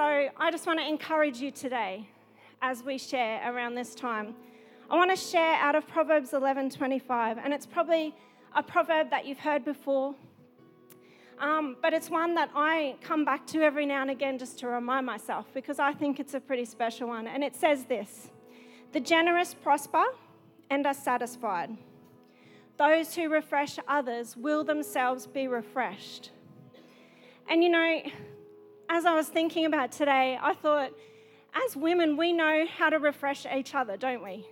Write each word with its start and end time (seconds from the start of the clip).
So 0.00 0.30
I 0.38 0.50
just 0.50 0.66
want 0.66 0.78
to 0.78 0.88
encourage 0.88 1.40
you 1.40 1.50
today 1.50 2.08
as 2.62 2.82
we 2.82 2.96
share 2.96 3.38
around 3.52 3.74
this 3.74 3.94
time. 3.94 4.34
I 4.88 4.96
want 4.96 5.10
to 5.10 5.16
share 5.16 5.56
out 5.56 5.74
of 5.74 5.86
Proverbs 5.86 6.30
11:25, 6.30 7.36
and 7.36 7.52
it's 7.52 7.66
probably 7.66 8.14
a 8.56 8.62
proverb 8.62 9.10
that 9.10 9.26
you've 9.26 9.40
heard 9.40 9.62
before, 9.62 10.14
um, 11.38 11.76
but 11.82 11.92
it's 11.92 12.08
one 12.08 12.34
that 12.36 12.48
I 12.54 12.96
come 13.02 13.26
back 13.26 13.46
to 13.48 13.60
every 13.60 13.84
now 13.84 14.00
and 14.00 14.10
again 14.10 14.38
just 14.38 14.58
to 14.60 14.68
remind 14.68 15.04
myself 15.04 15.52
because 15.52 15.78
I 15.78 15.92
think 15.92 16.18
it's 16.18 16.32
a 16.32 16.40
pretty 16.40 16.64
special 16.64 17.08
one. 17.08 17.26
And 17.26 17.44
it 17.44 17.54
says 17.54 17.84
this 17.84 18.30
The 18.92 19.00
generous 19.00 19.52
prosper 19.52 20.06
and 20.70 20.86
are 20.86 20.94
satisfied. 20.94 21.76
Those 22.78 23.14
who 23.14 23.28
refresh 23.28 23.78
others 23.86 24.34
will 24.34 24.64
themselves 24.64 25.26
be 25.26 25.46
refreshed. 25.46 26.30
And 27.50 27.62
you 27.62 27.68
know, 27.68 28.00
as 28.90 29.06
I 29.06 29.14
was 29.14 29.28
thinking 29.28 29.66
about 29.66 29.92
today, 29.92 30.36
I 30.42 30.52
thought, 30.52 30.90
as 31.64 31.76
women, 31.76 32.16
we 32.16 32.32
know 32.32 32.66
how 32.76 32.90
to 32.90 32.98
refresh 32.98 33.46
each 33.46 33.72
other, 33.72 33.96
don't 33.96 34.22
we? 34.22 34.44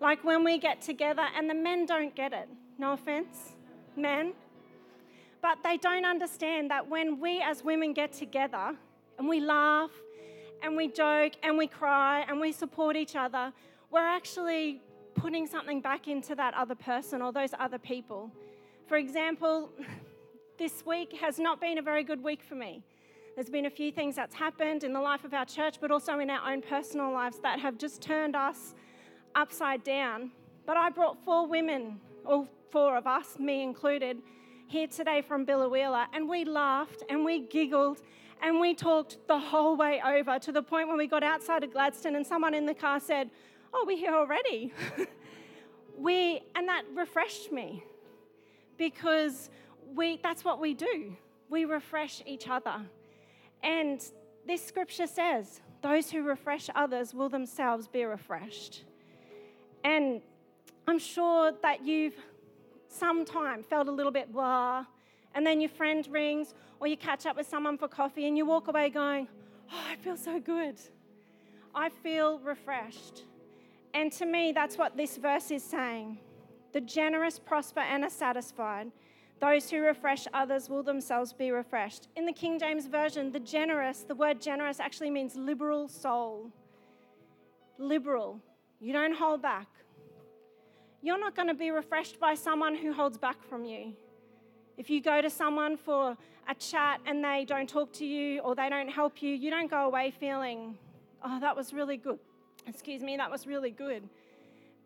Like 0.00 0.24
when 0.24 0.42
we 0.42 0.58
get 0.58 0.82
together, 0.82 1.22
and 1.36 1.48
the 1.48 1.54
men 1.54 1.86
don't 1.86 2.14
get 2.16 2.32
it. 2.32 2.48
No 2.78 2.94
offense, 2.94 3.54
men. 3.96 4.32
But 5.40 5.58
they 5.62 5.76
don't 5.76 6.04
understand 6.04 6.70
that 6.72 6.88
when 6.90 7.20
we 7.20 7.40
as 7.40 7.62
women 7.62 7.92
get 7.92 8.12
together 8.12 8.74
and 9.18 9.28
we 9.28 9.38
laugh 9.38 9.92
and 10.60 10.76
we 10.76 10.88
joke 10.88 11.34
and 11.44 11.56
we 11.56 11.68
cry 11.68 12.24
and 12.28 12.40
we 12.40 12.50
support 12.50 12.96
each 12.96 13.14
other, 13.14 13.52
we're 13.92 14.00
actually 14.00 14.80
putting 15.14 15.46
something 15.46 15.80
back 15.80 16.08
into 16.08 16.34
that 16.34 16.54
other 16.54 16.74
person 16.74 17.22
or 17.22 17.32
those 17.32 17.50
other 17.60 17.78
people. 17.78 18.32
For 18.88 18.96
example, 18.96 19.70
this 20.58 20.84
week 20.84 21.12
has 21.20 21.38
not 21.38 21.60
been 21.60 21.78
a 21.78 21.82
very 21.82 22.02
good 22.02 22.22
week 22.24 22.42
for 22.42 22.56
me. 22.56 22.82
There's 23.34 23.50
been 23.50 23.66
a 23.66 23.70
few 23.70 23.90
things 23.90 24.14
that's 24.14 24.34
happened 24.36 24.84
in 24.84 24.92
the 24.92 25.00
life 25.00 25.24
of 25.24 25.34
our 25.34 25.44
church, 25.44 25.78
but 25.80 25.90
also 25.90 26.20
in 26.20 26.30
our 26.30 26.52
own 26.52 26.62
personal 26.62 27.12
lives 27.12 27.40
that 27.42 27.58
have 27.58 27.78
just 27.78 28.00
turned 28.00 28.36
us 28.36 28.76
upside 29.34 29.82
down. 29.82 30.30
But 30.66 30.76
I 30.76 30.88
brought 30.90 31.24
four 31.24 31.48
women, 31.48 32.00
all 32.24 32.46
four 32.70 32.96
of 32.96 33.08
us, 33.08 33.36
me 33.40 33.64
included, 33.64 34.18
here 34.68 34.86
today 34.86 35.20
from 35.20 35.44
Biloela, 35.44 36.06
and 36.12 36.28
we 36.28 36.44
laughed 36.44 37.02
and 37.08 37.24
we 37.24 37.40
giggled 37.40 38.02
and 38.40 38.60
we 38.60 38.72
talked 38.72 39.18
the 39.26 39.38
whole 39.38 39.76
way 39.76 40.00
over 40.06 40.38
to 40.38 40.52
the 40.52 40.62
point 40.62 40.86
when 40.86 40.96
we 40.96 41.08
got 41.08 41.24
outside 41.24 41.64
of 41.64 41.72
Gladstone 41.72 42.14
and 42.14 42.24
someone 42.24 42.54
in 42.54 42.66
the 42.66 42.74
car 42.74 43.00
said, 43.00 43.30
Oh, 43.72 43.84
we're 43.84 43.98
here 43.98 44.14
already. 44.14 44.72
we, 45.98 46.40
and 46.54 46.68
that 46.68 46.82
refreshed 46.94 47.50
me 47.50 47.82
because 48.78 49.50
we, 49.92 50.20
that's 50.22 50.44
what 50.44 50.60
we 50.60 50.72
do. 50.72 51.16
We 51.48 51.64
refresh 51.64 52.22
each 52.26 52.48
other. 52.48 52.82
And 53.64 54.00
this 54.46 54.64
scripture 54.64 55.08
says, 55.08 55.60
those 55.82 56.10
who 56.10 56.22
refresh 56.22 56.70
others 56.74 57.12
will 57.12 57.28
themselves 57.28 57.88
be 57.88 58.04
refreshed. 58.04 58.84
And 59.82 60.22
I'm 60.86 60.98
sure 60.98 61.52
that 61.62 61.84
you've 61.84 62.14
sometime 62.88 63.62
felt 63.62 63.88
a 63.88 63.90
little 63.92 64.12
bit 64.12 64.32
blah, 64.32 64.86
and 65.34 65.46
then 65.46 65.60
your 65.60 65.70
friend 65.70 66.06
rings 66.10 66.54
or 66.80 66.86
you 66.86 66.96
catch 66.96 67.26
up 67.26 67.36
with 67.36 67.46
someone 67.46 67.76
for 67.76 67.88
coffee 67.88 68.26
and 68.26 68.36
you 68.36 68.46
walk 68.46 68.68
away 68.68 68.88
going, 68.90 69.28
Oh, 69.72 69.82
I 69.90 69.96
feel 69.96 70.16
so 70.16 70.38
good. 70.38 70.80
I 71.74 71.88
feel 71.88 72.38
refreshed. 72.40 73.24
And 73.94 74.12
to 74.12 74.26
me, 74.26 74.52
that's 74.52 74.76
what 74.76 74.96
this 74.96 75.16
verse 75.16 75.50
is 75.50 75.62
saying. 75.62 76.18
The 76.72 76.80
generous 76.80 77.38
prosper 77.38 77.80
and 77.80 78.04
are 78.04 78.10
satisfied. 78.10 78.90
Those 79.40 79.70
who 79.70 79.80
refresh 79.80 80.26
others 80.32 80.68
will 80.68 80.82
themselves 80.82 81.32
be 81.32 81.50
refreshed. 81.50 82.08
In 82.16 82.24
the 82.24 82.32
King 82.32 82.58
James 82.58 82.86
Version, 82.86 83.32
the 83.32 83.40
generous, 83.40 84.00
the 84.00 84.14
word 84.14 84.40
generous 84.40 84.80
actually 84.80 85.10
means 85.10 85.36
liberal 85.36 85.88
soul. 85.88 86.50
Liberal. 87.78 88.40
You 88.80 88.92
don't 88.92 89.14
hold 89.14 89.42
back. 89.42 89.68
You're 91.02 91.20
not 91.20 91.36
going 91.36 91.48
to 91.48 91.54
be 91.54 91.70
refreshed 91.70 92.18
by 92.18 92.34
someone 92.34 92.74
who 92.74 92.92
holds 92.92 93.18
back 93.18 93.42
from 93.44 93.64
you. 93.64 93.92
If 94.76 94.88
you 94.88 95.02
go 95.02 95.20
to 95.20 95.28
someone 95.28 95.76
for 95.76 96.16
a 96.48 96.54
chat 96.54 97.00
and 97.06 97.22
they 97.22 97.44
don't 97.46 97.68
talk 97.68 97.92
to 97.94 98.06
you 98.06 98.40
or 98.40 98.54
they 98.54 98.68
don't 98.68 98.88
help 98.88 99.22
you, 99.22 99.34
you 99.34 99.50
don't 99.50 99.70
go 99.70 99.84
away 99.86 100.12
feeling, 100.18 100.78
oh, 101.22 101.38
that 101.40 101.54
was 101.54 101.72
really 101.72 101.96
good. 101.96 102.18
Excuse 102.66 103.02
me, 103.02 103.16
that 103.16 103.30
was 103.30 103.46
really 103.46 103.70
good. 103.70 104.08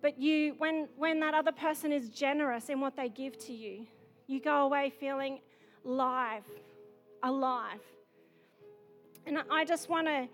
But 0.03 0.19
you, 0.19 0.55
when, 0.59 0.89
when 0.97 1.21
that 1.21 1.35
other 1.35 1.53
person 1.53 1.93
is 1.93 2.09
generous 2.09 2.69
in 2.69 2.81
what 2.81 2.97
they 2.97 3.09
give 3.09 3.39
to 3.47 3.53
you, 3.53 3.87
you 4.29 4.41
go 4.41 4.67
away 4.67 4.93
feeling 5.01 5.41
live, 5.83 6.45
alive. 7.23 7.81
And 9.27 9.39
I 9.51 9.65
just 9.65 9.89
want 9.89 10.07
to 10.07 10.29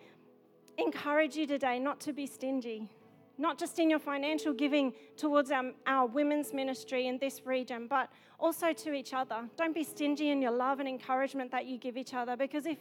encourage 0.76 1.36
you 1.36 1.46
today 1.46 1.78
not 1.78 2.00
to 2.00 2.12
be 2.12 2.26
stingy, 2.26 2.90
not 3.38 3.58
just 3.58 3.78
in 3.78 3.88
your 3.88 4.00
financial 4.00 4.52
giving 4.52 4.92
towards 5.16 5.50
our, 5.50 5.70
our 5.86 6.06
women's 6.06 6.52
ministry 6.52 7.06
in 7.06 7.18
this 7.18 7.46
region, 7.46 7.86
but 7.88 8.10
also 8.38 8.72
to 8.72 8.92
each 8.92 9.14
other. 9.14 9.48
Don't 9.56 9.74
be 9.74 9.84
stingy 9.84 10.30
in 10.30 10.42
your 10.42 10.50
love 10.50 10.80
and 10.80 10.88
encouragement 10.88 11.50
that 11.52 11.66
you 11.66 11.78
give 11.78 11.96
each 11.96 12.14
other 12.14 12.36
because 12.36 12.66
if, 12.66 12.78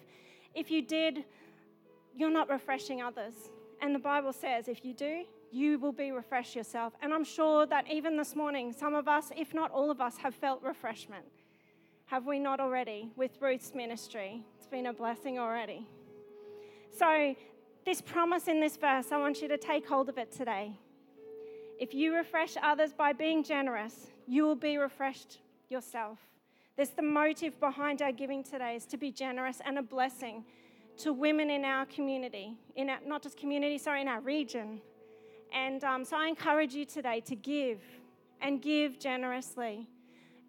if 0.56 0.72
you 0.72 0.81
did, 0.81 1.24
you're 2.16 2.31
not 2.31 2.50
refreshing 2.50 3.01
others. 3.01 3.35
And 3.81 3.94
the 3.94 4.00
Bible 4.00 4.34
says 4.34 4.68
if 4.68 4.84
you 4.84 4.94
do, 4.94 5.25
you 5.53 5.78
will 5.78 5.91
be 5.91 6.12
refreshed 6.12 6.56
yourself. 6.56 6.94
And 7.02 7.14
I'm 7.14 7.24
sure 7.24 7.66
that 7.68 7.90
even 7.90 8.18
this 8.18 8.36
morning, 8.36 8.74
some 8.74 8.96
of 8.96 9.08
us, 9.08 9.31
if 9.38 9.53
not 9.53 9.72
all 9.72 9.91
of 9.91 10.02
us, 10.02 10.18
have 10.18 10.34
felt 10.34 10.64
refreshment. 10.64 11.25
Have 12.08 12.25
we 12.25 12.40
not 12.40 12.59
already 12.59 13.12
with 13.16 13.31
Ruth's 13.40 13.74
ministry? 13.75 14.44
It's 14.58 14.68
been 14.68 14.88
a 14.88 14.94
blessing 14.94 15.40
already. 15.40 15.88
So, 16.97 17.36
this 17.86 18.02
promise 18.02 18.47
in 18.47 18.59
this 18.59 18.78
verse, 18.78 19.12
I 19.12 19.18
want 19.18 19.42
you 19.42 19.47
to 19.50 19.58
take 19.58 19.88
hold 19.88 20.09
of 20.09 20.18
it 20.18 20.31
today. 20.31 20.72
If 21.80 21.94
you 21.94 22.16
refresh 22.16 22.56
others 22.62 22.94
by 22.94 23.13
being 23.13 23.44
generous, 23.44 24.08
you 24.28 24.44
will 24.44 24.56
be 24.56 24.78
refreshed 24.78 25.40
yourself. 25.69 26.19
There's 26.75 26.92
the 26.92 27.02
motive 27.02 27.59
behind 27.59 28.02
our 28.02 28.12
giving 28.12 28.44
today 28.44 28.75
is 28.75 28.86
to 28.88 28.97
be 28.97 29.12
generous 29.12 29.59
and 29.66 29.78
a 29.78 29.81
blessing 29.81 30.46
to 30.97 31.13
women 31.13 31.50
in 31.50 31.66
our 31.66 31.86
community, 31.86 32.58
in 32.75 32.90
our, 32.90 33.00
not 33.06 33.22
just 33.22 33.38
community, 33.38 33.78
sorry, 33.78 34.02
in 34.02 34.08
our 34.08 34.22
region. 34.22 34.81
And 35.53 35.84
um, 35.84 36.03
so 36.03 36.18
I 36.18 36.28
encourage 36.28 36.74
you 36.74 36.84
today 36.84 37.19
to 37.22 37.36
give 37.36 37.80
and 38.41 38.62
give 38.62 39.00
generously. 39.00 39.88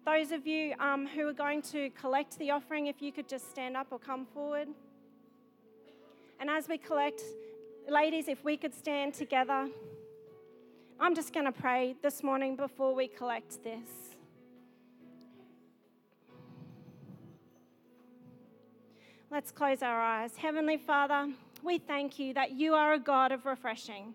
Those 0.03 0.31
of 0.31 0.47
you 0.47 0.73
um, 0.79 1.07
who 1.07 1.27
are 1.27 1.33
going 1.33 1.61
to 1.63 1.89
collect 1.91 2.37
the 2.39 2.51
offering, 2.51 2.87
if 2.87 3.01
you 3.01 3.11
could 3.11 3.29
just 3.29 3.49
stand 3.51 3.77
up 3.77 3.87
or 3.91 3.99
come 3.99 4.25
forward. 4.25 4.67
And 6.39 6.49
as 6.49 6.67
we 6.67 6.77
collect, 6.77 7.21
ladies, 7.87 8.27
if 8.27 8.43
we 8.43 8.57
could 8.57 8.73
stand 8.73 9.13
together, 9.13 9.67
I'm 10.99 11.13
just 11.13 11.33
going 11.33 11.45
to 11.45 11.51
pray 11.51 11.95
this 12.01 12.23
morning 12.23 12.55
before 12.55 12.95
we 12.95 13.07
collect 13.07 13.63
this. 13.63 13.89
Let's 19.29 19.51
close 19.51 19.81
our 19.81 20.01
eyes. 20.01 20.35
Heavenly 20.37 20.77
Father, 20.77 21.31
we 21.63 21.77
thank 21.77 22.19
you 22.19 22.33
that 22.35 22.51
you 22.51 22.73
are 22.73 22.93
a 22.93 22.99
God 22.99 23.31
of 23.31 23.45
refreshing. 23.45 24.13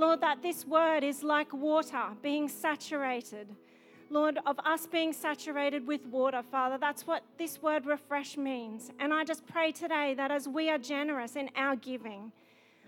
Lord, 0.00 0.22
that 0.22 0.40
this 0.40 0.66
word 0.66 1.04
is 1.04 1.22
like 1.22 1.52
water 1.52 2.04
being 2.22 2.48
saturated. 2.48 3.46
Lord, 4.08 4.38
of 4.46 4.58
us 4.60 4.86
being 4.86 5.12
saturated 5.12 5.86
with 5.86 6.06
water, 6.06 6.42
Father, 6.42 6.78
that's 6.78 7.06
what 7.06 7.22
this 7.36 7.60
word 7.60 7.84
refresh 7.84 8.38
means. 8.38 8.90
And 8.98 9.12
I 9.12 9.24
just 9.24 9.46
pray 9.46 9.72
today 9.72 10.14
that 10.14 10.30
as 10.30 10.48
we 10.48 10.70
are 10.70 10.78
generous 10.78 11.36
in 11.36 11.50
our 11.54 11.76
giving, 11.76 12.32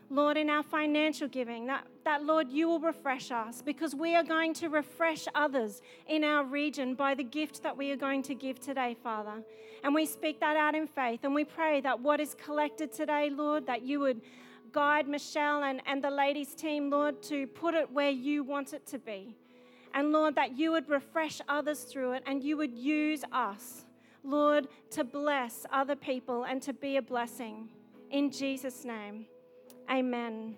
Lord, 0.08 0.38
in 0.38 0.48
our 0.48 0.62
financial 0.62 1.28
giving, 1.28 1.66
that, 1.66 1.86
that, 2.06 2.24
Lord, 2.24 2.48
you 2.48 2.66
will 2.66 2.80
refresh 2.80 3.30
us 3.30 3.60
because 3.60 3.94
we 3.94 4.16
are 4.16 4.24
going 4.24 4.54
to 4.54 4.70
refresh 4.70 5.26
others 5.34 5.82
in 6.08 6.24
our 6.24 6.44
region 6.44 6.94
by 6.94 7.14
the 7.14 7.24
gift 7.24 7.62
that 7.62 7.76
we 7.76 7.90
are 7.90 7.96
going 7.96 8.22
to 8.22 8.34
give 8.34 8.58
today, 8.58 8.96
Father. 9.02 9.42
And 9.84 9.94
we 9.94 10.06
speak 10.06 10.40
that 10.40 10.56
out 10.56 10.74
in 10.74 10.86
faith. 10.86 11.20
And 11.24 11.34
we 11.34 11.44
pray 11.44 11.82
that 11.82 12.00
what 12.00 12.20
is 12.20 12.34
collected 12.42 12.90
today, 12.90 13.28
Lord, 13.28 13.66
that 13.66 13.82
you 13.82 14.00
would 14.00 14.22
guide 14.72 15.06
Michelle 15.08 15.62
and, 15.64 15.82
and 15.86 16.02
the 16.02 16.10
ladies' 16.10 16.54
team, 16.54 16.90
Lord, 16.90 17.22
to 17.24 17.46
put 17.46 17.74
it 17.74 17.90
where 17.90 18.10
you 18.10 18.42
want 18.42 18.72
it 18.72 18.86
to 18.88 18.98
be. 18.98 19.36
And 19.94 20.12
Lord, 20.12 20.34
that 20.36 20.56
you 20.56 20.72
would 20.72 20.88
refresh 20.88 21.40
others 21.48 21.82
through 21.82 22.12
it 22.12 22.22
and 22.26 22.42
you 22.42 22.56
would 22.56 22.72
use 22.72 23.22
us, 23.32 23.84
Lord, 24.24 24.68
to 24.90 25.04
bless 25.04 25.66
other 25.70 25.96
people 25.96 26.44
and 26.44 26.62
to 26.62 26.72
be 26.72 26.96
a 26.96 27.02
blessing. 27.02 27.68
In 28.10 28.30
Jesus' 28.30 28.84
name, 28.84 29.26
amen. 29.90 30.54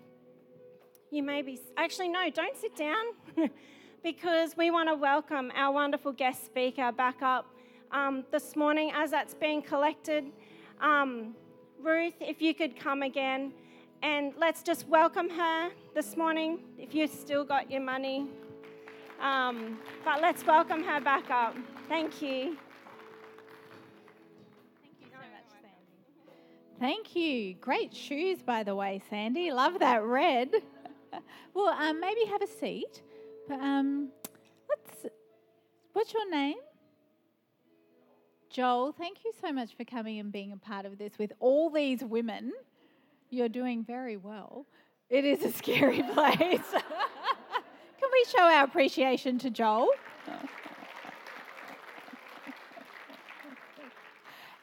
You 1.11 1.23
may 1.23 1.41
be, 1.41 1.59
actually, 1.77 2.09
no, 2.09 2.29
don't 2.29 2.55
sit 2.57 2.75
down 2.75 3.05
because 4.03 4.55
we 4.57 4.71
want 4.71 4.89
to 4.89 4.95
welcome 4.95 5.51
our 5.55 5.73
wonderful 5.73 6.13
guest 6.13 6.45
speaker 6.45 6.91
back 6.91 7.21
up 7.21 7.45
um, 7.91 8.23
this 8.31 8.55
morning 8.55 8.91
as 8.95 9.11
that's 9.11 9.33
being 9.33 9.61
collected. 9.61 10.25
Um, 10.79 11.35
Ruth, 11.81 12.15
if 12.21 12.41
you 12.41 12.53
could 12.53 12.79
come 12.79 13.03
again. 13.03 13.53
And 14.05 14.33
let's 14.37 14.61
just 14.61 14.87
welcome 14.87 15.31
her 15.31 15.71
this 15.95 16.15
morning, 16.15 16.59
if 16.77 16.93
you've 16.93 17.09
still 17.09 17.43
got 17.43 17.71
your 17.71 17.81
money. 17.81 18.27
Um, 19.19 19.79
but 20.05 20.21
let's 20.21 20.45
welcome 20.45 20.83
her 20.83 21.01
back 21.01 21.31
up. 21.31 21.55
Thank 21.89 22.21
you. 22.21 22.55
Thank 24.83 24.95
you 24.99 25.07
so 25.09 25.17
much, 25.17 25.49
Sandy. 25.59 26.79
Thank 26.79 27.15
you. 27.15 27.55
Great 27.55 27.95
shoes, 27.95 28.43
by 28.43 28.61
the 28.61 28.75
way, 28.75 29.01
Sandy. 29.09 29.51
Love 29.51 29.79
that 29.79 30.03
red. 30.03 30.51
well, 31.55 31.69
um, 31.69 31.99
maybe 31.99 32.25
have 32.25 32.43
a 32.43 32.47
seat. 32.47 33.01
But 33.49 33.59
um, 33.59 34.09
let's. 34.69 35.07
What's 35.93 36.13
your 36.13 36.29
name? 36.29 36.57
Joel. 38.51 38.91
Thank 38.91 39.25
you 39.25 39.31
so 39.41 39.51
much 39.51 39.75
for 39.75 39.83
coming 39.83 40.19
and 40.19 40.31
being 40.31 40.51
a 40.51 40.57
part 40.57 40.85
of 40.85 40.99
this 40.99 41.13
with 41.17 41.33
all 41.39 41.71
these 41.71 42.03
women. 42.03 42.51
You're 43.29 43.49
doing 43.49 43.83
very 43.83 44.17
well. 44.17 44.65
It 45.09 45.25
is 45.25 45.43
a 45.43 45.51
scary 45.51 46.01
place. 46.13 46.37
Can 47.99 48.09
we 48.11 48.25
show 48.29 48.43
our 48.43 48.63
appreciation 48.63 49.37
to 49.39 49.49
Joel? 49.49 49.89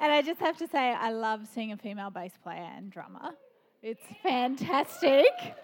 And 0.00 0.10
I 0.10 0.20
just 0.20 0.40
have 0.40 0.56
to 0.58 0.66
say, 0.66 0.92
I 0.92 1.10
love 1.12 1.46
seeing 1.46 1.70
a 1.70 1.76
female 1.76 2.10
bass 2.10 2.32
player 2.42 2.68
and 2.76 2.90
drummer. 2.90 3.34
It's 3.82 4.02
fantastic. 4.20 5.26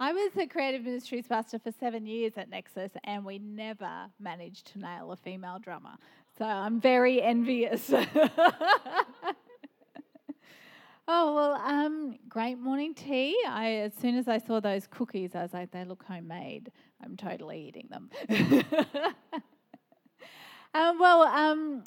I 0.00 0.12
was 0.12 0.32
a 0.38 0.46
creative 0.46 0.84
ministries 0.84 1.26
pastor 1.28 1.58
for 1.58 1.70
seven 1.70 2.06
years 2.06 2.32
at 2.36 2.48
Nexus, 2.48 2.92
and 3.04 3.26
we 3.26 3.38
never 3.38 4.06
managed 4.18 4.72
to 4.72 4.78
nail 4.78 5.12
a 5.12 5.16
female 5.16 5.58
drummer. 5.58 5.96
So 6.38 6.46
I'm 6.46 6.80
very 6.80 7.20
envious. 7.20 7.92
Oh 11.08 11.34
well, 11.34 11.52
um, 11.54 12.16
great 12.28 12.58
morning 12.58 12.94
tea. 12.94 13.36
I 13.48 13.70
as 13.72 13.92
soon 13.94 14.16
as 14.16 14.28
I 14.28 14.38
saw 14.38 14.60
those 14.60 14.86
cookies, 14.86 15.34
I 15.34 15.42
was 15.42 15.52
like, 15.52 15.70
they 15.70 15.84
look 15.84 16.02
homemade. 16.04 16.70
I'm 17.02 17.16
totally 17.16 17.68
eating 17.68 17.88
them. 17.90 18.10
Um, 20.74 20.98
well, 20.98 21.22
um, 21.22 21.84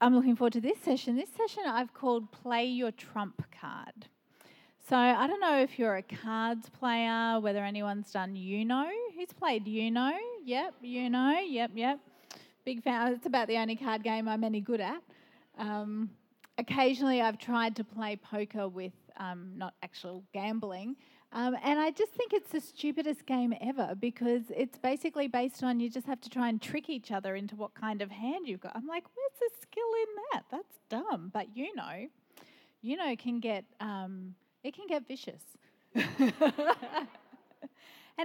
I'm 0.00 0.14
looking 0.14 0.36
forward 0.36 0.52
to 0.52 0.60
this 0.60 0.78
session. 0.78 1.16
This 1.16 1.30
session 1.36 1.64
I've 1.66 1.92
called 1.92 2.30
Play 2.30 2.66
Your 2.66 2.92
Trump 2.92 3.42
Card. 3.60 4.06
So 4.88 4.96
I 4.96 5.26
don't 5.26 5.40
know 5.40 5.58
if 5.58 5.76
you're 5.76 5.96
a 5.96 6.02
cards 6.02 6.70
player, 6.70 7.40
whether 7.40 7.64
anyone's 7.64 8.12
done 8.12 8.36
Uno. 8.36 8.84
Who's 9.16 9.32
played 9.32 9.66
Uno? 9.66 10.12
Yep, 10.44 10.74
Uno. 10.84 11.30
Yep, 11.40 11.72
yep. 11.74 11.98
Big 12.64 12.84
fan. 12.84 13.12
It's 13.14 13.26
about 13.26 13.48
the 13.48 13.56
only 13.56 13.74
card 13.74 14.04
game 14.04 14.28
I'm 14.28 14.44
any 14.44 14.60
good 14.60 14.80
at. 14.80 15.02
Um, 15.58 16.10
occasionally, 16.58 17.20
I've 17.20 17.38
tried 17.38 17.76
to 17.76 17.84
play 17.84 18.16
poker 18.16 18.68
with 18.68 18.92
um, 19.18 19.52
not 19.56 19.74
actual 19.82 20.24
gambling, 20.32 20.96
um, 21.32 21.56
and 21.62 21.78
I 21.78 21.90
just 21.90 22.12
think 22.12 22.32
it's 22.32 22.50
the 22.50 22.60
stupidest 22.60 23.26
game 23.26 23.54
ever 23.60 23.94
because 23.98 24.44
it's 24.54 24.78
basically 24.78 25.28
based 25.28 25.62
on 25.62 25.80
you 25.80 25.90
just 25.90 26.06
have 26.06 26.20
to 26.22 26.30
try 26.30 26.48
and 26.48 26.62
trick 26.62 26.88
each 26.88 27.10
other 27.10 27.34
into 27.34 27.56
what 27.56 27.74
kind 27.74 28.00
of 28.00 28.10
hand 28.10 28.48
you've 28.48 28.60
got. 28.60 28.72
I'm 28.74 28.86
like, 28.86 29.04
where's 29.14 29.32
the 29.38 29.50
skill 29.60 29.84
in 30.02 30.08
that? 30.32 30.44
That's 30.50 30.78
dumb. 30.88 31.30
But 31.34 31.54
you 31.54 31.74
know, 31.74 32.06
you 32.80 32.96
know, 32.96 33.14
can 33.16 33.40
get 33.40 33.66
um, 33.80 34.34
it 34.62 34.74
can 34.74 34.86
get 34.86 35.06
vicious. 35.06 35.42
and 35.94 36.32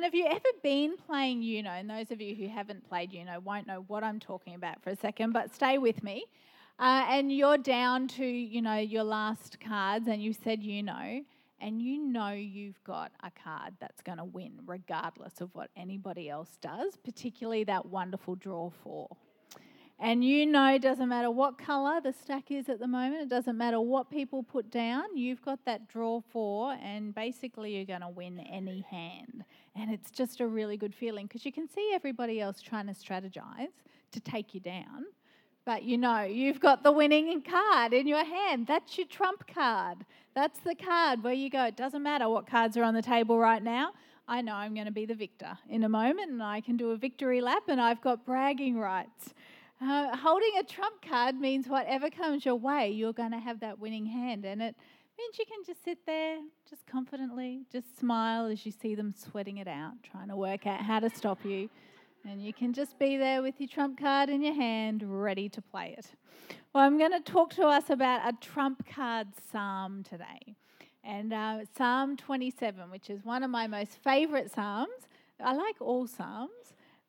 have 0.03 0.13
you 0.13 0.27
ever 0.27 0.49
been 0.61 0.95
playing 0.97 1.43
Uno? 1.43 1.71
And 1.71 1.89
those 1.89 2.11
of 2.11 2.21
you 2.21 2.35
who 2.35 2.47
haven't 2.47 2.87
played 2.87 3.13
Uno 3.13 3.39
won't 3.39 3.67
know 3.67 3.83
what 3.87 4.03
I'm 4.03 4.19
talking 4.19 4.53
about 4.55 4.83
for 4.83 4.91
a 4.91 4.95
second, 4.95 5.33
but 5.33 5.53
stay 5.53 5.77
with 5.77 6.03
me. 6.03 6.25
Uh, 6.81 7.05
and 7.09 7.31
you're 7.31 7.59
down 7.59 8.07
to 8.07 8.25
you 8.25 8.59
know 8.59 8.77
your 8.77 9.03
last 9.03 9.59
cards, 9.59 10.07
and 10.07 10.21
you 10.21 10.33
said 10.33 10.63
you 10.63 10.81
know, 10.81 11.21
and 11.59 11.79
you 11.79 11.99
know 11.99 12.31
you've 12.31 12.83
got 12.83 13.11
a 13.21 13.29
card 13.29 13.71
that's 13.79 14.01
going 14.01 14.17
to 14.17 14.25
win 14.25 14.51
regardless 14.65 15.41
of 15.41 15.53
what 15.53 15.69
anybody 15.77 16.27
else 16.27 16.57
does, 16.59 16.97
particularly 17.03 17.63
that 17.63 17.85
wonderful 17.85 18.33
draw 18.33 18.71
four. 18.83 19.07
And 19.99 20.25
you 20.25 20.47
know, 20.47 20.73
it 20.73 20.81
doesn't 20.81 21.07
matter 21.07 21.29
what 21.29 21.59
colour 21.59 22.01
the 22.01 22.13
stack 22.13 22.49
is 22.49 22.67
at 22.67 22.79
the 22.79 22.87
moment, 22.87 23.21
it 23.21 23.29
doesn't 23.29 23.55
matter 23.55 23.79
what 23.79 24.09
people 24.09 24.41
put 24.41 24.71
down, 24.71 25.15
you've 25.15 25.43
got 25.43 25.63
that 25.65 25.87
draw 25.87 26.19
four, 26.19 26.75
and 26.81 27.13
basically 27.13 27.75
you're 27.75 27.85
going 27.85 28.01
to 28.01 28.09
win 28.09 28.39
any 28.39 28.83
hand. 28.89 29.43
And 29.75 29.91
it's 29.91 30.09
just 30.09 30.39
a 30.39 30.47
really 30.47 30.77
good 30.77 30.95
feeling 30.95 31.27
because 31.27 31.45
you 31.45 31.51
can 31.51 31.69
see 31.69 31.91
everybody 31.93 32.41
else 32.41 32.59
trying 32.59 32.87
to 32.87 32.93
strategize 32.93 33.69
to 34.13 34.19
take 34.19 34.55
you 34.55 34.59
down. 34.59 35.05
But 35.65 35.83
you 35.83 35.97
know, 35.97 36.23
you've 36.23 36.59
got 36.59 36.83
the 36.83 36.91
winning 36.91 37.41
card 37.41 37.93
in 37.93 38.07
your 38.07 38.23
hand. 38.23 38.67
That's 38.67 38.97
your 38.97 39.07
trump 39.07 39.45
card. 39.47 40.05
That's 40.33 40.59
the 40.59 40.75
card 40.75 41.23
where 41.23 41.33
you 41.33 41.49
go, 41.49 41.65
it 41.65 41.75
doesn't 41.75 42.01
matter 42.01 42.29
what 42.29 42.47
cards 42.47 42.77
are 42.77 42.83
on 42.83 42.93
the 42.93 43.01
table 43.01 43.37
right 43.37 43.61
now. 43.61 43.91
I 44.27 44.41
know 44.41 44.53
I'm 44.53 44.73
going 44.73 44.85
to 44.85 44.91
be 44.91 45.05
the 45.05 45.15
victor 45.15 45.57
in 45.69 45.83
a 45.83 45.89
moment 45.89 46.31
and 46.31 46.41
I 46.41 46.61
can 46.61 46.77
do 46.77 46.91
a 46.91 46.97
victory 46.97 47.41
lap 47.41 47.63
and 47.67 47.81
I've 47.81 48.01
got 48.01 48.25
bragging 48.25 48.79
rights. 48.79 49.33
Uh, 49.81 50.15
holding 50.15 50.51
a 50.59 50.63
trump 50.63 51.01
card 51.01 51.35
means 51.35 51.67
whatever 51.67 52.09
comes 52.09 52.45
your 52.45 52.55
way, 52.55 52.89
you're 52.89 53.13
going 53.13 53.31
to 53.31 53.39
have 53.39 53.59
that 53.59 53.79
winning 53.79 54.05
hand. 54.05 54.45
And 54.45 54.61
it 54.61 54.75
means 55.17 55.37
you 55.37 55.45
can 55.45 55.65
just 55.65 55.83
sit 55.83 56.05
there, 56.05 56.37
just 56.69 56.85
confidently, 56.87 57.63
just 57.71 57.99
smile 57.99 58.45
as 58.45 58.65
you 58.65 58.71
see 58.71 58.95
them 58.95 59.13
sweating 59.17 59.57
it 59.57 59.67
out, 59.67 59.93
trying 60.03 60.29
to 60.29 60.35
work 60.35 60.65
out 60.65 60.81
how 60.81 60.99
to 60.99 61.09
stop 61.09 61.43
you. 61.43 61.69
And 62.27 62.41
you 62.41 62.53
can 62.53 62.71
just 62.71 63.00
be 63.00 63.18
there 63.18 63.41
with 63.41 63.56
your 63.59 63.68
trump 63.68 64.00
card 64.00 64.29
in 64.29 64.44
your 64.44 64.53
hand, 64.53 65.03
ready 65.03 65.50
to 65.50 65.62
play 65.62 65.95
it. 65.97 66.06
Well, 66.73 66.83
I'm 66.83 67.00
going 67.00 67.12
to 67.12 67.19
talk 67.19 67.53
to 67.56 67.63
us 67.63 67.89
about 67.89 68.21
a 68.27 68.38
trump 68.38 68.85
card 68.88 69.27
psalm 69.51 70.03
today. 70.03 70.56
And 71.03 71.33
uh, 71.33 71.59
Psalm 71.75 72.15
27, 72.15 72.91
which 72.91 73.09
is 73.09 73.25
one 73.25 73.41
of 73.44 73.50
my 73.50 73.65
most 73.65 73.97
favourite 74.03 74.51
psalms. 74.51 75.07
I 75.44 75.53
like 75.53 75.75
all 75.79 76.06
psalms. 76.06 76.51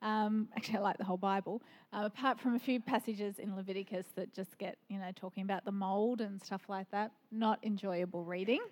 Um, 0.00 0.48
actually, 0.56 0.78
I 0.78 0.80
like 0.80 0.96
the 0.96 1.04
whole 1.04 1.18
Bible, 1.18 1.62
uh, 1.92 2.04
apart 2.06 2.40
from 2.40 2.54
a 2.54 2.58
few 2.58 2.80
passages 2.80 3.38
in 3.38 3.54
Leviticus 3.54 4.06
that 4.16 4.32
just 4.32 4.56
get, 4.56 4.78
you 4.88 4.98
know, 4.98 5.10
talking 5.14 5.42
about 5.42 5.66
the 5.66 5.72
mold 5.72 6.22
and 6.22 6.42
stuff 6.42 6.62
like 6.68 6.90
that. 6.90 7.12
Not 7.30 7.58
enjoyable 7.62 8.24
reading, 8.24 8.62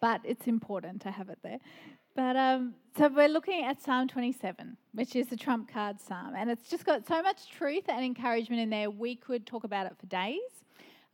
but 0.00 0.20
it's 0.24 0.46
important 0.46 1.02
to 1.02 1.10
have 1.10 1.28
it 1.28 1.38
there. 1.42 1.58
But 2.14 2.36
um, 2.36 2.74
so 2.96 3.08
we're 3.08 3.28
looking 3.28 3.64
at 3.64 3.80
Psalm 3.82 4.08
27, 4.08 4.76
which 4.92 5.14
is 5.14 5.28
the 5.28 5.36
trump 5.36 5.72
card 5.72 6.00
psalm, 6.00 6.34
and 6.36 6.50
it's 6.50 6.68
just 6.68 6.84
got 6.84 7.06
so 7.06 7.22
much 7.22 7.48
truth 7.50 7.84
and 7.88 8.04
encouragement 8.04 8.60
in 8.60 8.70
there. 8.70 8.90
We 8.90 9.14
could 9.14 9.46
talk 9.46 9.64
about 9.64 9.86
it 9.86 9.92
for 9.98 10.06
days, 10.06 10.40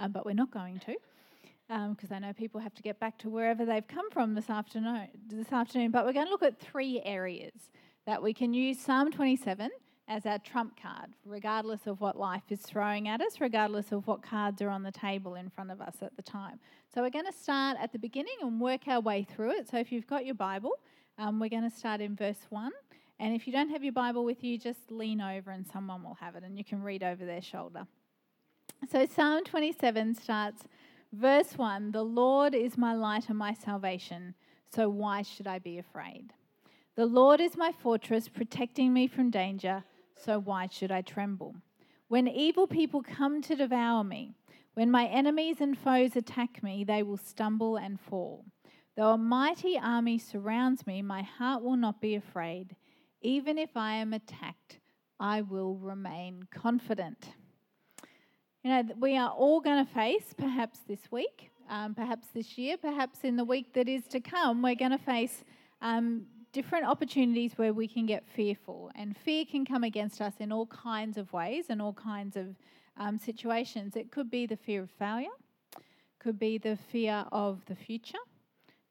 um, 0.00 0.12
but 0.12 0.24
we're 0.24 0.32
not 0.32 0.50
going 0.50 0.80
to, 0.80 0.96
because 1.90 2.10
um, 2.10 2.16
I 2.16 2.18
know 2.18 2.32
people 2.32 2.60
have 2.60 2.74
to 2.74 2.82
get 2.82 2.98
back 2.98 3.18
to 3.18 3.28
wherever 3.28 3.66
they've 3.66 3.86
come 3.86 4.10
from 4.10 4.34
this 4.34 4.48
afternoon. 4.48 5.08
This 5.28 5.52
afternoon, 5.52 5.90
but 5.90 6.06
we're 6.06 6.14
going 6.14 6.26
to 6.26 6.32
look 6.32 6.42
at 6.42 6.58
three 6.58 7.02
areas 7.04 7.70
that 8.06 8.22
we 8.22 8.32
can 8.32 8.54
use 8.54 8.80
Psalm 8.80 9.12
27 9.12 9.70
as 10.08 10.24
our 10.24 10.38
trump 10.38 10.80
card, 10.80 11.10
regardless 11.24 11.86
of 11.86 12.00
what 12.00 12.16
life 12.16 12.44
is 12.50 12.60
throwing 12.60 13.08
at 13.08 13.20
us, 13.20 13.40
regardless 13.40 13.92
of 13.92 14.06
what 14.06 14.22
cards 14.22 14.62
are 14.62 14.70
on 14.70 14.82
the 14.82 14.92
table 14.92 15.34
in 15.34 15.50
front 15.50 15.70
of 15.70 15.80
us 15.80 15.96
at 16.00 16.16
the 16.16 16.22
time. 16.22 16.60
So 16.94 17.02
we're 17.02 17.10
going 17.10 17.26
to 17.26 17.32
start 17.32 17.76
at 17.80 17.92
the 17.92 17.98
beginning 17.98 18.36
and 18.40 18.60
work 18.60 18.86
our 18.86 19.00
way 19.00 19.24
through 19.24 19.58
it. 19.58 19.68
So 19.68 19.78
if 19.78 19.90
you've 19.90 20.06
got 20.06 20.24
your 20.24 20.36
Bible, 20.36 20.72
um, 21.18 21.40
we're 21.40 21.48
going 21.48 21.68
to 21.68 21.76
start 21.76 22.00
in 22.00 22.14
verse 22.14 22.46
1. 22.50 22.70
And 23.18 23.34
if 23.34 23.46
you 23.46 23.52
don't 23.52 23.70
have 23.70 23.82
your 23.82 23.92
Bible 23.92 24.24
with 24.24 24.44
you, 24.44 24.58
just 24.58 24.90
lean 24.90 25.20
over 25.20 25.50
and 25.50 25.66
someone 25.66 26.02
will 26.02 26.18
have 26.20 26.36
it 26.36 26.44
and 26.44 26.58
you 26.58 26.64
can 26.64 26.82
read 26.82 27.02
over 27.02 27.24
their 27.24 27.40
shoulder. 27.40 27.86
So 28.90 29.06
Psalm 29.06 29.44
27 29.44 30.14
starts, 30.14 30.64
verse 31.12 31.56
1 31.56 31.92
The 31.92 32.02
Lord 32.02 32.54
is 32.54 32.76
my 32.76 32.94
light 32.94 33.28
and 33.28 33.38
my 33.38 33.54
salvation, 33.54 34.34
so 34.74 34.88
why 34.88 35.22
should 35.22 35.46
I 35.46 35.58
be 35.58 35.78
afraid? 35.78 36.34
The 36.94 37.06
Lord 37.06 37.40
is 37.40 37.56
my 37.56 37.72
fortress, 37.72 38.28
protecting 38.28 38.92
me 38.92 39.06
from 39.06 39.30
danger, 39.30 39.84
so 40.14 40.38
why 40.38 40.68
should 40.70 40.90
I 40.90 41.00
tremble? 41.00 41.54
When 42.08 42.28
evil 42.28 42.66
people 42.66 43.02
come 43.02 43.42
to 43.42 43.56
devour 43.56 44.04
me, 44.04 44.34
when 44.74 44.90
my 44.90 45.06
enemies 45.06 45.56
and 45.60 45.76
foes 45.76 46.16
attack 46.16 46.62
me, 46.62 46.84
they 46.84 47.02
will 47.02 47.16
stumble 47.16 47.76
and 47.76 47.98
fall. 47.98 48.44
Though 48.96 49.12
a 49.12 49.18
mighty 49.18 49.78
army 49.78 50.18
surrounds 50.18 50.86
me, 50.86 51.02
my 51.02 51.22
heart 51.22 51.62
will 51.62 51.76
not 51.76 52.00
be 52.00 52.14
afraid. 52.14 52.74
Even 53.20 53.58
if 53.58 53.76
I 53.76 53.96
am 53.96 54.14
attacked, 54.14 54.78
I 55.20 55.42
will 55.42 55.76
remain 55.76 56.44
confident. 56.50 57.28
You 58.64 58.70
know, 58.70 58.82
we 58.98 59.16
are 59.16 59.30
all 59.30 59.60
going 59.60 59.84
to 59.84 59.92
face, 59.92 60.34
perhaps 60.36 60.80
this 60.88 61.10
week, 61.10 61.50
um, 61.68 61.94
perhaps 61.94 62.28
this 62.34 62.56
year, 62.56 62.76
perhaps 62.76 63.20
in 63.22 63.36
the 63.36 63.44
week 63.44 63.74
that 63.74 63.88
is 63.88 64.06
to 64.08 64.20
come, 64.20 64.62
we're 64.62 64.74
going 64.74 64.92
to 64.92 64.98
face 64.98 65.44
um, 65.82 66.24
different 66.52 66.86
opportunities 66.86 67.52
where 67.56 67.74
we 67.74 67.86
can 67.86 68.06
get 68.06 68.24
fearful. 68.34 68.90
And 68.94 69.14
fear 69.14 69.44
can 69.44 69.66
come 69.66 69.84
against 69.84 70.22
us 70.22 70.34
in 70.40 70.52
all 70.52 70.66
kinds 70.66 71.18
of 71.18 71.32
ways 71.34 71.66
and 71.68 71.82
all 71.82 71.92
kinds 71.92 72.34
of 72.36 72.56
um, 72.96 73.18
situations. 73.18 73.94
It 73.94 74.10
could 74.10 74.30
be 74.30 74.46
the 74.46 74.56
fear 74.56 74.82
of 74.82 74.90
failure, 74.98 75.36
could 76.18 76.38
be 76.38 76.56
the 76.56 76.78
fear 76.90 77.26
of 77.30 77.60
the 77.66 77.76
future, 77.76 78.18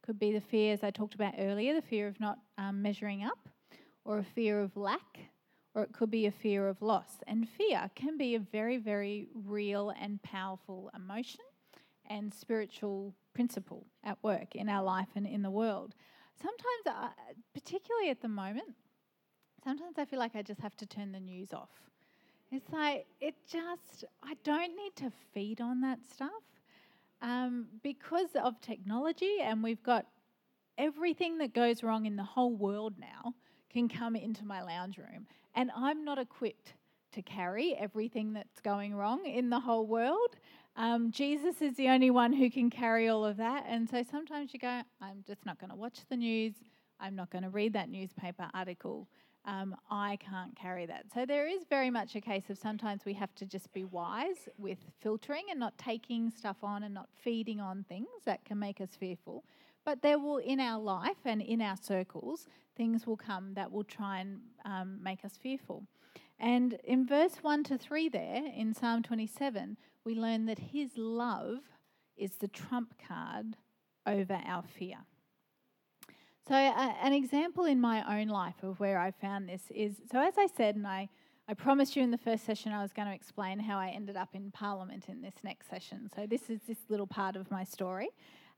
could 0.05 0.19
be 0.19 0.31
the 0.31 0.41
fear, 0.41 0.73
as 0.73 0.83
I 0.83 0.91
talked 0.91 1.15
about 1.15 1.33
earlier, 1.37 1.73
the 1.73 1.81
fear 1.81 2.07
of 2.07 2.19
not 2.19 2.39
um, 2.57 2.81
measuring 2.81 3.23
up, 3.23 3.49
or 4.05 4.19
a 4.19 4.23
fear 4.23 4.61
of 4.61 4.77
lack, 4.77 5.19
or 5.73 5.83
it 5.83 5.93
could 5.93 6.11
be 6.11 6.27
a 6.27 6.31
fear 6.31 6.67
of 6.67 6.81
loss. 6.81 7.21
And 7.27 7.47
fear 7.49 7.89
can 7.95 8.17
be 8.17 8.35
a 8.35 8.39
very, 8.39 8.77
very 8.77 9.27
real 9.33 9.91
and 9.99 10.21
powerful 10.23 10.91
emotion 10.95 11.41
and 12.09 12.33
spiritual 12.33 13.13
principle 13.33 13.87
at 14.03 14.17
work 14.23 14.55
in 14.55 14.69
our 14.69 14.83
life 14.83 15.09
and 15.15 15.25
in 15.27 15.41
the 15.41 15.51
world. 15.51 15.95
Sometimes, 16.41 16.85
uh, 16.87 17.09
particularly 17.53 18.09
at 18.09 18.21
the 18.21 18.27
moment, 18.27 18.75
sometimes 19.63 19.97
I 19.97 20.05
feel 20.05 20.19
like 20.19 20.35
I 20.35 20.41
just 20.43 20.61
have 20.61 20.77
to 20.77 20.85
turn 20.85 21.11
the 21.11 21.19
news 21.19 21.53
off 21.53 21.69
It's 22.51 22.71
like, 22.71 23.07
it 23.19 23.35
just, 23.47 24.05
I 24.23 24.35
don't 24.43 24.75
need 24.75 24.95
to 24.97 25.11
feed 25.33 25.61
on 25.61 25.81
that 25.81 25.99
stuff. 26.05 26.43
Um, 27.25 27.65
because 27.81 28.29
of 28.35 28.61
technology, 28.61 29.37
and 29.41 29.63
we've 29.63 29.81
got 29.81 30.05
everything 30.77 31.39
that 31.39 31.55
goes 31.55 31.81
wrong 31.81 32.05
in 32.05 32.17
the 32.17 32.23
whole 32.23 32.55
world 32.55 32.93
now 32.99 33.33
can 33.73 33.89
come 33.89 34.15
into 34.15 34.45
my 34.45 34.61
lounge 34.61 34.99
room. 34.99 35.25
And 35.55 35.71
I'm 35.75 36.05
not 36.05 36.19
equipped 36.19 36.75
to 37.13 37.23
carry 37.23 37.73
everything 37.73 38.33
that's 38.33 38.61
going 38.61 38.93
wrong 38.93 39.25
in 39.25 39.49
the 39.49 39.59
whole 39.59 39.87
world. 39.87 40.35
Um, 40.75 41.09
Jesus 41.09 41.63
is 41.63 41.75
the 41.77 41.89
only 41.89 42.11
one 42.11 42.31
who 42.31 42.51
can 42.51 42.69
carry 42.69 43.07
all 43.07 43.25
of 43.25 43.37
that. 43.37 43.65
And 43.67 43.89
so 43.89 44.03
sometimes 44.03 44.53
you 44.53 44.59
go, 44.59 44.81
I'm 45.01 45.23
just 45.25 45.47
not 45.47 45.59
going 45.59 45.71
to 45.71 45.75
watch 45.75 46.01
the 46.07 46.17
news. 46.17 46.53
I'm 46.99 47.15
not 47.15 47.31
going 47.31 47.43
to 47.43 47.49
read 47.49 47.73
that 47.73 47.89
newspaper 47.89 48.49
article. 48.53 49.07
Um, 49.45 49.75
I 49.91 50.17
can't 50.17 50.55
carry 50.55 50.87
that. 50.87 51.05
So 51.13 51.25
there 51.25 51.47
is 51.47 51.65
very 51.69 51.91
much 51.91 52.15
a 52.15 52.21
case 52.21 52.49
of 52.49 52.57
sometimes 52.57 53.05
we 53.05 53.13
have 53.13 53.33
to 53.35 53.45
just 53.45 53.71
be 53.73 53.83
wise 53.83 54.49
with 54.57 54.79
filtering 55.01 55.43
and 55.51 55.59
not 55.59 55.77
taking 55.77 56.31
stuff 56.31 56.57
on 56.63 56.83
and 56.83 56.93
not 56.93 57.09
feeding 57.23 57.61
on 57.61 57.85
things 57.87 58.07
that 58.25 58.43
can 58.43 58.57
make 58.57 58.81
us 58.81 58.89
fearful. 58.99 59.43
But 59.85 60.01
there 60.01 60.17
will, 60.17 60.37
in 60.37 60.59
our 60.59 60.81
life 60.81 61.17
and 61.25 61.41
in 61.41 61.61
our 61.61 61.77
circles, 61.77 62.47
things 62.75 63.05
will 63.05 63.17
come 63.17 63.53
that 63.53 63.71
will 63.71 63.83
try 63.83 64.19
and 64.19 64.39
um, 64.65 64.99
make 65.01 65.23
us 65.23 65.37
fearful. 65.37 65.83
And 66.39 66.79
in 66.83 67.05
verse 67.05 67.37
1 67.41 67.63
to 67.65 67.77
3 67.77 68.09
there, 68.09 68.41
in 68.55 68.73
Psalm 68.73 69.03
27, 69.03 69.77
we 70.03 70.15
learn 70.15 70.47
that 70.47 70.59
his 70.59 70.97
love 70.97 71.59
is 72.17 72.37
the 72.37 72.47
trump 72.47 72.95
card 73.07 73.57
over 74.07 74.39
our 74.45 74.63
fear. 74.63 74.97
So, 76.47 76.53
uh, 76.53 76.93
an 77.01 77.11
example 77.11 77.65
in 77.65 77.81
my 77.81 78.19
own 78.19 78.27
life 78.27 78.61
of 78.61 78.79
where 78.79 78.99
I 78.99 79.09
found 79.09 79.49
this 79.49 79.63
is 79.73 79.95
so, 80.11 80.19
as 80.19 80.35
I 80.37 80.45
said, 80.45 80.75
and 80.75 80.85
I, 80.85 81.09
I 81.49 81.55
promised 81.55 81.95
you 81.95 82.03
in 82.03 82.11
the 82.11 82.19
first 82.19 82.45
session 82.45 82.71
I 82.71 82.83
was 82.83 82.93
going 82.93 83.07
to 83.07 83.15
explain 83.15 83.57
how 83.57 83.79
I 83.79 83.89
ended 83.89 84.15
up 84.15 84.29
in 84.33 84.51
Parliament 84.51 85.05
in 85.07 85.23
this 85.23 85.33
next 85.43 85.71
session. 85.71 86.07
So, 86.15 86.27
this 86.27 86.51
is 86.51 86.59
this 86.67 86.77
little 86.87 87.07
part 87.07 87.35
of 87.35 87.49
my 87.49 87.63
story. 87.63 88.09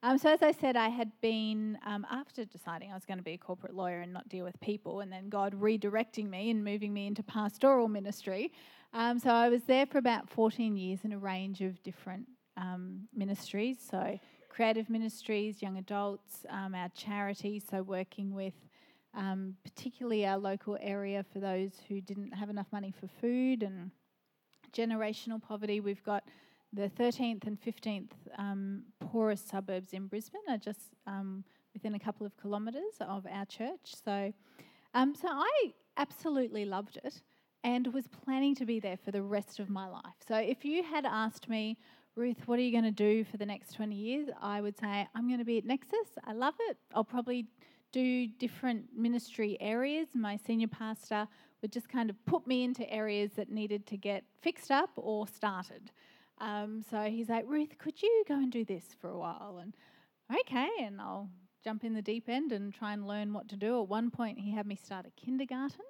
Um, 0.03 0.17
so, 0.17 0.33
as 0.33 0.43
I 0.43 0.51
said, 0.51 0.75
I 0.75 0.89
had 0.89 1.13
been, 1.21 1.77
um, 1.85 2.05
after 2.11 2.43
deciding 2.43 2.91
I 2.91 2.93
was 2.93 3.05
going 3.05 3.19
to 3.19 3.23
be 3.23 3.33
a 3.33 3.37
corporate 3.37 3.73
lawyer 3.73 4.01
and 4.01 4.11
not 4.11 4.27
deal 4.27 4.43
with 4.43 4.59
people, 4.59 4.99
and 4.99 5.09
then 5.09 5.29
God 5.29 5.53
redirecting 5.53 6.29
me 6.29 6.49
and 6.49 6.65
moving 6.65 6.93
me 6.93 7.07
into 7.07 7.23
pastoral 7.23 7.87
ministry. 7.87 8.51
Um, 8.93 9.17
so, 9.17 9.29
I 9.29 9.47
was 9.47 9.63
there 9.63 9.85
for 9.85 9.97
about 9.97 10.29
14 10.29 10.75
years 10.75 10.99
in 11.05 11.13
a 11.13 11.17
range 11.17 11.61
of 11.61 11.81
different 11.83 12.27
um, 12.57 13.07
ministries. 13.15 13.77
So, 13.89 14.19
creative 14.57 14.89
ministries, 14.89 15.61
young 15.61 15.77
adults, 15.77 16.43
um, 16.49 16.73
our 16.73 16.89
charity, 16.95 17.59
so 17.59 17.83
working 17.83 18.33
with 18.33 18.55
um, 19.13 19.53
particularly 19.63 20.25
our 20.25 20.39
local 20.39 20.75
area 20.81 21.23
for 21.31 21.39
those 21.39 21.73
who 21.87 22.01
didn't 22.01 22.31
have 22.31 22.49
enough 22.49 22.65
money 22.71 22.91
for 22.99 23.07
food 23.21 23.61
and 23.61 23.91
generational 24.75 25.39
poverty. 25.39 25.79
We've 25.79 26.03
got 26.03 26.23
the 26.73 26.89
13th 26.89 27.45
and 27.45 27.61
15th 27.61 28.09
um, 28.39 28.81
poorest 28.99 29.47
suburbs 29.47 29.93
in 29.93 30.07
Brisbane 30.07 30.41
are 30.49 30.57
just 30.57 30.95
um, 31.05 31.43
within 31.75 31.93
a 31.93 31.99
couple 31.99 32.25
of 32.25 32.35
kilometres 32.41 32.95
of 32.99 33.27
our 33.31 33.45
church. 33.45 33.93
So, 34.03 34.33
um, 34.95 35.13
so 35.13 35.27
I 35.27 35.71
absolutely 35.97 36.65
loved 36.65 36.97
it 37.03 37.21
and 37.63 37.93
was 37.93 38.07
planning 38.07 38.55
to 38.55 38.65
be 38.65 38.79
there 38.79 38.97
for 38.97 39.11
the 39.11 39.21
rest 39.21 39.59
of 39.59 39.69
my 39.69 39.87
life. 39.87 40.17
So, 40.27 40.35
if 40.35 40.65
you 40.65 40.81
had 40.81 41.05
asked 41.05 41.47
me, 41.47 41.77
Ruth, 42.17 42.47
what 42.47 42.57
are 42.57 42.63
you 42.63 42.71
going 42.71 42.83
to 42.83 42.91
do 42.91 43.23
for 43.23 43.37
the 43.37 43.45
next 43.45 43.73
20 43.73 43.95
years? 43.95 44.27
I 44.41 44.59
would 44.59 44.75
say, 44.75 45.07
I'm 45.13 45.27
going 45.27 45.37
to 45.37 45.45
be 45.45 45.59
at 45.59 45.65
Nexus. 45.65 46.17
I 46.23 46.33
love 46.33 46.55
it. 46.67 46.77
I'll 46.95 47.03
probably 47.03 47.45
do 47.91 48.25
different 48.25 48.85
ministry 48.95 49.55
areas. 49.61 50.07
My 50.15 50.35
senior 50.35 50.67
pastor 50.67 51.27
would 51.61 51.71
just 51.71 51.89
kind 51.89 52.09
of 52.09 52.15
put 52.25 52.47
me 52.47 52.63
into 52.63 52.91
areas 52.91 53.33
that 53.35 53.51
needed 53.51 53.85
to 53.87 53.97
get 53.97 54.23
fixed 54.41 54.71
up 54.71 54.89
or 54.95 55.27
started. 55.27 55.91
Um, 56.39 56.83
so 56.89 57.03
he's 57.03 57.29
like, 57.29 57.45
Ruth, 57.47 57.77
could 57.77 58.01
you 58.01 58.23
go 58.27 58.33
and 58.33 58.51
do 58.51 58.65
this 58.65 58.95
for 58.99 59.11
a 59.11 59.17
while? 59.17 59.59
And 59.61 59.75
okay, 60.41 60.69
and 60.81 60.99
I'll 60.99 61.29
jump 61.63 61.83
in 61.83 61.93
the 61.93 62.01
deep 62.01 62.29
end 62.29 62.51
and 62.51 62.73
try 62.73 62.93
and 62.93 63.07
learn 63.07 63.31
what 63.31 63.47
to 63.49 63.55
do. 63.55 63.79
At 63.79 63.89
one 63.89 64.09
point, 64.09 64.39
he 64.39 64.51
had 64.51 64.65
me 64.65 64.75
start 64.75 65.05
a 65.05 65.11
kindergarten. 65.23 65.85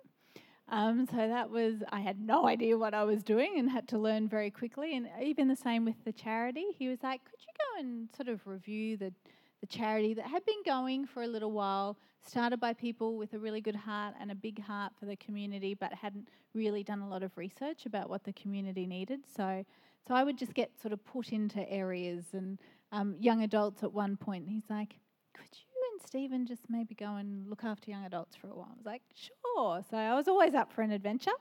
Um, 0.69 1.07
so 1.09 1.15
that 1.15 1.49
was, 1.49 1.75
I 1.89 2.01
had 2.01 2.19
no 2.19 2.45
idea 2.45 2.77
what 2.77 2.93
I 2.93 3.03
was 3.05 3.23
doing 3.23 3.55
and 3.57 3.69
had 3.69 3.87
to 3.89 3.97
learn 3.97 4.27
very 4.27 4.51
quickly. 4.51 4.95
And 4.97 5.07
even 5.23 5.47
the 5.47 5.55
same 5.55 5.85
with 5.85 6.03
the 6.03 6.11
charity. 6.11 6.65
He 6.77 6.89
was 6.89 7.01
like, 7.03 7.23
could 7.23 7.39
you 7.39 7.53
go 7.57 7.79
and 7.79 8.09
sort 8.15 8.27
of 8.27 8.45
review 8.45 8.97
the, 8.97 9.13
the 9.61 9.67
charity 9.67 10.13
that 10.15 10.25
had 10.27 10.45
been 10.45 10.63
going 10.65 11.05
for 11.05 11.23
a 11.23 11.27
little 11.27 11.51
while, 11.51 11.97
started 12.25 12.59
by 12.59 12.73
people 12.73 13.17
with 13.17 13.33
a 13.33 13.39
really 13.39 13.61
good 13.61 13.75
heart 13.75 14.13
and 14.19 14.29
a 14.29 14.35
big 14.35 14.61
heart 14.61 14.91
for 14.99 15.05
the 15.05 15.15
community, 15.15 15.73
but 15.73 15.93
hadn't 15.93 16.27
really 16.53 16.83
done 16.83 16.99
a 16.99 17.07
lot 17.07 17.23
of 17.23 17.31
research 17.37 17.85
about 17.85 18.09
what 18.09 18.25
the 18.25 18.33
community 18.33 18.85
needed. 18.85 19.21
So, 19.35 19.63
so 20.05 20.13
I 20.13 20.23
would 20.25 20.37
just 20.37 20.53
get 20.53 20.71
sort 20.81 20.91
of 20.91 21.03
put 21.05 21.31
into 21.31 21.67
areas 21.69 22.25
and 22.33 22.59
um, 22.91 23.15
young 23.19 23.43
adults 23.43 23.83
at 23.83 23.93
one 23.93 24.17
point. 24.17 24.49
He's 24.49 24.69
like, 24.69 24.95
could 25.33 25.49
you 25.53 25.66
Stephen 26.05 26.45
just 26.45 26.63
maybe 26.69 26.95
go 26.95 27.15
and 27.15 27.49
look 27.49 27.63
after 27.63 27.89
young 27.89 28.05
adults 28.05 28.35
for 28.35 28.47
a 28.47 28.55
while? 28.55 28.69
I 28.71 28.77
was 28.77 28.85
like, 28.85 29.01
sure. 29.15 29.83
So 29.89 29.97
I 29.97 30.15
was 30.15 30.27
always 30.27 30.53
up 30.53 30.71
for 30.71 30.81
an 30.81 30.91
adventure, 30.91 31.31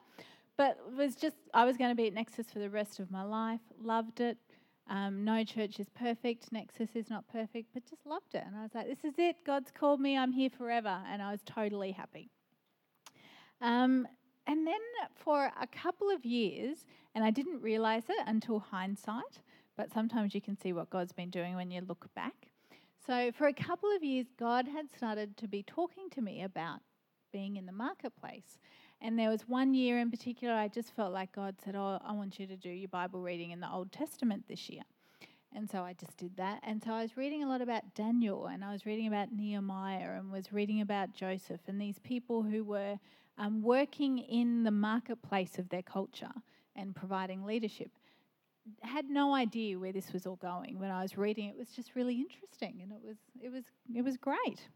but 0.57 0.79
it 0.89 0.97
was 0.97 1.17
just, 1.17 1.37
I 1.55 1.65
was 1.65 1.77
going 1.77 1.91
to 1.91 1.95
be 1.95 2.07
at 2.07 2.15
Nexus 2.15 2.47
for 2.53 2.59
the 2.59 2.71
rest 2.71 3.01
of 3.01 3.11
my 3.11 3.23
life. 3.23 3.61
Loved 3.83 4.21
it. 4.21 4.39
Um, 4.89 5.25
no 5.25 5.43
church 5.45 5.81
is 5.81 5.89
perfect. 5.89 6.53
Nexus 6.53 6.91
is 6.95 7.11
not 7.11 7.27
perfect, 7.29 7.71
but 7.75 7.85
just 7.89 8.07
loved 8.07 8.35
it. 8.35 8.45
And 8.47 8.57
I 8.57 8.63
was 8.63 8.75
like, 8.75 8.87
this 8.87 9.05
is 9.05 9.15
it. 9.19 9.37
God's 9.45 9.71
called 9.71 10.01
me. 10.01 10.17
I'm 10.17 10.33
here 10.33 10.51
forever. 10.51 11.01
And 11.11 11.21
I 11.21 11.33
was 11.33 11.41
totally 11.45 11.93
happy. 11.93 12.31
Um, 13.61 14.07
and 14.47 14.67
then 14.67 14.81
for 15.15 15.51
a 15.61 15.67
couple 15.67 16.09
of 16.11 16.25
years, 16.25 16.87
and 17.15 17.25
I 17.25 17.31
didn't 17.31 17.61
realize 17.63 18.05
it 18.09 18.25
until 18.27 18.61
hindsight, 18.61 19.41
but 19.77 19.93
sometimes 19.93 20.35
you 20.35 20.41
can 20.41 20.57
see 20.57 20.73
what 20.73 20.89
God's 20.91 21.13
been 21.13 21.31
doing 21.31 21.57
when 21.57 21.71
you 21.71 21.81
look 21.81 22.07
back. 22.15 22.49
So, 23.07 23.31
for 23.31 23.47
a 23.47 23.53
couple 23.53 23.89
of 23.95 24.03
years, 24.03 24.27
God 24.37 24.67
had 24.67 24.91
started 24.91 25.37
to 25.37 25.47
be 25.47 25.63
talking 25.63 26.11
to 26.11 26.21
me 26.21 26.43
about 26.43 26.81
being 27.33 27.57
in 27.57 27.65
the 27.65 27.73
marketplace. 27.73 28.59
And 29.01 29.17
there 29.17 29.31
was 29.31 29.43
one 29.47 29.75
year 29.75 30.01
in 30.01 30.11
particular, 30.11 30.53
I 30.53 30.67
just 30.67 30.93
felt 30.97 31.13
like 31.13 31.31
God 31.31 31.55
said, 31.65 31.77
Oh, 31.77 32.01
I 32.05 32.13
want 32.13 32.41
you 32.41 32.49
to 32.49 32.57
do 32.57 32.69
your 32.69 32.89
Bible 32.89 33.21
reading 33.21 33.53
in 33.53 33.61
the 33.61 33.71
Old 33.71 33.93
Testament 33.93 34.45
this 34.49 34.69
year. 34.69 34.83
And 35.55 35.71
so 35.71 35.83
I 35.83 35.93
just 35.93 36.17
did 36.17 36.37
that. 36.37 36.61
And 36.65 36.83
so 36.83 36.91
I 36.91 37.03
was 37.03 37.17
reading 37.17 37.45
a 37.45 37.49
lot 37.49 37.63
about 37.63 37.95
Daniel 37.95 38.47
and 38.47 38.65
I 38.65 38.73
was 38.73 38.85
reading 38.85 39.07
about 39.07 39.33
Nehemiah 39.33 40.19
and 40.19 40.33
was 40.33 40.53
reading 40.53 40.81
about 40.81 41.15
Joseph 41.15 41.61
and 41.69 41.81
these 41.81 42.01
people 42.01 42.43
who 42.43 42.65
were 42.65 42.99
um, 43.39 43.63
working 43.63 44.19
in 44.19 44.65
the 44.65 44.73
marketplace 44.73 45.59
of 45.59 45.69
their 45.69 45.83
culture 45.83 46.33
and 46.75 46.97
providing 46.97 47.45
leadership 47.45 47.91
had 48.83 49.09
no 49.09 49.35
idea 49.35 49.79
where 49.79 49.93
this 49.93 50.13
was 50.13 50.27
all 50.27 50.37
going 50.37 50.79
when 50.79 50.91
I 50.91 51.03
was 51.03 51.17
reading. 51.17 51.49
It 51.49 51.57
was 51.57 51.69
just 51.69 51.95
really 51.95 52.15
interesting, 52.15 52.81
and 52.83 52.93
it 52.93 53.01
was 53.05 53.17
it 53.41 53.51
was 53.51 53.65
it 53.95 54.03
was 54.03 54.17
great. 54.17 54.69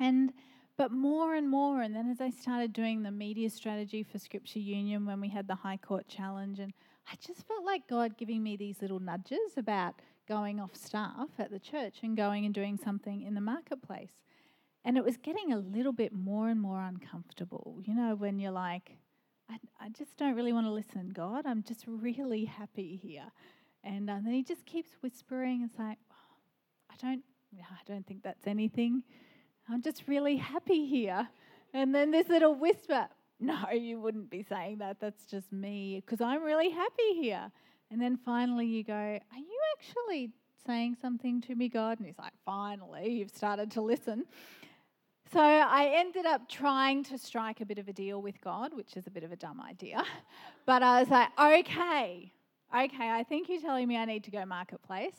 And 0.00 0.32
but 0.76 0.90
more 0.90 1.34
and 1.34 1.48
more, 1.48 1.82
and 1.82 1.94
then 1.94 2.10
as 2.10 2.20
I 2.20 2.30
started 2.30 2.72
doing 2.72 3.02
the 3.02 3.10
media 3.10 3.48
strategy 3.50 4.02
for 4.02 4.18
Scripture 4.18 4.58
Union 4.58 5.06
when 5.06 5.20
we 5.20 5.28
had 5.28 5.46
the 5.46 5.54
High 5.54 5.76
Court 5.76 6.08
Challenge, 6.08 6.58
and 6.58 6.72
I 7.10 7.14
just 7.16 7.46
felt 7.46 7.64
like 7.64 7.86
God 7.88 8.16
giving 8.16 8.42
me 8.42 8.56
these 8.56 8.82
little 8.82 8.98
nudges 8.98 9.56
about 9.56 9.94
going 10.26 10.58
off 10.58 10.74
staff 10.74 11.28
at 11.38 11.50
the 11.50 11.58
church 11.58 11.98
and 12.02 12.16
going 12.16 12.44
and 12.44 12.54
doing 12.54 12.78
something 12.82 13.22
in 13.22 13.34
the 13.34 13.40
marketplace. 13.40 14.12
And 14.84 14.98
it 14.98 15.04
was 15.04 15.16
getting 15.16 15.52
a 15.52 15.58
little 15.58 15.92
bit 15.92 16.12
more 16.12 16.48
and 16.48 16.60
more 16.60 16.80
uncomfortable. 16.80 17.78
You 17.84 17.94
know, 17.94 18.14
when 18.14 18.38
you're 18.38 18.50
like, 18.50 18.98
I, 19.50 19.58
I 19.80 19.88
just 19.90 20.16
don't 20.16 20.34
really 20.34 20.52
want 20.52 20.66
to 20.66 20.72
listen, 20.72 21.10
God. 21.12 21.46
I'm 21.46 21.62
just 21.62 21.84
really 21.86 22.44
happy 22.44 22.96
here. 22.96 23.30
And 23.82 24.08
uh, 24.08 24.18
then 24.24 24.32
he 24.32 24.42
just 24.42 24.64
keeps 24.64 24.90
whispering 25.02 25.62
and 25.62 25.70
saying, 25.70 25.96
oh, 26.10 26.36
I 26.90 26.94
don't, 27.00 27.22
I 27.58 27.82
don't 27.86 28.06
think 28.06 28.22
that's 28.22 28.46
anything. 28.46 29.02
I'm 29.68 29.82
just 29.82 30.04
really 30.06 30.36
happy 30.36 30.86
here. 30.86 31.28
And 31.72 31.94
then 31.94 32.10
this 32.10 32.28
little 32.28 32.54
whisper, 32.54 33.08
no, 33.40 33.70
you 33.72 34.00
wouldn't 34.00 34.30
be 34.30 34.42
saying 34.42 34.78
that. 34.78 35.00
That's 35.00 35.26
just 35.26 35.52
me 35.52 36.02
because 36.04 36.20
I'm 36.20 36.42
really 36.42 36.70
happy 36.70 37.14
here. 37.20 37.50
And 37.90 38.00
then 38.00 38.18
finally 38.24 38.66
you 38.66 38.84
go, 38.84 38.92
Are 38.94 39.20
you 39.38 39.60
actually 39.76 40.30
saying 40.66 40.96
something 41.00 41.40
to 41.42 41.54
me, 41.54 41.68
God? 41.68 41.98
And 41.98 42.06
he's 42.06 42.18
like, 42.18 42.32
Finally, 42.44 43.10
you've 43.10 43.30
started 43.30 43.70
to 43.72 43.82
listen. 43.82 44.24
So 45.34 45.40
I 45.40 45.90
ended 45.96 46.26
up 46.26 46.48
trying 46.48 47.02
to 47.06 47.18
strike 47.18 47.60
a 47.60 47.66
bit 47.66 47.78
of 47.78 47.88
a 47.88 47.92
deal 47.92 48.22
with 48.22 48.40
God, 48.40 48.72
which 48.72 48.96
is 48.96 49.08
a 49.08 49.10
bit 49.10 49.24
of 49.24 49.32
a 49.32 49.36
dumb 49.36 49.60
idea. 49.60 50.04
But 50.64 50.84
I 50.84 51.00
was 51.00 51.10
like, 51.10 51.28
okay, 51.38 52.32
okay, 52.74 53.10
I 53.10 53.24
think 53.28 53.48
you're 53.48 53.60
telling 53.60 53.88
me 53.88 53.96
I 53.96 54.04
need 54.04 54.22
to 54.24 54.30
go 54.30 54.46
marketplace. 54.46 55.16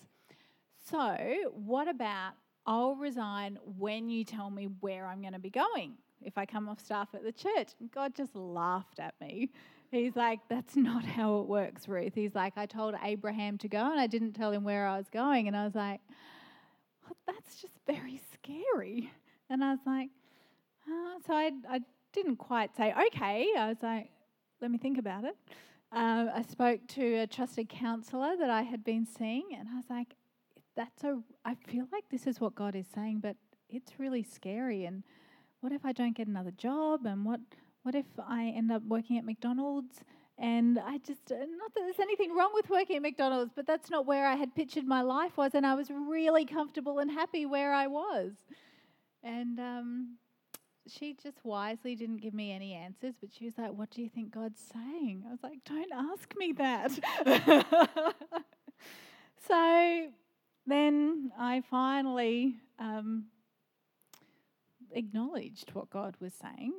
So 0.89 1.17
what 1.53 1.89
about 1.89 2.31
I'll 2.65 2.95
resign 2.95 3.59
when 3.77 4.09
you 4.09 4.23
tell 4.23 4.49
me 4.49 4.69
where 4.79 5.05
I'm 5.05 5.19
going 5.19 5.33
to 5.33 5.39
be 5.39 5.49
going 5.49 5.95
if 6.21 6.37
I 6.37 6.45
come 6.45 6.69
off 6.69 6.79
staff 6.79 7.09
at 7.13 7.23
the 7.23 7.33
church? 7.33 7.73
God 7.93 8.15
just 8.15 8.35
laughed 8.35 8.99
at 8.99 9.15
me. 9.19 9.49
He's 9.91 10.15
like, 10.15 10.39
that's 10.49 10.77
not 10.77 11.03
how 11.03 11.41
it 11.41 11.47
works, 11.47 11.89
Ruth. 11.89 12.15
He's 12.15 12.33
like, 12.33 12.53
I 12.55 12.65
told 12.65 12.95
Abraham 13.03 13.57
to 13.57 13.67
go 13.67 13.91
and 13.91 13.99
I 13.99 14.07
didn't 14.07 14.31
tell 14.31 14.53
him 14.53 14.63
where 14.63 14.87
I 14.87 14.97
was 14.97 15.09
going. 15.09 15.47
And 15.47 15.57
I 15.57 15.65
was 15.65 15.75
like, 15.75 15.99
well, 17.03 17.17
that's 17.27 17.61
just 17.61 17.77
very 17.85 18.21
scary. 18.33 19.11
And 19.49 19.63
I 19.63 19.71
was 19.71 19.79
like, 19.85 20.09
uh, 20.87 21.19
so 21.25 21.33
I, 21.33 21.51
I 21.69 21.81
didn't 22.13 22.37
quite 22.37 22.75
say, 22.75 22.93
okay. 23.07 23.47
I 23.57 23.67
was 23.69 23.77
like, 23.81 24.09
let 24.61 24.71
me 24.71 24.77
think 24.77 24.97
about 24.97 25.23
it. 25.23 25.35
Um, 25.91 26.29
I 26.33 26.41
spoke 26.41 26.81
to 26.89 27.15
a 27.19 27.27
trusted 27.27 27.69
counselor 27.69 28.35
that 28.37 28.49
I 28.49 28.63
had 28.63 28.83
been 28.83 29.05
seeing, 29.05 29.43
and 29.57 29.67
I 29.69 29.75
was 29.75 29.85
like, 29.89 30.15
that's 30.75 31.03
a, 31.03 31.21
I 31.45 31.55
feel 31.55 31.87
like 31.91 32.03
this 32.09 32.27
is 32.27 32.41
what 32.41 32.55
God 32.55 32.75
is 32.75 32.87
saying, 32.93 33.19
but 33.21 33.37
it's 33.69 33.93
really 33.97 34.23
scary. 34.23 34.85
And 34.85 35.03
what 35.61 35.71
if 35.71 35.85
I 35.85 35.93
don't 35.93 36.15
get 36.15 36.27
another 36.27 36.51
job? 36.51 37.05
And 37.05 37.25
what, 37.25 37.39
what 37.83 37.95
if 37.95 38.05
I 38.19 38.53
end 38.55 38.71
up 38.71 38.83
working 38.87 39.17
at 39.17 39.25
McDonald's? 39.25 40.01
And 40.37 40.79
I 40.79 40.97
just, 40.97 41.31
uh, 41.31 41.35
not 41.35 41.73
that 41.73 41.81
there's 41.81 41.99
anything 41.99 42.35
wrong 42.35 42.51
with 42.53 42.69
working 42.69 42.97
at 42.97 43.01
McDonald's, 43.01 43.53
but 43.55 43.65
that's 43.65 43.89
not 43.89 44.05
where 44.05 44.27
I 44.27 44.35
had 44.35 44.53
pictured 44.53 44.85
my 44.85 45.01
life 45.01 45.37
was. 45.37 45.51
And 45.53 45.65
I 45.65 45.75
was 45.75 45.89
really 45.89 46.45
comfortable 46.45 46.99
and 46.99 47.09
happy 47.09 47.45
where 47.45 47.73
I 47.73 47.87
was. 47.87 48.33
And 49.25 49.59
um, 49.59 50.17
she 50.87 51.15
just 51.21 51.43
wisely 51.43 51.95
didn't 51.95 52.17
give 52.17 52.35
me 52.35 52.51
any 52.51 52.73
answers, 52.73 53.15
but 53.19 53.31
she 53.33 53.45
was 53.45 53.57
like, 53.57 53.73
What 53.73 53.89
do 53.89 54.03
you 54.03 54.09
think 54.09 54.31
God's 54.31 54.61
saying? 54.71 55.23
I 55.27 55.31
was 55.31 55.41
like, 55.41 55.63
Don't 55.65 55.91
ask 55.91 56.31
me 56.37 56.53
that. 56.53 56.91
so 59.47 60.07
then 60.67 61.31
I 61.39 61.63
finally 61.69 62.57
um, 62.77 63.25
acknowledged 64.91 65.71
what 65.73 65.89
God 65.89 66.15
was 66.19 66.33
saying. 66.33 66.73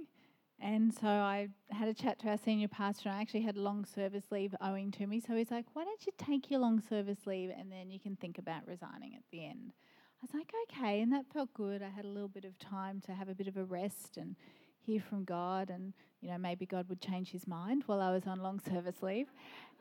And 0.60 0.94
so 0.94 1.08
I 1.08 1.48
had 1.70 1.88
a 1.88 1.94
chat 1.94 2.20
to 2.20 2.28
our 2.28 2.38
senior 2.38 2.68
pastor, 2.68 3.08
and 3.08 3.18
I 3.18 3.20
actually 3.20 3.42
had 3.42 3.58
long 3.58 3.84
service 3.84 4.24
leave 4.30 4.54
owing 4.62 4.90
to 4.92 5.06
me. 5.06 5.20
So 5.20 5.34
he's 5.34 5.50
like, 5.50 5.66
Why 5.72 5.82
don't 5.82 6.06
you 6.06 6.12
take 6.16 6.48
your 6.48 6.60
long 6.60 6.80
service 6.80 7.26
leave 7.26 7.50
and 7.50 7.72
then 7.72 7.90
you 7.90 7.98
can 7.98 8.14
think 8.14 8.38
about 8.38 8.68
resigning 8.68 9.16
at 9.16 9.22
the 9.32 9.44
end? 9.44 9.72
I 10.18 10.24
was 10.24 10.34
like, 10.34 10.50
okay, 10.70 11.02
and 11.02 11.12
that 11.12 11.26
felt 11.32 11.52
good. 11.52 11.82
I 11.82 11.90
had 11.90 12.06
a 12.06 12.08
little 12.08 12.28
bit 12.28 12.44
of 12.46 12.58
time 12.58 13.02
to 13.02 13.12
have 13.12 13.28
a 13.28 13.34
bit 13.34 13.48
of 13.48 13.58
a 13.58 13.64
rest 13.64 14.16
and 14.16 14.34
hear 14.80 15.00
from 15.00 15.24
God, 15.24 15.68
and 15.68 15.92
you 16.22 16.30
know 16.30 16.38
maybe 16.38 16.64
God 16.64 16.88
would 16.88 17.02
change 17.02 17.30
His 17.30 17.46
mind 17.46 17.82
while 17.86 18.00
I 18.00 18.10
was 18.12 18.26
on 18.26 18.40
long 18.40 18.58
service 18.58 19.02
leave, 19.02 19.28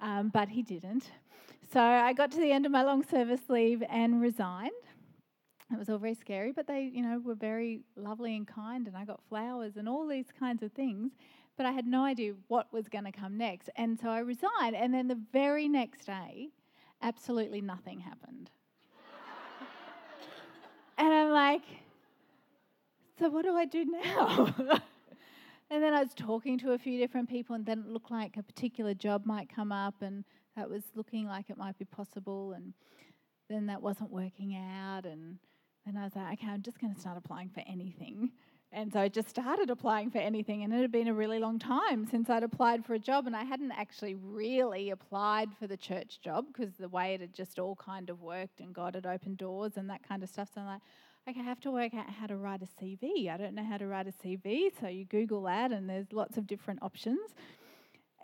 um, 0.02 0.30
but 0.30 0.50
He 0.50 0.62
didn't. 0.62 1.10
So 1.72 1.80
I 1.82 2.12
got 2.12 2.32
to 2.32 2.38
the 2.38 2.52
end 2.52 2.66
of 2.66 2.72
my 2.72 2.84
long 2.84 3.04
service 3.04 3.42
leave 3.48 3.82
and 3.90 4.22
resigned. 4.22 4.72
It 5.72 5.80
was 5.80 5.90
all 5.90 5.98
very 5.98 6.14
scary, 6.14 6.52
but 6.52 6.68
they, 6.68 6.92
you 6.94 7.02
know, 7.02 7.20
were 7.24 7.34
very 7.36 7.82
lovely 7.96 8.36
and 8.36 8.46
kind, 8.46 8.88
and 8.88 8.98
I 8.98 9.06
got 9.06 9.22
flowers 9.30 9.78
and 9.78 9.88
all 9.88 10.06
these 10.06 10.28
kinds 10.38 10.62
of 10.64 10.74
things. 10.74 11.14
But 11.58 11.66
I 11.66 11.72
had 11.72 11.88
no 11.88 12.04
idea 12.04 12.34
what 12.50 12.72
was 12.74 12.90
going 12.90 13.06
to 13.06 13.12
come 13.12 13.38
next, 13.38 13.70
and 13.78 13.98
so 13.98 14.10
I 14.10 14.20
resigned. 14.20 14.76
And 14.76 14.94
then 14.94 15.08
the 15.08 15.20
very 15.32 15.70
next 15.70 16.06
day, 16.06 16.50
absolutely 17.02 17.62
nothing 17.62 18.02
happened. 18.02 18.52
And 20.98 21.14
I'm 21.14 21.32
like, 21.32 21.64
so 23.20 23.30
what 23.30 23.44
do 23.44 23.56
I 23.56 23.66
do 23.66 23.86
now? 23.86 24.54
and 25.70 25.84
then 25.84 25.94
I 25.94 26.02
was 26.02 26.14
talking 26.16 26.58
to 26.60 26.72
a 26.72 26.78
few 26.78 27.00
different 27.00 27.30
people, 27.30 27.56
and 27.56 27.66
then 27.66 27.80
it 27.80 27.88
looked 27.88 28.12
like 28.12 28.38
a 28.38 28.44
particular 28.44 28.94
job 28.94 29.26
might 29.26 29.54
come 29.54 29.72
up, 29.72 29.96
and 30.02 30.24
that 30.56 30.70
was 30.70 30.84
looking 30.96 31.28
like 31.28 31.50
it 31.50 31.58
might 31.58 31.78
be 31.78 31.86
possible. 31.86 32.54
And 32.54 32.74
then 33.50 33.68
that 33.68 33.82
wasn't 33.82 34.12
working 34.12 34.56
out. 34.56 35.06
And 35.06 35.38
then 35.86 35.98
I 35.98 36.04
was 36.04 36.16
like, 36.16 36.40
okay, 36.40 36.52
I'm 36.52 36.62
just 36.62 36.80
going 36.80 36.94
to 36.94 37.00
start 37.00 37.18
applying 37.18 37.50
for 37.50 37.64
anything. 37.68 38.32
And 38.76 38.92
so 38.92 39.00
I 39.00 39.08
just 39.08 39.30
started 39.30 39.70
applying 39.70 40.12
for 40.12 40.18
anything, 40.18 40.64
and 40.64 40.74
it 40.74 40.82
had 40.82 40.92
been 40.92 41.08
a 41.08 41.14
really 41.14 41.40
long 41.40 41.60
time 41.60 42.06
since 42.06 42.30
I'd 42.30 42.44
applied 42.44 42.86
for 42.86 42.94
a 42.94 43.00
job, 43.00 43.26
and 43.26 43.34
I 43.34 43.46
hadn't 43.46 43.72
actually 43.72 44.16
really 44.16 44.90
applied 44.90 45.48
for 45.58 45.66
the 45.66 45.78
church 45.78 46.20
job 46.22 46.48
because 46.48 46.74
the 46.76 46.90
way 46.90 47.14
it 47.14 47.22
had 47.22 47.34
just 47.34 47.58
all 47.58 47.78
kind 47.78 48.10
of 48.10 48.22
worked 48.22 48.60
and 48.60 48.76
God 48.76 48.96
had 48.96 49.06
opened 49.06 49.38
doors 49.38 49.78
and 49.78 49.90
that 49.90 50.06
kind 50.06 50.24
of 50.24 50.30
stuff. 50.30 50.50
So 50.54 50.60
I'm 50.60 50.68
like, 50.68 50.82
okay, 51.30 51.40
I 51.40 51.44
have 51.44 51.62
to 51.62 51.72
work 51.72 51.94
out 51.94 52.10
how 52.10 52.28
to 52.28 52.36
write 52.36 52.64
a 52.64 52.84
CV. 52.84 53.30
I 53.30 53.38
don't 53.38 53.56
know 53.56 53.64
how 53.64 53.78
to 53.78 53.88
write 53.88 54.08
a 54.08 54.12
CV, 54.12 54.72
so 54.78 54.90
you 54.90 55.06
Google 55.06 55.44
that, 55.44 55.72
and 55.72 55.90
there's 55.90 56.12
lots 56.12 56.36
of 56.36 56.46
different 56.46 56.84
options. 56.84 57.34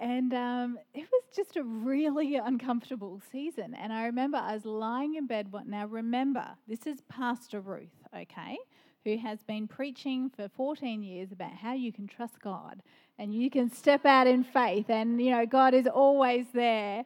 And 0.02 0.34
um, 0.34 0.80
it 0.94 1.08
was 1.10 1.24
just 1.34 1.56
a 1.56 1.64
really 1.64 2.36
uncomfortable 2.44 3.22
season. 3.32 3.74
And 3.74 3.94
I 3.94 4.04
remember 4.04 4.38
I 4.38 4.56
was 4.56 4.66
lying 4.66 5.16
in 5.16 5.28
bed. 5.28 5.54
What 5.54 5.66
now? 5.66 5.86
Remember, 5.86 6.46
this 6.68 6.86
is 6.86 7.00
Pastor 7.08 7.62
Ruth, 7.62 8.04
okay? 8.14 8.58
Who 9.04 9.18
has 9.18 9.44
been 9.44 9.68
preaching 9.68 10.30
for 10.30 10.48
14 10.50 11.02
years 11.02 11.32
about 11.32 11.54
how 11.54 11.74
you 11.74 11.92
can 11.92 12.08
trust 12.08 12.40
God 12.40 12.82
and 13.18 13.34
you 13.34 13.50
can 13.50 13.72
step 13.72 14.06
out 14.06 14.28
in 14.28 14.44
faith 14.44 14.90
and 14.90 15.22
you 15.22 15.32
know 15.32 15.46
God 15.46 15.74
is 15.74 15.88
always 15.88 16.46
there. 16.54 17.04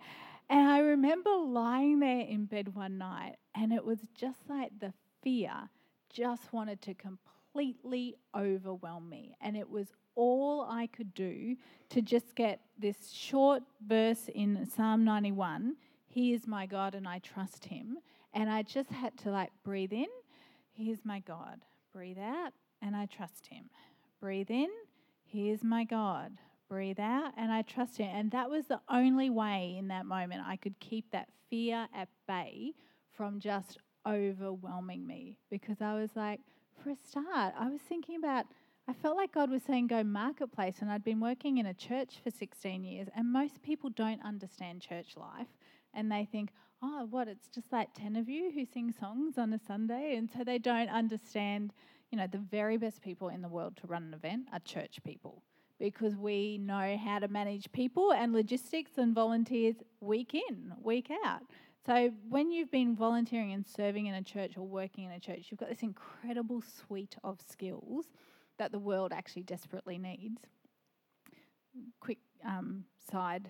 And 0.49 0.67
I 0.67 0.79
remember 0.79 1.31
lying 1.31 1.99
there 1.99 2.21
in 2.21 2.45
bed 2.45 2.75
one 2.75 2.97
night 2.97 3.35
and 3.55 3.73
it 3.73 3.83
was 3.83 3.99
just 4.13 4.39
like 4.47 4.71
the 4.79 4.93
fear 5.23 5.69
just 6.09 6.53
wanted 6.53 6.81
to 6.83 6.93
completely 6.93 8.15
overwhelm 8.35 9.09
me 9.09 9.35
and 9.41 9.57
it 9.57 9.69
was 9.69 9.87
all 10.15 10.65
I 10.69 10.87
could 10.87 11.13
do 11.13 11.57
to 11.89 12.01
just 12.01 12.35
get 12.35 12.61
this 12.79 13.11
short 13.11 13.63
verse 13.85 14.29
in 14.33 14.65
Psalm 14.69 15.03
91, 15.03 15.75
he 16.07 16.33
is 16.33 16.47
my 16.47 16.65
God 16.65 16.95
and 16.95 17.07
I 17.07 17.19
trust 17.19 17.65
him. 17.65 17.97
And 18.33 18.49
I 18.49 18.63
just 18.63 18.89
had 18.89 19.17
to 19.19 19.31
like 19.31 19.51
breathe 19.63 19.93
in, 19.93 20.07
he 20.71 20.91
is 20.91 20.99
my 21.03 21.19
God 21.19 21.61
Breathe 21.95 22.19
out, 22.19 22.51
and 22.81 22.93
I 22.93 23.05
trust 23.05 23.47
Him. 23.47 23.69
Breathe 24.19 24.51
in, 24.51 24.67
He 25.23 25.49
is 25.49 25.63
my 25.63 25.85
God. 25.85 26.33
Breathe 26.67 26.99
out, 26.99 27.31
and 27.37 27.53
I 27.53 27.61
trust 27.61 27.99
Him. 27.99 28.09
And 28.13 28.31
that 28.31 28.49
was 28.49 28.65
the 28.65 28.81
only 28.89 29.29
way 29.29 29.77
in 29.79 29.87
that 29.87 30.05
moment 30.05 30.41
I 30.45 30.57
could 30.57 30.77
keep 30.81 31.09
that 31.11 31.29
fear 31.49 31.87
at 31.95 32.09
bay 32.27 32.73
from 33.15 33.39
just 33.39 33.77
overwhelming 34.05 35.07
me 35.07 35.37
because 35.49 35.77
I 35.79 35.93
was 35.93 36.09
like, 36.17 36.41
for 36.83 36.89
a 36.89 36.97
start, 37.07 37.53
I 37.57 37.69
was 37.69 37.79
thinking 37.87 38.17
about. 38.17 38.45
I 38.89 38.93
felt 38.93 39.15
like 39.15 39.31
God 39.31 39.49
was 39.49 39.63
saying 39.63 39.87
go 39.87 40.03
marketplace, 40.03 40.75
and 40.81 40.91
I'd 40.91 41.05
been 41.05 41.21
working 41.21 41.59
in 41.59 41.65
a 41.65 41.73
church 41.73 42.15
for 42.21 42.29
16 42.29 42.83
years, 42.83 43.07
and 43.15 43.31
most 43.31 43.61
people 43.63 43.89
don't 43.89 44.21
understand 44.21 44.81
church 44.81 45.15
life, 45.15 45.47
and 45.93 46.11
they 46.11 46.27
think, 46.29 46.49
oh, 46.85 47.07
what, 47.09 47.27
it's 47.27 47.47
just 47.47 47.71
like 47.71 47.89
10 47.93 48.15
of 48.15 48.29
you 48.29 48.51
who 48.51 48.65
sing 48.65 48.91
songs 48.91 49.37
on 49.37 49.53
a 49.53 49.59
Sunday. 49.59 50.15
And 50.15 50.29
so 50.29 50.43
they 50.43 50.57
don't 50.57 50.89
understand, 50.89 51.73
you 52.11 52.17
know, 52.17 52.27
the 52.27 52.37
very 52.37 52.77
best 52.77 53.01
people 53.01 53.29
in 53.29 53.41
the 53.41 53.49
world 53.49 53.77
to 53.77 53.87
run 53.87 54.03
an 54.03 54.13
event 54.13 54.47
are 54.53 54.59
church 54.59 54.99
people 55.03 55.41
because 55.79 56.15
we 56.15 56.57
know 56.57 56.97
how 56.97 57.19
to 57.19 57.27
manage 57.27 57.69
people 57.71 58.13
and 58.13 58.31
logistics 58.31 58.91
and 58.97 59.13
volunteers 59.13 59.75
week 59.99 60.33
in, 60.33 60.73
week 60.81 61.11
out. 61.25 61.41
So 61.85 62.11
when 62.29 62.49
you've 62.49 62.71
been 62.71 62.95
volunteering 62.95 63.51
and 63.51 63.65
serving 63.65 64.05
in 64.05 64.15
a 64.15 64.23
church 64.23 64.57
or 64.57 64.65
working 64.65 65.03
in 65.03 65.11
a 65.11 65.19
church, 65.19 65.47
you've 65.49 65.59
got 65.59 65.69
this 65.69 65.83
incredible 65.83 66.61
suite 66.61 67.15
of 67.23 67.39
skills 67.47 68.05
that 68.57 68.71
the 68.71 68.79
world 68.79 69.11
actually 69.11 69.43
desperately 69.43 69.97
needs. 69.97 70.41
Quick 71.99 72.19
um, 72.45 72.85
side 73.11 73.49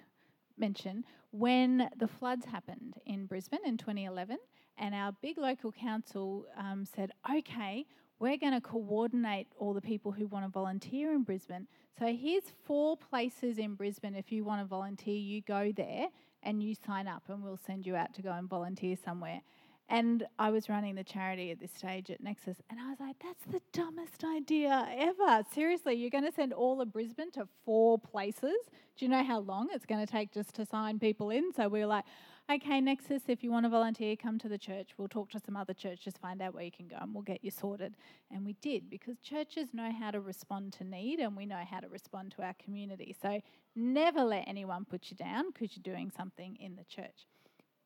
mention 0.58 1.04
when 1.32 1.90
the 1.98 2.08
floods 2.08 2.46
happened 2.46 2.96
in 3.06 3.26
Brisbane 3.26 3.60
in 3.66 3.78
2011, 3.78 4.38
and 4.78 4.96
our 4.96 5.12
big 5.22 5.38
local 5.38 5.72
council 5.72 6.46
um, 6.58 6.86
said, 6.86 7.12
okay, 7.30 7.86
we're 8.20 8.38
going 8.38 8.54
to 8.54 8.62
coordinate 8.62 9.48
all 9.58 9.74
the 9.74 9.82
people 9.82 10.12
who 10.12 10.28
want 10.28 10.46
to 10.46 10.50
volunteer 10.50 11.12
in 11.12 11.24
Brisbane. 11.24 11.68
So 12.00 12.08
here's 12.08 12.44
four 12.66 12.98
places 12.98 13.58
in 13.58 13.76
Brisbane. 13.76 14.16
If 14.16 14.32
you 14.32 14.44
want 14.44 14.62
to 14.62 14.66
volunteer, 14.66 15.16
you 15.16 15.42
go 15.42 15.72
there 15.76 16.08
and 16.44 16.62
you 16.64 16.76
sign 16.76 17.08
up, 17.08 17.24
and 17.28 17.44
we'll 17.44 17.58
send 17.58 17.86
you 17.86 17.96
out 17.96 18.14
to 18.14 18.22
go 18.22 18.32
and 18.32 18.48
volunteer 18.48 18.96
somewhere. 19.04 19.42
And 19.88 20.26
I 20.40 20.50
was 20.50 20.68
running 20.68 20.96
the 20.96 21.04
charity 21.04 21.52
at 21.52 21.60
this 21.60 21.72
stage 21.72 22.10
at 22.10 22.22
Nexus, 22.22 22.58
and 22.72 22.80
I 22.80 22.90
was 22.90 23.00
like, 23.00 23.18
that's 23.22 23.46
the 23.52 23.62
dumbest 23.72 24.24
idea 24.24 24.88
ever. 24.98 25.44
Seriously, 25.54 25.94
you're 25.94 26.10
going 26.10 26.26
to 26.26 26.32
send 26.32 26.54
all 26.54 26.82
of 26.82 26.92
Brisbane 26.92 27.32
to 27.34 27.48
four 27.64 28.00
places? 28.00 28.56
Do 28.98 29.06
you 29.06 29.10
know 29.10 29.24
how 29.24 29.40
long 29.40 29.70
it's 29.72 29.86
going 29.86 30.04
to 30.04 30.12
take 30.12 30.34
just 30.34 30.56
to 30.56 30.66
sign 30.66 30.98
people 30.98 31.30
in? 31.30 31.54
So 31.54 31.68
we 31.68 31.82
were 31.82 31.86
like, 31.86 32.06
okay, 32.50 32.82
Nexus, 32.82 33.24
if 33.28 33.44
you 33.44 33.52
want 33.52 33.66
to 33.66 33.70
volunteer, 33.70 34.16
come 34.16 34.40
to 34.40 34.48
the 34.48 34.58
church. 34.58 34.92
We'll 34.98 35.08
talk 35.08 35.30
to 35.32 35.40
some 35.40 35.56
other 35.56 35.74
churches, 35.74 36.14
find 36.20 36.42
out 36.42 36.56
where 36.56 36.64
you 36.64 36.72
can 36.72 36.88
go, 36.88 36.98
and 37.00 37.14
we'll 37.14 37.24
get 37.24 37.44
you 37.44 37.52
sorted. 37.52 37.96
And 38.32 38.46
we 38.46 38.54
did 38.62 38.90
because 38.90 39.20
churches 39.20 39.70
know 39.74 39.92
how 39.92 40.12
to 40.12 40.20
respond 40.20 40.74
to 40.74 40.84
need 40.84 41.20
and 41.20 41.36
we 41.36 41.46
know 41.46 41.62
how 41.70 41.80
to 41.80 41.90
respond 41.90 42.34
to 42.38 42.44
our 42.44 42.56
community. 42.64 43.16
So 43.22 43.42
never 43.76 44.24
let 44.24 44.48
anyone 44.48 44.86
put 44.86 45.12
you 45.12 45.18
down 45.18 45.52
because 45.52 45.76
you're 45.76 45.96
doing 45.96 46.12
something 46.16 46.56
in 46.60 46.76
the 46.76 46.86
church. 46.86 47.28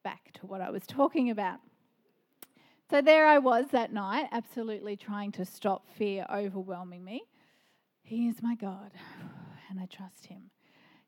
Back 0.03 0.31
to 0.35 0.45
what 0.45 0.61
I 0.61 0.69
was 0.69 0.83
talking 0.87 1.29
about. 1.29 1.59
So 2.89 3.03
there 3.03 3.27
I 3.27 3.37
was 3.37 3.67
that 3.71 3.93
night, 3.93 4.29
absolutely 4.31 4.95
trying 4.95 5.31
to 5.33 5.45
stop 5.45 5.85
fear 5.95 6.25
overwhelming 6.33 7.03
me. 7.03 7.21
He 8.01 8.27
is 8.27 8.41
my 8.41 8.55
God, 8.55 8.89
and 9.69 9.79
I 9.79 9.85
trust 9.85 10.25
him. 10.25 10.49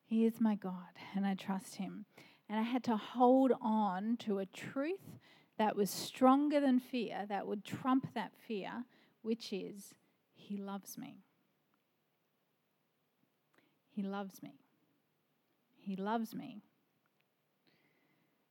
He 0.05 0.25
is 0.25 0.39
my 0.39 0.53
God, 0.53 0.93
and 1.15 1.25
I 1.25 1.33
trust 1.33 1.75
him. 1.75 2.05
And 2.47 2.59
I 2.59 2.61
had 2.61 2.83
to 2.83 2.97
hold 2.97 3.53
on 3.59 4.17
to 4.17 4.37
a 4.37 4.45
truth 4.45 5.17
that 5.57 5.75
was 5.75 5.89
stronger 5.89 6.59
than 6.59 6.79
fear, 6.79 7.25
that 7.29 7.47
would 7.47 7.65
trump 7.65 8.13
that 8.13 8.33
fear, 8.47 8.85
which 9.23 9.51
is 9.51 9.95
He 10.35 10.57
loves 10.57 10.99
me. 10.99 11.23
He 13.89 14.03
loves 14.03 14.43
me. 14.43 14.59
He 15.79 15.95
loves 15.95 16.35
me. 16.35 16.61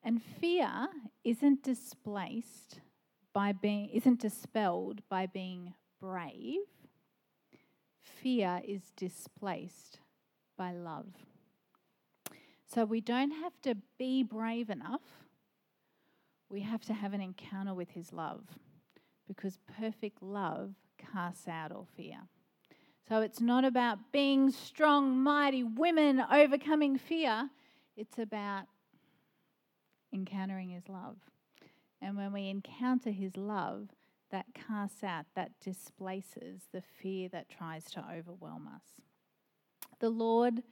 And 0.02 0.20
fear 0.20 0.88
isn't 1.22 1.62
displaced 1.62 2.80
by 3.32 3.52
being 3.52 3.88
isn't 3.90 4.20
dispelled 4.20 5.02
by 5.08 5.26
being 5.26 5.74
brave. 6.00 6.60
Fear 8.02 8.62
is 8.66 8.90
displaced 8.96 10.00
by 10.56 10.72
love. 10.72 11.06
So 12.66 12.84
we 12.84 13.00
don't 13.00 13.32
have 13.32 13.60
to 13.62 13.76
be 13.98 14.22
brave 14.22 14.70
enough. 14.70 15.00
We 16.48 16.60
have 16.60 16.82
to 16.86 16.92
have 16.92 17.12
an 17.14 17.20
encounter 17.20 17.74
with 17.74 17.90
His 17.90 18.12
love 18.12 18.42
because 19.26 19.58
perfect 19.78 20.22
love 20.22 20.74
casts 20.98 21.48
out 21.48 21.72
all 21.72 21.88
fear. 21.96 22.18
So 23.08 23.20
it's 23.22 23.40
not 23.40 23.64
about 23.64 24.12
being 24.12 24.50
strong, 24.50 25.18
mighty 25.18 25.64
women 25.64 26.22
overcoming 26.32 26.98
fear. 26.98 27.50
It's 27.96 28.18
about 28.18 28.64
encountering 30.12 30.70
His 30.70 30.88
love. 30.88 31.16
And 32.02 32.16
when 32.16 32.32
we 32.32 32.48
encounter 32.48 33.10
His 33.10 33.36
love, 33.36 33.88
that 34.30 34.46
casts 34.54 35.02
out, 35.02 35.26
that 35.34 35.58
displaces 35.60 36.62
the 36.72 36.82
fear 36.82 37.28
that 37.30 37.50
tries 37.50 37.84
to 37.84 38.04
overwhelm 38.12 38.68
us. 38.68 38.82
The 39.98 40.10
Lord 40.10 40.62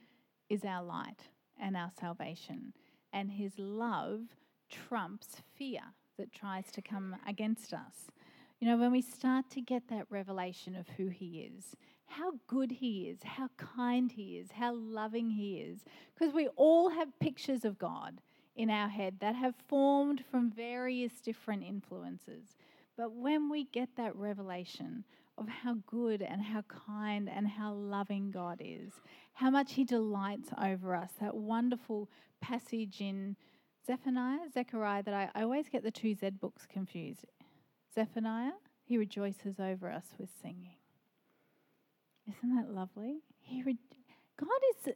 is 0.49 0.63
our 0.65 0.83
light 0.83 1.27
and 1.59 1.75
our 1.75 1.91
salvation, 1.99 2.73
and 3.13 3.31
His 3.31 3.53
love 3.57 4.21
trumps 4.69 5.37
fear 5.55 5.81
that 6.17 6.31
tries 6.31 6.71
to 6.71 6.81
come 6.81 7.15
against 7.27 7.73
us. 7.73 8.07
You 8.59 8.67
know, 8.67 8.77
when 8.77 8.91
we 8.91 9.01
start 9.01 9.49
to 9.51 9.61
get 9.61 9.87
that 9.89 10.07
revelation 10.09 10.75
of 10.75 10.87
who 10.97 11.07
He 11.07 11.49
is, 11.55 11.75
how 12.07 12.33
good 12.47 12.71
He 12.71 13.09
is, 13.09 13.19
how 13.23 13.49
kind 13.57 14.11
He 14.11 14.37
is, 14.37 14.51
how 14.51 14.73
loving 14.73 15.29
He 15.29 15.57
is, 15.57 15.79
because 16.17 16.33
we 16.33 16.47
all 16.55 16.89
have 16.89 17.19
pictures 17.19 17.63
of 17.65 17.77
God 17.77 18.19
in 18.55 18.69
our 18.69 18.89
head 18.89 19.15
that 19.19 19.35
have 19.35 19.55
formed 19.67 20.23
from 20.29 20.51
various 20.51 21.21
different 21.21 21.63
influences. 21.63 22.55
But 22.97 23.13
when 23.13 23.49
we 23.49 23.63
get 23.65 23.95
that 23.95 24.15
revelation 24.15 25.05
of 25.37 25.47
how 25.47 25.77
good 25.87 26.21
and 26.21 26.41
how 26.41 26.63
kind 26.63 27.29
and 27.29 27.47
how 27.47 27.73
loving 27.73 28.31
God 28.31 28.61
is, 28.63 28.91
how 29.33 29.49
much 29.49 29.73
He 29.73 29.85
delights 29.85 30.49
over 30.61 30.93
us, 30.93 31.11
that 31.21 31.35
wonderful 31.35 32.09
passage 32.41 32.99
in 32.99 33.37
Zephaniah, 33.87 34.49
Zechariah, 34.53 35.03
that 35.03 35.13
I, 35.13 35.29
I 35.33 35.43
always 35.43 35.69
get 35.69 35.83
the 35.83 35.91
two 35.91 36.13
Z 36.13 36.31
books 36.41 36.67
confused. 36.71 37.25
Zephaniah, 37.95 38.51
He 38.83 38.97
rejoices 38.97 39.59
over 39.59 39.89
us 39.89 40.07
with 40.19 40.29
singing. 40.41 40.75
Isn't 42.27 42.55
that 42.55 42.69
lovely? 42.73 43.23
He 43.39 43.63
re- 43.63 43.77
God 44.37 44.49
is 44.75 44.93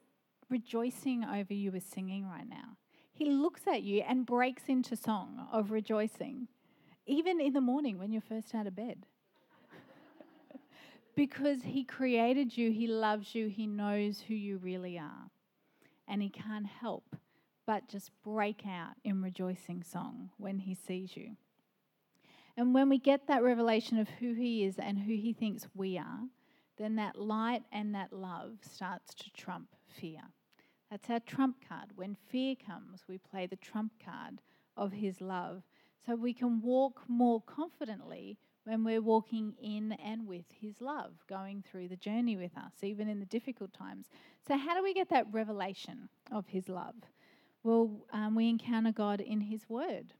rejoicing 0.50 1.24
over 1.24 1.54
you 1.54 1.72
with 1.72 1.84
singing 1.84 2.28
right 2.28 2.48
now. 2.48 2.78
He 3.24 3.30
looks 3.30 3.62
at 3.68 3.84
you 3.84 4.04
and 4.06 4.26
breaks 4.26 4.64
into 4.68 4.98
song 4.98 5.48
of 5.50 5.72
rejoicing, 5.72 6.50
even 7.06 7.40
in 7.40 7.54
the 7.54 7.62
morning 7.62 7.98
when 7.98 8.12
you're 8.12 8.22
first 8.22 8.54
out 8.54 8.68
of 8.68 8.76
bed. 8.76 9.06
because 11.16 11.64
He 11.64 11.86
created 11.86 12.58
you, 12.58 12.70
He 12.70 12.86
loves 12.86 13.34
you, 13.34 13.48
He 13.48 13.66
knows 13.66 14.20
who 14.28 14.34
you 14.34 14.58
really 14.58 15.00
are. 15.00 15.30
And 16.06 16.22
He 16.22 16.28
can't 16.28 16.66
help 16.66 17.16
but 17.66 17.88
just 17.88 18.12
break 18.26 18.64
out 18.68 18.96
in 19.06 19.22
rejoicing 19.22 19.84
song 19.84 20.32
when 20.36 20.60
He 20.60 20.76
sees 20.76 21.16
you. 21.16 21.38
And 22.58 22.74
when 22.74 22.90
we 22.90 22.98
get 23.00 23.28
that 23.28 23.42
revelation 23.42 24.00
of 24.00 24.10
who 24.20 24.34
He 24.34 24.66
is 24.66 24.78
and 24.78 25.00
who 25.00 25.14
He 25.14 25.32
thinks 25.32 25.66
we 25.74 25.98
are, 25.98 26.28
then 26.78 26.98
that 26.98 27.18
light 27.18 27.64
and 27.72 27.96
that 27.96 28.12
love 28.12 28.58
starts 28.70 29.14
to 29.14 29.32
trump 29.32 29.70
fear. 29.88 30.24
That's 30.94 31.10
our 31.10 31.22
trump 31.22 31.56
card. 31.68 31.88
When 31.96 32.16
fear 32.30 32.54
comes, 32.56 33.02
we 33.10 33.18
play 33.18 33.48
the 33.48 33.56
trump 33.56 33.94
card 34.06 34.42
of 34.78 34.92
His 34.92 35.22
love 35.22 35.64
so 36.06 36.16
we 36.16 36.36
can 36.36 36.62
walk 36.62 37.02
more 37.08 37.42
confidently 37.42 38.38
when 38.66 38.84
we're 38.84 39.02
walking 39.02 39.56
in 39.60 39.94
and 39.94 40.28
with 40.28 40.46
His 40.62 40.82
love, 40.82 41.14
going 41.28 41.64
through 41.64 41.88
the 41.88 41.96
journey 41.96 42.38
with 42.38 42.56
us, 42.56 42.74
even 42.84 43.10
in 43.10 43.20
the 43.20 43.26
difficult 43.26 43.74
times. 43.74 44.06
So, 44.48 44.56
how 44.56 44.76
do 44.76 44.84
we 44.84 44.94
get 44.94 45.10
that 45.10 45.26
revelation 45.32 46.10
of 46.32 46.46
His 46.46 46.70
love? 46.70 46.94
Well, 47.64 48.06
um, 48.14 48.36
we 48.36 48.48
encounter 48.48 48.92
God 48.92 49.20
in 49.20 49.42
His 49.42 49.68
Word. 49.68 50.14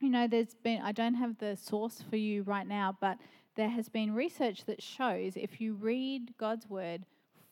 You 0.00 0.10
know, 0.10 0.26
there's 0.26 0.56
been, 0.64 0.82
I 0.82 0.90
don't 0.90 1.14
have 1.14 1.38
the 1.38 1.56
source 1.56 2.02
for 2.10 2.16
you 2.16 2.42
right 2.42 2.66
now, 2.66 2.98
but 3.00 3.18
there 3.54 3.70
has 3.70 3.88
been 3.88 4.16
research 4.16 4.64
that 4.64 4.82
shows 4.82 5.34
if 5.36 5.60
you 5.60 5.74
read 5.74 6.34
God's 6.38 6.68
Word 6.68 7.04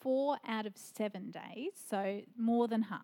four 0.05 0.37
out 0.47 0.67
of 0.67 0.75
seven 0.77 1.31
days, 1.33 1.73
so 1.89 2.21
more 2.39 2.69
than 2.69 2.83
half. 2.83 3.01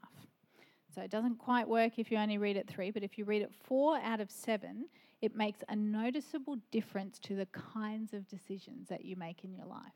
So 0.94 1.00
it 1.00 1.10
doesn't 1.10 1.38
quite 1.38 1.66
work 1.66 1.98
if 1.98 2.10
you 2.10 2.18
only 2.18 2.36
read 2.36 2.58
it 2.58 2.68
three, 2.68 2.90
but 2.90 3.02
if 3.02 3.16
you 3.16 3.24
read 3.24 3.40
it 3.40 3.50
four 3.64 3.98
out 3.98 4.20
of 4.20 4.30
seven, 4.30 4.84
it 5.22 5.34
makes 5.34 5.60
a 5.70 5.74
noticeable 5.74 6.58
difference 6.70 7.18
to 7.20 7.34
the 7.34 7.46
kinds 7.46 8.12
of 8.12 8.28
decisions 8.28 8.88
that 8.88 9.04
you 9.04 9.16
make 9.16 9.44
in 9.44 9.54
your 9.54 9.64
life. 9.64 9.94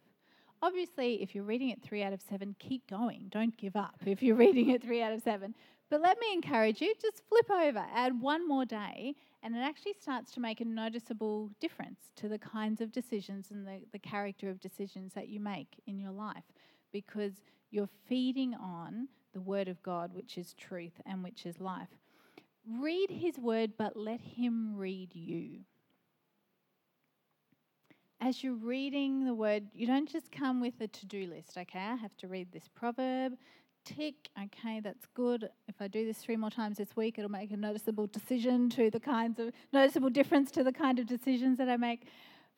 Obviously, 0.62 1.22
if 1.22 1.34
you're 1.34 1.44
reading 1.44 1.68
it 1.68 1.82
three 1.82 2.02
out 2.02 2.14
of 2.14 2.22
seven, 2.22 2.56
keep 2.58 2.88
going. 2.88 3.26
Don't 3.30 3.54
give 3.58 3.76
up 3.76 3.96
if 4.06 4.22
you're 4.22 4.36
reading 4.36 4.70
it 4.70 4.82
three 4.82 5.02
out 5.02 5.12
of 5.12 5.20
seven. 5.20 5.54
But 5.90 6.00
let 6.00 6.18
me 6.18 6.32
encourage 6.32 6.80
you 6.80 6.94
just 7.02 7.22
flip 7.28 7.50
over, 7.50 7.84
add 7.94 8.18
one 8.18 8.48
more 8.48 8.64
day, 8.64 9.14
and 9.42 9.54
it 9.54 9.60
actually 9.60 9.92
starts 10.00 10.32
to 10.32 10.40
make 10.40 10.62
a 10.62 10.64
noticeable 10.64 11.50
difference 11.60 12.00
to 12.16 12.30
the 12.30 12.38
kinds 12.38 12.80
of 12.80 12.92
decisions 12.92 13.50
and 13.50 13.66
the, 13.66 13.80
the 13.92 13.98
character 13.98 14.48
of 14.48 14.58
decisions 14.58 15.12
that 15.12 15.28
you 15.28 15.38
make 15.38 15.68
in 15.86 15.98
your 15.98 16.12
life 16.12 16.44
because 16.94 17.32
you're 17.72 17.90
feeding 18.08 18.54
on 18.54 19.08
the 19.34 19.40
Word 19.40 19.66
of 19.66 19.82
God, 19.82 20.14
which 20.14 20.38
is 20.38 20.54
truth 20.54 20.92
and 21.04 21.24
which 21.24 21.44
is 21.44 21.60
life. 21.60 21.88
Read 22.80 23.10
His 23.10 23.36
Word, 23.36 23.72
but 23.76 23.96
let 23.96 24.20
Him 24.20 24.76
read 24.76 25.12
you. 25.12 25.64
As 28.20 28.44
you're 28.44 28.54
reading 28.54 29.26
the 29.26 29.34
Word, 29.34 29.64
you 29.74 29.88
don't 29.88 30.08
just 30.08 30.30
come 30.30 30.60
with 30.60 30.80
a 30.80 30.86
to 30.86 31.04
do 31.06 31.26
list, 31.26 31.58
okay? 31.58 31.80
I 31.80 31.96
have 31.96 32.16
to 32.18 32.28
read 32.28 32.52
this 32.52 32.68
proverb, 32.72 33.32
tick, 33.84 34.30
okay, 34.40 34.78
that's 34.78 35.04
good. 35.14 35.48
If 35.68 35.74
I 35.80 35.88
do 35.88 36.06
this 36.06 36.18
three 36.18 36.36
more 36.36 36.48
times 36.48 36.78
this 36.78 36.94
week, 36.94 37.18
it'll 37.18 37.30
make 37.30 37.50
a 37.50 37.56
noticeable 37.56 38.06
decision 38.06 38.70
to 38.70 38.88
the 38.88 39.00
kinds 39.00 39.40
of, 39.40 39.50
noticeable 39.72 40.10
difference 40.10 40.52
to 40.52 40.62
the 40.62 40.72
kind 40.72 41.00
of 41.00 41.06
decisions 41.06 41.58
that 41.58 41.68
I 41.68 41.76
make. 41.76 42.06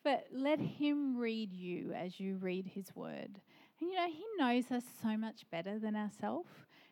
But 0.03 0.27
let 0.31 0.59
Him 0.59 1.17
read 1.17 1.51
you 1.51 1.91
as 1.93 2.19
you 2.19 2.37
read 2.37 2.67
His 2.67 2.95
Word. 2.95 3.41
And 3.79 3.89
you 3.89 3.95
know, 3.95 4.07
He 4.07 4.25
knows 4.37 4.71
us 4.71 4.83
so 5.01 5.17
much 5.17 5.49
better 5.51 5.79
than 5.79 5.95
ourselves. 5.95 6.49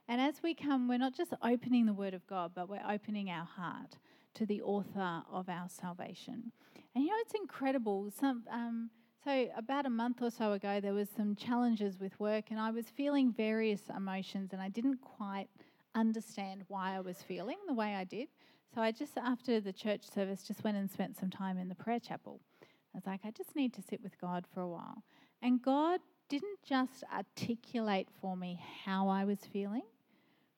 And 0.08 0.22
as 0.22 0.44
we 0.44 0.54
come, 0.54 0.88
we're 0.88 1.00
not 1.00 1.16
just 1.16 1.34
opening 1.44 1.86
the 1.86 1.94
Word 1.94 2.14
of 2.14 2.28
God, 2.28 2.52
but 2.54 2.70
we're 2.70 2.86
opening 2.88 3.30
our 3.30 3.46
heart 3.46 3.98
to 4.36 4.46
the 4.46 4.62
author 4.62 5.24
of 5.32 5.50
our 5.50 5.68
salvation. 5.68 6.52
And 6.94 7.04
you 7.04 7.10
know, 7.10 7.18
it's 7.22 7.34
incredible. 7.34 8.12
Some, 8.12 8.44
um, 8.52 8.90
so 9.24 9.48
about 9.58 9.86
a 9.86 9.90
month 9.90 10.22
or 10.22 10.30
so 10.30 10.52
ago, 10.52 10.80
there 10.80 10.94
was 10.94 11.10
some 11.10 11.36
challenges 11.36 12.00
with 12.00 12.20
work, 12.20 12.46
and 12.52 12.60
I 12.60 12.70
was 12.70 12.86
feeling 12.86 13.34
various 13.34 13.82
emotions, 13.96 14.54
and 14.54 14.62
I 14.62 14.70
didn't 14.70 15.02
quite 15.02 15.48
understand 15.96 16.64
why 16.68 16.96
I 16.96 17.00
was 17.00 17.24
feeling 17.24 17.58
the 17.68 17.74
way 17.74 17.96
I 17.96 18.04
did. 18.04 18.28
So 18.74 18.82
I 18.82 18.92
just, 18.92 19.18
after 19.18 19.60
the 19.60 19.74
church 19.74 20.04
service, 20.14 20.44
just 20.44 20.64
went 20.64 20.78
and 20.78 20.92
spent 20.92 21.18
some 21.18 21.30
time 21.30 21.58
in 21.58 21.70
the 21.70 21.76
prayer 21.76 22.00
chapel. 22.00 22.42
I 22.62 22.98
was 22.98 23.06
like, 23.08 23.22
I 23.24 23.32
just 23.32 23.56
need 23.56 23.74
to 23.74 23.82
sit 23.82 24.04
with 24.04 24.20
God 24.20 24.46
for 24.54 24.60
a 24.60 24.68
while. 24.68 25.04
And 25.42 25.62
God 25.62 26.02
didn't 26.30 26.62
just 26.64 27.04
articulate 27.14 28.08
for 28.22 28.36
me 28.36 28.60
how 28.84 29.08
I 29.08 29.26
was 29.26 29.40
feeling, 29.52 29.84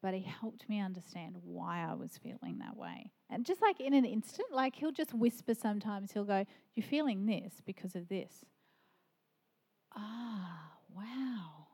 but 0.02 0.14
he 0.14 0.22
helped 0.22 0.68
me 0.70 0.80
understand 0.80 1.36
why 1.44 1.86
I 1.88 1.94
was 1.94 2.18
feeling 2.18 2.60
that 2.60 2.78
way. 2.78 3.12
And 3.30 3.46
just 3.46 3.62
like 3.62 3.80
in 3.80 3.94
an 3.94 4.06
instant, 4.06 4.52
like 4.52 4.76
he'll 4.76 4.92
just 4.92 5.14
whisper 5.14 5.54
sometimes, 5.54 6.12
he'll 6.12 6.24
go, 6.24 6.46
You're 6.76 6.86
feeling 6.86 7.26
this 7.26 7.62
because 7.66 7.96
of 7.96 8.08
this. 8.08 8.46
Ah, 9.96 10.72
wow. 10.96 11.68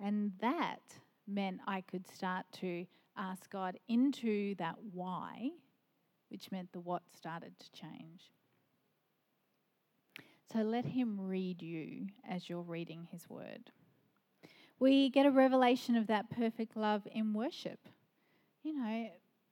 And 0.00 0.32
that 0.40 0.80
meant 1.26 1.60
I 1.66 1.80
could 1.80 2.06
start 2.08 2.46
to 2.60 2.86
ask 3.16 3.48
God 3.50 3.78
into 3.88 4.54
that 4.56 4.76
why, 4.92 5.50
which 6.28 6.50
meant 6.50 6.72
the 6.72 6.80
what 6.80 7.02
started 7.16 7.52
to 7.58 7.72
change. 7.72 8.30
So 10.52 10.60
let 10.60 10.84
Him 10.84 11.18
read 11.20 11.62
you 11.62 12.06
as 12.28 12.48
you're 12.48 12.62
reading 12.62 13.08
His 13.10 13.28
word. 13.28 13.70
We 14.78 15.10
get 15.10 15.26
a 15.26 15.30
revelation 15.30 15.96
of 15.96 16.06
that 16.06 16.30
perfect 16.30 16.76
love 16.76 17.06
in 17.10 17.32
worship. 17.32 17.80
You 18.62 18.74
know, 18.74 19.08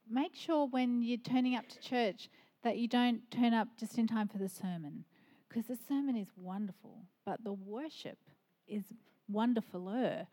make 0.09 0.35
sure 0.35 0.67
when 0.67 1.03
you're 1.03 1.19
turning 1.19 1.57
up 1.57 1.69
to 1.69 1.81
church 1.81 2.29
that 2.63 2.77
you 2.79 2.89
don't 2.89 3.31
turn 3.31 3.55
up 3.55 3.69
just 3.79 3.99
in 3.99 4.07
time 4.07 4.29
for 4.29 4.39
the 4.39 4.49
sermon, 4.49 5.05
because 5.49 5.67
the 5.67 5.79
sermon 5.89 6.17
is 6.17 6.29
wonderful, 6.37 7.07
but 7.25 7.43
the 7.45 7.53
worship 7.53 8.19
is 8.67 8.85
wonderfuler. 9.33 10.27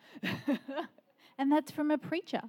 and 1.38 1.52
that's 1.52 1.72
from 1.72 1.92
a 1.92 1.98
preacher. 1.98 2.42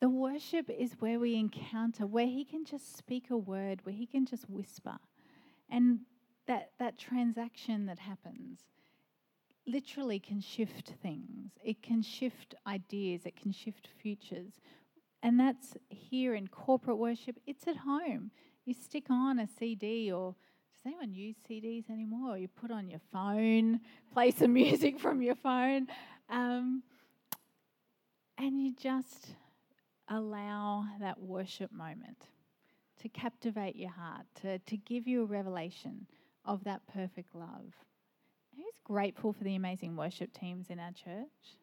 The 0.00 0.08
worship 0.08 0.68
is 0.70 0.92
where 0.98 1.18
we 1.18 1.36
encounter, 1.36 2.06
where 2.06 2.26
he 2.26 2.44
can 2.44 2.64
just 2.64 2.96
speak 2.96 3.30
a 3.30 3.36
word, 3.36 3.80
where 3.84 3.94
he 3.94 4.06
can 4.06 4.26
just 4.26 4.48
whisper. 4.48 4.98
And 5.70 6.00
that, 6.46 6.70
that 6.78 6.98
transaction 6.98 7.86
that 7.86 7.98
happens 7.98 8.60
literally 9.66 10.18
can 10.18 10.40
shift 10.40 10.92
things. 11.02 11.50
It 11.64 11.82
can 11.82 12.02
shift 12.02 12.54
ideas, 12.66 13.22
it 13.24 13.36
can 13.36 13.52
shift 13.52 13.88
futures. 14.00 14.52
And 15.22 15.40
that's 15.40 15.74
here 15.88 16.34
in 16.34 16.46
corporate 16.48 16.98
worship, 16.98 17.36
it's 17.46 17.66
at 17.66 17.76
home. 17.76 18.30
You 18.64 18.74
stick 18.74 19.10
on 19.10 19.38
a 19.38 19.48
CD 19.58 20.12
or 20.12 20.34
does 20.74 20.86
anyone 20.86 21.12
use 21.12 21.36
CDs 21.48 21.90
anymore? 21.90 22.38
you 22.38 22.48
put 22.48 22.70
on 22.70 22.88
your 22.88 23.00
phone, 23.12 23.80
play 24.12 24.30
some 24.30 24.52
music 24.52 25.00
from 25.00 25.22
your 25.22 25.34
phone. 25.34 25.88
Um, 26.30 26.82
and 28.38 28.60
you 28.60 28.74
just 28.74 29.28
allow 30.08 30.84
that 31.00 31.20
worship 31.20 31.72
moment 31.72 32.26
to 33.02 33.08
captivate 33.08 33.76
your 33.76 33.90
heart, 33.90 34.26
to, 34.42 34.58
to 34.60 34.76
give 34.76 35.08
you 35.08 35.22
a 35.22 35.26
revelation 35.26 36.06
of 36.46 36.64
that 36.64 36.82
perfect 36.92 37.34
love. 37.34 37.74
Who's 38.56 38.80
grateful 38.84 39.32
for 39.32 39.44
the 39.44 39.54
amazing 39.54 39.96
worship 39.96 40.32
teams 40.32 40.70
in 40.70 40.78
our 40.78 40.92
church? 40.92 41.56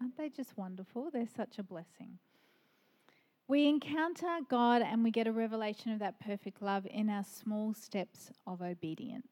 Aren't 0.00 0.16
they 0.16 0.28
just 0.28 0.56
wonderful? 0.56 1.10
They're 1.12 1.26
such 1.36 1.58
a 1.58 1.62
blessing. 1.62 2.18
We 3.46 3.68
encounter 3.68 4.28
God 4.48 4.80
and 4.82 5.02
we 5.02 5.10
get 5.10 5.26
a 5.26 5.32
revelation 5.32 5.92
of 5.92 5.98
that 5.98 6.20
perfect 6.20 6.62
love 6.62 6.86
in 6.88 7.10
our 7.10 7.24
small 7.24 7.74
steps 7.74 8.30
of 8.46 8.62
obedience. 8.62 9.26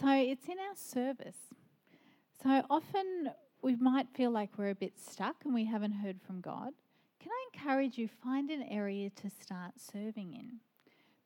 So 0.00 0.08
it's 0.10 0.46
in 0.46 0.58
our 0.58 0.76
service. 0.76 1.38
So 2.42 2.62
often 2.70 3.30
we 3.62 3.76
might 3.76 4.08
feel 4.14 4.30
like 4.30 4.50
we're 4.56 4.70
a 4.70 4.74
bit 4.74 4.98
stuck 4.98 5.36
and 5.44 5.54
we 5.54 5.64
haven't 5.64 5.92
heard 5.92 6.20
from 6.20 6.40
God. 6.40 6.72
Can 7.18 7.32
I 7.32 7.48
encourage 7.54 7.98
you 7.98 8.08
find 8.22 8.50
an 8.50 8.62
area 8.62 9.10
to 9.10 9.30
start 9.30 9.72
serving 9.78 10.34
in? 10.34 10.60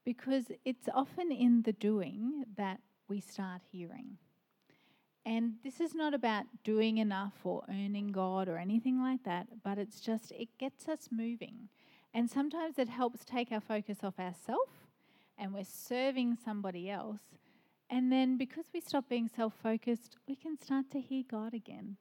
Because 0.05 0.45
it's 0.65 0.89
often 0.93 1.31
in 1.31 1.63
the 1.63 1.73
doing 1.73 2.45
that 2.57 2.81
we 3.09 3.21
start 3.21 3.63
hearing. 3.71 4.19
And 5.25 5.55
this 5.63 5.81
is 5.81 5.95
not 5.95 6.15
about 6.15 6.47
doing 6.65 6.99
enough 6.99 7.35
or 7.45 7.63
earning 7.69 8.09
God 8.09 8.49
or 8.49 8.59
anything 8.59 9.01
like 9.01 9.23
that, 9.25 9.47
but 9.63 9.79
it's 9.79 10.01
just, 10.01 10.33
it 10.33 10.49
gets 10.59 10.89
us 10.89 11.09
moving. 11.13 11.69
And 12.13 12.29
sometimes 12.29 12.79
it 12.79 12.89
helps 12.89 13.25
take 13.25 13.53
our 13.53 13.61
focus 13.61 13.99
off 14.03 14.19
ourselves 14.19 14.73
and 15.39 15.55
we're 15.55 15.65
serving 15.65 16.37
somebody 16.45 16.91
else. 16.91 17.21
And 17.89 18.11
then 18.11 18.37
because 18.37 18.67
we 18.73 18.81
stop 18.81 19.09
being 19.09 19.29
self 19.29 19.55
focused, 19.63 20.17
we 20.27 20.35
can 20.35 20.59
start 20.59 20.91
to 20.93 21.01
hear 21.01 21.23
God 21.31 21.55
again. 21.55 21.97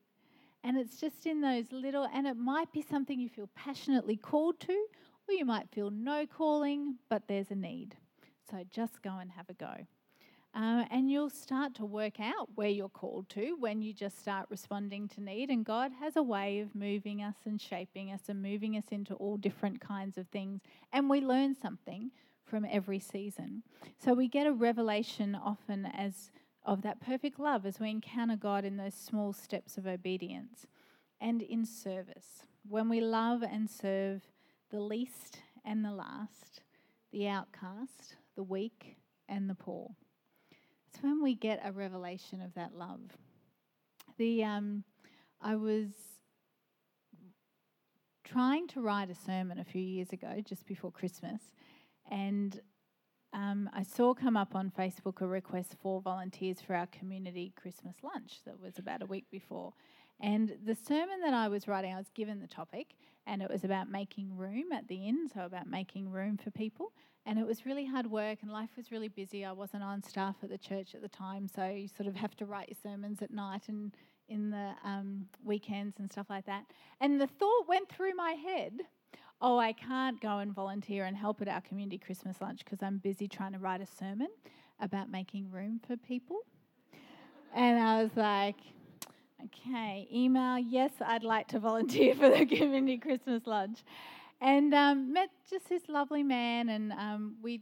And 0.63 0.77
it's 0.77 0.97
just 0.97 1.25
in 1.25 1.41
those 1.41 1.71
little, 1.71 2.07
and 2.13 2.27
it 2.27 2.37
might 2.37 2.71
be 2.71 2.81
something 2.81 3.19
you 3.19 3.29
feel 3.29 3.49
passionately 3.55 4.15
called 4.15 4.59
to, 4.61 4.85
or 5.27 5.34
you 5.34 5.45
might 5.45 5.69
feel 5.71 5.89
no 5.89 6.25
calling, 6.25 6.95
but 7.10 7.23
there's 7.27 7.51
a 7.51 7.55
need. 7.55 7.95
So 8.49 8.63
just 8.69 9.01
go 9.01 9.17
and 9.19 9.31
have 9.31 9.49
a 9.49 9.53
go. 9.53 9.86
Uh, 10.53 10.84
and 10.91 11.10
you'll 11.10 11.29
start 11.29 11.73
to 11.75 11.86
work 11.86 12.19
out 12.19 12.49
where 12.55 12.67
you're 12.67 12.89
called 12.89 13.29
to 13.29 13.55
when 13.57 13.81
you 13.81 13.93
just 13.93 14.19
start 14.19 14.45
responding 14.49 15.07
to 15.07 15.21
need. 15.21 15.49
And 15.49 15.63
God 15.63 15.91
has 16.01 16.17
a 16.17 16.23
way 16.23 16.60
of 16.60 16.75
moving 16.75 17.23
us 17.23 17.36
and 17.45 17.62
shaping 17.62 18.12
us 18.12 18.21
and 18.27 18.41
moving 18.41 18.75
us 18.75 18.84
into 18.91 19.13
all 19.13 19.38
different 19.38 19.79
kinds 19.79 20.17
of 20.17 20.27
things. 20.27 20.60
And 20.91 21.10
we 21.10 21.21
learn 21.21 21.55
something 21.55 22.12
from 22.43 22.65
every 22.69 22.99
season. 22.99 23.63
So 23.97 24.13
we 24.13 24.27
get 24.27 24.45
a 24.45 24.51
revelation 24.51 25.36
often 25.36 25.86
as 25.86 26.31
of 26.65 26.81
that 26.81 26.99
perfect 26.99 27.39
love 27.39 27.65
as 27.65 27.79
we 27.79 27.89
encounter 27.89 28.36
God 28.36 28.65
in 28.65 28.75
those 28.75 28.93
small 28.93 29.31
steps 29.31 29.77
of 29.77 29.88
obedience 29.88 30.67
and 31.21 31.41
in 31.41 31.65
service. 31.65 32.43
When 32.67 32.89
we 32.89 32.99
love 32.99 33.41
and 33.41 33.69
serve 33.69 34.23
the 34.71 34.79
least 34.79 35.39
and 35.65 35.84
the 35.84 35.91
last, 35.91 36.62
the 37.12 37.27
outcast, 37.27 38.15
the 38.36 38.43
weak 38.43 38.97
and 39.29 39.49
the 39.49 39.55
poor. 39.55 39.91
It's 40.88 41.03
when 41.03 41.21
we 41.21 41.36
get 41.36 41.62
a 41.63 41.71
revelation 41.71 42.41
of 42.41 42.53
that 42.55 42.73
love. 42.73 43.01
The 44.17 44.43
um, 44.43 44.84
I 45.41 45.55
was 45.55 45.89
trying 48.23 48.67
to 48.69 48.81
write 48.81 49.10
a 49.10 49.15
sermon 49.15 49.60
a 49.60 49.63
few 49.63 49.81
years 49.81 50.10
ago, 50.12 50.41
just 50.43 50.65
before 50.65 50.91
Christmas, 50.91 51.41
and 52.10 52.60
um, 53.34 53.69
I 53.73 53.84
saw 53.84 54.13
come 54.13 54.36
up 54.36 54.55
on 54.55 54.71
Facebook 54.77 55.21
a 55.21 55.27
request 55.27 55.75
for 55.81 56.01
volunteers 56.01 56.60
for 56.60 56.75
our 56.75 56.88
community 56.88 57.53
Christmas 57.55 57.95
lunch 58.03 58.39
that 58.45 58.60
was 58.60 58.77
about 58.77 59.01
a 59.01 59.05
week 59.05 59.25
before. 59.31 59.73
And 60.19 60.57
the 60.65 60.75
sermon 60.75 61.21
that 61.23 61.34
I 61.34 61.47
was 61.47 61.67
writing, 61.67 61.93
I 61.93 61.97
was 61.97 62.12
given 62.13 62.41
the 62.41 62.47
topic, 62.47 62.95
and 63.27 63.41
it 63.41 63.49
was 63.49 63.63
about 63.63 63.89
making 63.89 64.36
room 64.36 64.71
at 64.73 64.88
the 64.88 65.07
inn, 65.07 65.29
so 65.34 65.41
about 65.41 65.67
making 65.67 66.10
room 66.10 66.38
for 66.38 66.51
people. 66.51 66.91
And 67.25 67.38
it 67.38 67.45
was 67.45 67.65
really 67.65 67.86
hard 67.86 68.07
work, 68.07 68.39
and 68.41 68.51
life 68.51 68.71
was 68.75 68.91
really 68.91 69.07
busy. 69.07 69.45
I 69.45 69.51
wasn't 69.51 69.84
on 69.84 70.01
staff 70.01 70.38
at 70.41 70.49
the 70.49 70.57
church 70.57 70.95
at 70.95 71.01
the 71.01 71.10
time, 71.10 71.47
so 71.47 71.67
you 71.67 71.88
sort 71.88 72.07
of 72.07 72.15
have 72.15 72.36
to 72.38 72.45
write 72.45 72.69
your 72.69 72.77
sermons 72.81 73.21
at 73.21 73.31
night 73.31 73.63
and 73.67 73.95
in 74.27 74.49
the 74.49 74.71
um, 74.84 75.27
weekends 75.43 75.99
and 75.99 76.12
stuff 76.12 76.27
like 76.29 76.45
that. 76.45 76.65
And 76.99 77.19
the 77.19 77.27
thought 77.27 77.67
went 77.67 77.89
through 77.89 78.15
my 78.15 78.31
head 78.31 78.81
oh, 79.41 79.57
I 79.57 79.73
can't 79.73 80.21
go 80.21 80.38
and 80.38 80.53
volunteer 80.53 81.05
and 81.05 81.17
help 81.17 81.41
at 81.41 81.47
our 81.47 81.62
community 81.62 81.97
Christmas 81.97 82.39
lunch 82.41 82.63
because 82.63 82.84
I'm 82.84 82.99
busy 82.99 83.27
trying 83.27 83.53
to 83.53 83.60
write 83.60 83.81
a 83.81 83.88
sermon 83.88 84.27
about 84.79 85.10
making 85.10 85.49
room 85.49 85.81
for 85.86 85.97
people. 85.97 86.38
and 87.55 87.79
I 87.79 88.03
was 88.03 88.12
like, 88.15 88.57
okay, 89.45 90.08
email, 90.13 90.58
yes, 90.58 90.91
I'd 91.06 91.23
like 91.23 91.47
to 91.49 91.60
volunteer 91.60 92.15
for 92.15 92.30
the 92.30 92.45
community 92.45 92.97
Christmas 92.97 93.45
lunch 93.45 93.80
and 94.41 94.73
um, 94.73 95.13
met 95.13 95.30
just 95.49 95.69
this 95.69 95.84
lovely 95.88 96.23
man, 96.23 96.69
and 96.69 96.91
um, 96.93 97.36
we 97.41 97.62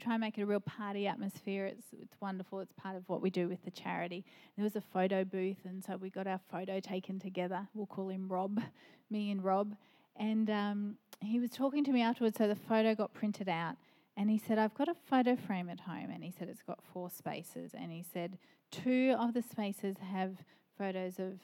try 0.00 0.14
and 0.14 0.20
make 0.20 0.36
it 0.36 0.42
a 0.42 0.46
real 0.46 0.60
party 0.60 1.06
atmosphere. 1.06 1.66
It's 1.66 1.86
it's 1.92 2.20
wonderful. 2.20 2.60
It's 2.60 2.72
part 2.72 2.96
of 2.96 3.08
what 3.08 3.22
we 3.22 3.30
do 3.30 3.48
with 3.48 3.64
the 3.64 3.70
charity. 3.70 4.24
There 4.56 4.64
was 4.64 4.74
a 4.74 4.80
photo 4.80 5.24
booth, 5.24 5.64
and 5.64 5.84
so 5.84 5.96
we 5.96 6.10
got 6.10 6.26
our 6.26 6.40
photo 6.50 6.80
taken 6.80 7.20
together. 7.20 7.66
We'll 7.74 7.86
call 7.86 8.08
him 8.08 8.26
Rob, 8.28 8.60
me 9.08 9.30
and 9.30 9.42
Rob, 9.42 9.74
and 10.16 10.50
um, 10.50 10.96
he 11.20 11.38
was 11.38 11.50
talking 11.50 11.84
to 11.84 11.92
me 11.92 12.02
afterwards. 12.02 12.36
So 12.38 12.48
the 12.48 12.56
photo 12.56 12.94
got 12.96 13.14
printed 13.14 13.48
out, 13.48 13.76
and 14.16 14.28
he 14.28 14.38
said, 14.38 14.58
"I've 14.58 14.74
got 14.74 14.88
a 14.88 14.94
photo 15.08 15.36
frame 15.36 15.70
at 15.70 15.80
home," 15.80 16.10
and 16.12 16.24
he 16.24 16.34
said 16.36 16.48
it's 16.48 16.62
got 16.62 16.80
four 16.92 17.08
spaces, 17.08 17.70
and 17.72 17.92
he 17.92 18.04
said 18.12 18.36
two 18.72 19.14
of 19.16 19.32
the 19.32 19.42
spaces 19.42 19.96
have 20.12 20.38
photos 20.76 21.18
of 21.18 21.40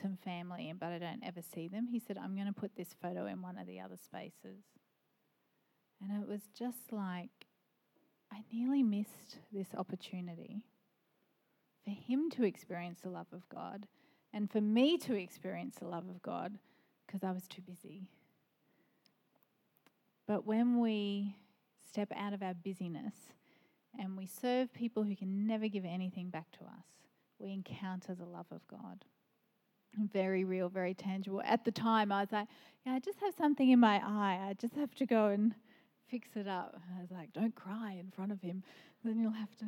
some 0.00 0.16
family, 0.24 0.72
but 0.78 0.92
I 0.92 0.98
don't 0.98 1.22
ever 1.24 1.42
see 1.42 1.68
them. 1.68 1.86
He 1.86 1.98
said, 1.98 2.18
I'm 2.18 2.34
going 2.34 2.46
to 2.46 2.52
put 2.52 2.76
this 2.76 2.94
photo 3.00 3.26
in 3.26 3.42
one 3.42 3.58
of 3.58 3.66
the 3.66 3.80
other 3.80 3.96
spaces. 3.96 4.64
And 6.00 6.22
it 6.22 6.28
was 6.28 6.42
just 6.56 6.92
like, 6.92 7.30
I 8.32 8.42
nearly 8.52 8.82
missed 8.82 9.38
this 9.52 9.68
opportunity 9.76 10.62
for 11.84 11.90
him 11.90 12.30
to 12.30 12.44
experience 12.44 13.00
the 13.02 13.10
love 13.10 13.26
of 13.32 13.48
God 13.48 13.86
and 14.32 14.50
for 14.50 14.60
me 14.60 14.98
to 14.98 15.14
experience 15.14 15.76
the 15.80 15.88
love 15.88 16.08
of 16.08 16.22
God 16.22 16.58
because 17.06 17.24
I 17.24 17.32
was 17.32 17.48
too 17.48 17.62
busy. 17.62 18.02
But 20.26 20.46
when 20.46 20.80
we 20.80 21.36
step 21.90 22.12
out 22.14 22.34
of 22.34 22.42
our 22.42 22.54
busyness 22.54 23.14
and 23.98 24.16
we 24.16 24.26
serve 24.26 24.72
people 24.74 25.02
who 25.02 25.16
can 25.16 25.46
never 25.46 25.68
give 25.68 25.86
anything 25.86 26.28
back 26.28 26.50
to 26.52 26.64
us, 26.64 27.07
we 27.38 27.52
encounter 27.52 28.14
the 28.14 28.26
love 28.26 28.46
of 28.50 28.66
God 28.68 29.04
very 30.12 30.44
real, 30.44 30.68
very 30.68 30.94
tangible. 30.94 31.42
At 31.44 31.64
the 31.64 31.70
time, 31.70 32.12
I 32.12 32.20
was 32.20 32.32
like, 32.32 32.48
yeah, 32.86 32.92
I 32.92 33.00
just 33.00 33.18
have 33.20 33.34
something 33.34 33.70
in 33.70 33.80
my 33.80 33.96
eye. 33.96 34.46
I 34.48 34.54
just 34.54 34.74
have 34.76 34.94
to 34.96 35.06
go 35.06 35.26
and 35.26 35.54
fix 36.10 36.28
it 36.36 36.46
up. 36.46 36.80
I 36.96 37.00
was 37.00 37.10
like, 37.10 37.32
don't 37.32 37.54
cry 37.54 37.96
in 37.98 38.10
front 38.10 38.32
of 38.32 38.40
him. 38.40 38.62
Then 39.04 39.18
you'll 39.18 39.32
have 39.32 39.54
to. 39.58 39.66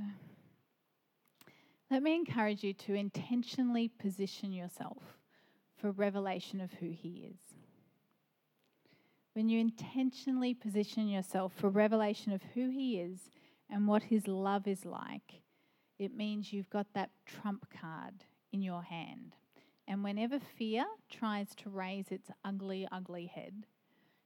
Let 1.90 2.02
me 2.02 2.14
encourage 2.14 2.62
you 2.62 2.72
to 2.74 2.94
intentionally 2.94 3.88
position 3.88 4.52
yourself 4.52 5.02
for 5.76 5.90
revelation 5.90 6.60
of 6.60 6.72
who 6.74 6.90
he 6.90 7.30
is. 7.32 7.40
When 9.32 9.48
you 9.48 9.60
intentionally 9.60 10.54
position 10.54 11.08
yourself 11.08 11.52
for 11.56 11.68
revelation 11.68 12.32
of 12.32 12.42
who 12.54 12.68
he 12.68 13.00
is 13.00 13.30
and 13.68 13.86
what 13.86 14.04
his 14.04 14.28
love 14.28 14.66
is 14.66 14.84
like, 14.84 15.42
it 16.00 16.16
means 16.16 16.50
you've 16.50 16.70
got 16.70 16.86
that 16.94 17.10
trump 17.26 17.66
card 17.78 18.24
in 18.52 18.62
your 18.62 18.82
hand. 18.82 19.36
And 19.86 20.02
whenever 20.02 20.40
fear 20.40 20.86
tries 21.10 21.54
to 21.56 21.68
raise 21.68 22.06
its 22.10 22.30
ugly, 22.42 22.88
ugly 22.90 23.26
head, 23.26 23.66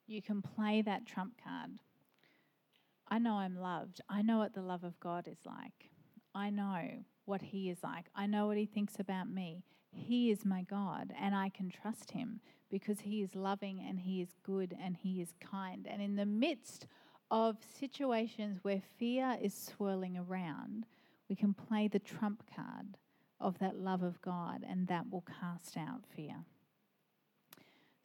you 0.06 0.22
can 0.22 0.40
play 0.40 0.82
that 0.82 1.04
trump 1.04 1.32
card. 1.42 1.72
I 3.08 3.18
know 3.18 3.34
I'm 3.34 3.58
loved. 3.58 4.00
I 4.08 4.22
know 4.22 4.38
what 4.38 4.54
the 4.54 4.62
love 4.62 4.84
of 4.84 5.00
God 5.00 5.26
is 5.26 5.38
like. 5.44 5.90
I 6.32 6.48
know 6.48 7.04
what 7.24 7.42
He 7.42 7.70
is 7.70 7.78
like. 7.82 8.06
I 8.14 8.26
know 8.26 8.46
what 8.46 8.56
He 8.56 8.66
thinks 8.66 9.00
about 9.00 9.28
me. 9.28 9.64
He 9.90 10.30
is 10.30 10.44
my 10.44 10.62
God, 10.62 11.12
and 11.20 11.34
I 11.34 11.48
can 11.48 11.70
trust 11.70 12.12
Him 12.12 12.40
because 12.70 13.00
He 13.00 13.20
is 13.20 13.34
loving 13.34 13.84
and 13.87 13.98
He 13.98 14.22
is 14.22 14.37
good 14.44 14.76
and 14.80 14.96
He 14.96 15.20
is 15.20 15.34
kind. 15.40 15.88
And 15.90 16.00
in 16.00 16.14
the 16.14 16.26
midst 16.26 16.87
of 17.32 17.56
situations 17.80 18.60
where 18.62 18.82
fear 18.96 19.37
is 19.42 19.54
swirling 19.54 20.16
around, 20.16 20.87
we 21.28 21.37
can 21.37 21.54
play 21.54 21.88
the 21.88 21.98
trump 21.98 22.42
card 22.54 22.96
of 23.40 23.58
that 23.58 23.76
love 23.76 24.02
of 24.02 24.20
God, 24.22 24.64
and 24.68 24.88
that 24.88 25.10
will 25.10 25.24
cast 25.40 25.76
out 25.76 26.04
fear. 26.14 26.44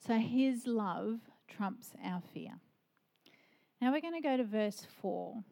So 0.06 0.18
his 0.18 0.66
love 0.66 1.20
trumps 1.48 1.92
our 2.02 2.22
fear. 2.32 2.60
Now 3.80 3.92
we're 3.92 4.00
going 4.00 4.20
to 4.20 4.26
go 4.26 4.36
to 4.36 4.44
verse 4.44 4.86
4. 5.00 5.42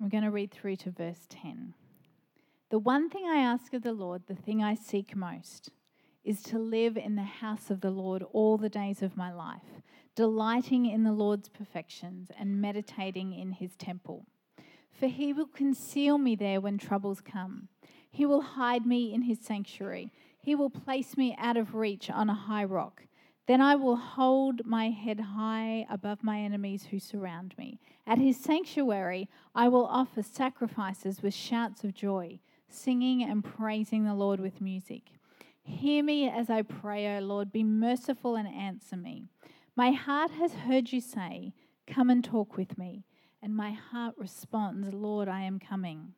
We're 0.00 0.08
going 0.08 0.24
to 0.24 0.30
read 0.30 0.52
through 0.52 0.76
to 0.76 0.90
verse 0.90 1.26
10. 1.28 1.74
The 2.70 2.78
one 2.78 3.08
thing 3.08 3.24
I 3.26 3.36
ask 3.38 3.72
of 3.72 3.82
the 3.82 3.92
Lord, 3.92 4.22
the 4.26 4.34
thing 4.34 4.62
I 4.62 4.74
seek 4.74 5.14
most, 5.14 5.70
is 6.24 6.42
to 6.42 6.58
live 6.58 6.96
in 6.96 7.14
the 7.14 7.22
house 7.22 7.70
of 7.70 7.80
the 7.80 7.90
Lord 7.90 8.24
all 8.32 8.56
the 8.56 8.68
days 8.68 9.02
of 9.02 9.16
my 9.16 9.32
life, 9.32 9.82
delighting 10.16 10.86
in 10.86 11.04
the 11.04 11.12
Lord's 11.12 11.48
perfections 11.48 12.30
and 12.38 12.60
meditating 12.60 13.32
in 13.32 13.52
his 13.52 13.76
temple 13.76 14.26
for 14.98 15.06
he 15.06 15.32
will 15.32 15.46
conceal 15.46 16.18
me 16.18 16.36
there 16.36 16.60
when 16.60 16.78
troubles 16.78 17.20
come. 17.20 17.68
He 18.10 18.24
will 18.24 18.42
hide 18.42 18.86
me 18.86 19.12
in 19.12 19.22
his 19.22 19.40
sanctuary. 19.40 20.12
He 20.40 20.54
will 20.54 20.70
place 20.70 21.16
me 21.16 21.34
out 21.38 21.56
of 21.56 21.74
reach 21.74 22.10
on 22.10 22.30
a 22.30 22.34
high 22.34 22.64
rock. 22.64 23.02
Then 23.46 23.60
I 23.60 23.74
will 23.74 23.96
hold 23.96 24.64
my 24.64 24.90
head 24.90 25.20
high 25.20 25.86
above 25.90 26.22
my 26.22 26.38
enemies 26.40 26.86
who 26.90 26.98
surround 26.98 27.54
me. 27.58 27.78
At 28.06 28.18
his 28.18 28.38
sanctuary, 28.38 29.28
I 29.54 29.68
will 29.68 29.86
offer 29.86 30.22
sacrifices 30.22 31.22
with 31.22 31.34
shouts 31.34 31.84
of 31.84 31.92
joy, 31.92 32.38
singing 32.68 33.22
and 33.22 33.44
praising 33.44 34.04
the 34.04 34.14
Lord 34.14 34.40
with 34.40 34.60
music. 34.60 35.10
Hear 35.62 36.02
me 36.02 36.28
as 36.28 36.48
I 36.48 36.62
pray, 36.62 37.16
O 37.16 37.20
Lord. 37.20 37.52
Be 37.52 37.64
merciful 37.64 38.36
and 38.36 38.48
answer 38.48 38.96
me. 38.96 39.28
My 39.76 39.90
heart 39.90 40.30
has 40.32 40.54
heard 40.54 40.92
you 40.92 41.00
say, 41.00 41.52
Come 41.86 42.08
and 42.08 42.24
talk 42.24 42.56
with 42.56 42.78
me. 42.78 43.04
And 43.44 43.54
my 43.54 43.72
heart 43.72 44.14
responds, 44.16 44.94
Lord, 44.94 45.28
I 45.28 45.42
am 45.42 45.58
coming. 45.58 46.14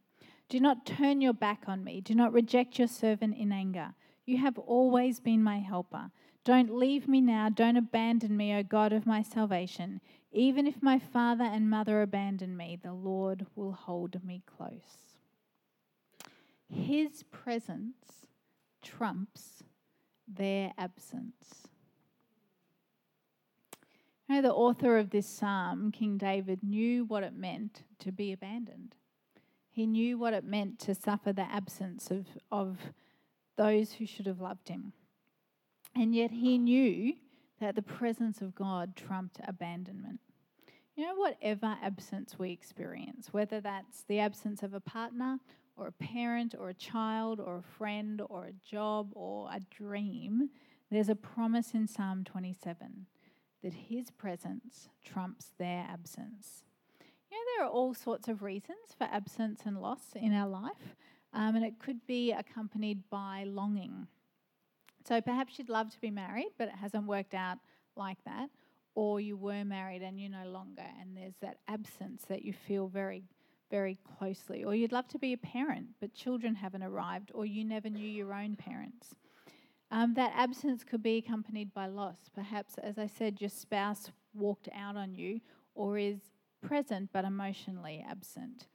Do 0.49 0.61
not 0.61 0.87
turn 0.87 1.21
your 1.21 1.33
back 1.33 1.65
on 1.67 1.83
me. 1.83 2.01
Do 2.01 2.15
not 2.15 2.33
reject 2.33 2.79
your 2.79 2.87
servant 2.87 3.37
in 3.37 3.51
anger. 3.51 3.95
You 4.27 4.39
have 4.39 4.57
always 4.59 5.19
been 5.19 5.43
my 5.43 5.59
helper. 5.59 6.13
Don't 6.45 6.79
leave 6.79 7.09
me 7.09 7.21
now. 7.21 7.49
Don't 7.49 7.77
abandon 7.77 8.37
me, 8.37 8.55
O 8.55 8.63
God 8.63 8.93
of 8.93 9.07
my 9.07 9.23
salvation. 9.23 10.01
Even 10.31 10.69
if 10.69 10.81
my 10.81 11.01
father 11.01 11.43
and 11.43 11.69
mother 11.69 12.01
abandon 12.01 12.57
me, 12.57 12.79
the 12.81 12.93
Lord 12.93 13.47
will 13.57 13.73
hold 13.73 14.25
me 14.25 14.45
close. 14.47 15.17
His 16.69 17.25
presence 17.25 18.29
trumps 18.85 19.65
their 20.29 20.73
absence. 20.79 21.67
You 24.29 24.37
know, 24.37 24.43
the 24.43 24.55
author 24.55 24.99
of 24.99 25.11
this 25.11 25.27
psalm, 25.27 25.93
King 25.93 26.19
David, 26.19 26.63
knew 26.63 27.05
what 27.05 27.23
it 27.23 27.35
meant 27.35 27.85
to 28.01 28.11
be 28.11 28.33
abandoned. 28.33 28.97
He 29.71 29.87
knew 29.87 30.19
what 30.19 30.35
it 30.35 30.45
meant 30.45 30.81
to 30.81 30.95
suffer 30.95 31.33
the 31.33 31.43
absence 31.43 32.11
of, 32.11 32.27
of 32.51 32.79
those 33.57 33.93
who 33.93 34.07
should 34.07 34.27
have 34.27 34.41
loved 34.41 34.69
him. 34.69 34.93
And 35.95 36.15
yet 36.15 36.33
he 36.33 36.59
knew 36.59 37.15
that 37.61 37.77
the 37.77 37.83
presence 37.83 38.41
of 38.41 38.55
God 38.55 38.97
trumped 38.97 39.39
abandonment. 39.47 40.21
You 40.97 41.07
know, 41.07 41.15
whatever 41.15 41.77
absence 41.83 42.39
we 42.39 42.51
experience, 42.51 43.29
whether 43.33 43.61
that's 43.61 44.03
the 44.09 44.19
absence 44.19 44.63
of 44.63 44.75
a 44.75 44.81
partner 44.81 45.39
or 45.77 45.89
a 45.89 45.93
parent 45.93 46.55
or 46.59 46.71
a 46.71 46.75
child 46.75 47.39
or 47.39 47.59
a 47.59 47.77
friend 47.79 48.23
or 48.29 48.47
a 48.47 48.53
job 48.69 49.11
or 49.13 49.49
a 49.53 49.61
dream, 49.61 50.49
there's 50.91 51.11
a 51.11 51.15
promise 51.15 51.75
in 51.75 51.87
Psalm 51.87 52.25
27 52.25 53.07
that 53.63 53.73
his 53.73 54.11
presence 54.11 54.89
trumps 55.05 55.53
their 55.59 55.87
absence. 55.91 56.65
You 57.31 57.37
know, 57.37 57.43
there 57.57 57.67
are 57.67 57.71
all 57.71 57.95
sorts 57.95 58.29
of 58.29 58.43
reasons 58.43 58.95
for 58.97 59.05
absence 59.05 59.63
and 59.65 59.81
loss 59.81 60.13
in 60.15 60.33
our 60.33 60.49
life, 60.49 60.97
um, 61.33 61.57
and 61.57 61.65
it 61.65 61.79
could 61.79 62.07
be 62.07 62.33
accompanied 62.33 63.09
by 63.11 63.45
longing 63.47 64.07
so 65.07 65.21
perhaps 65.21 65.59
you'd 65.59 65.69
love 65.69 65.91
to 65.91 66.01
be 66.01 66.11
married, 66.11 66.51
but 66.59 66.69
it 66.69 66.75
hasn't 66.75 67.07
worked 67.07 67.35
out 67.35 67.59
like 67.95 68.19
that. 68.25 68.51
Or 68.97 69.21
you 69.21 69.37
were 69.37 69.65
married 69.65 70.03
and 70.03 70.21
you're 70.21 70.31
no 70.31 70.49
longer, 70.49 70.85
and 71.01 71.17
there's 71.17 71.37
that 71.43 71.59
absence 71.69 72.25
that 72.29 72.45
you 72.45 72.53
feel 72.53 72.89
very, 72.89 73.23
very 73.71 73.99
closely. 74.19 74.65
Or 74.65 74.75
you'd 74.75 74.93
love 74.93 75.07
to 75.09 75.19
be 75.19 75.33
a 75.33 75.39
parent, 75.39 75.89
but 76.01 76.15
children 76.15 76.57
haven't 76.57 76.83
arrived, 76.83 77.31
or 77.35 77.47
you 77.47 77.65
never 77.65 77.89
knew 77.89 78.09
your 78.09 78.33
own 78.33 78.57
parents. 78.57 79.15
Um, 79.91 80.15
that 80.15 80.33
absence 80.35 80.83
could 80.83 81.03
be 81.03 81.19
accompanied 81.19 81.73
by 81.73 81.87
loss. 81.87 82.17
Perhaps, 82.35 82.75
as 82.79 82.99
I 82.99 83.07
said, 83.07 83.41
your 83.41 83.51
spouse 83.51 84.11
walked 84.35 84.69
out 84.75 84.97
on 84.97 85.15
you 85.15 85.41
or 85.75 85.97
is 85.97 86.19
present 86.61 87.11
but 87.13 87.25
emotionally 87.25 88.05
absent. 88.09 88.67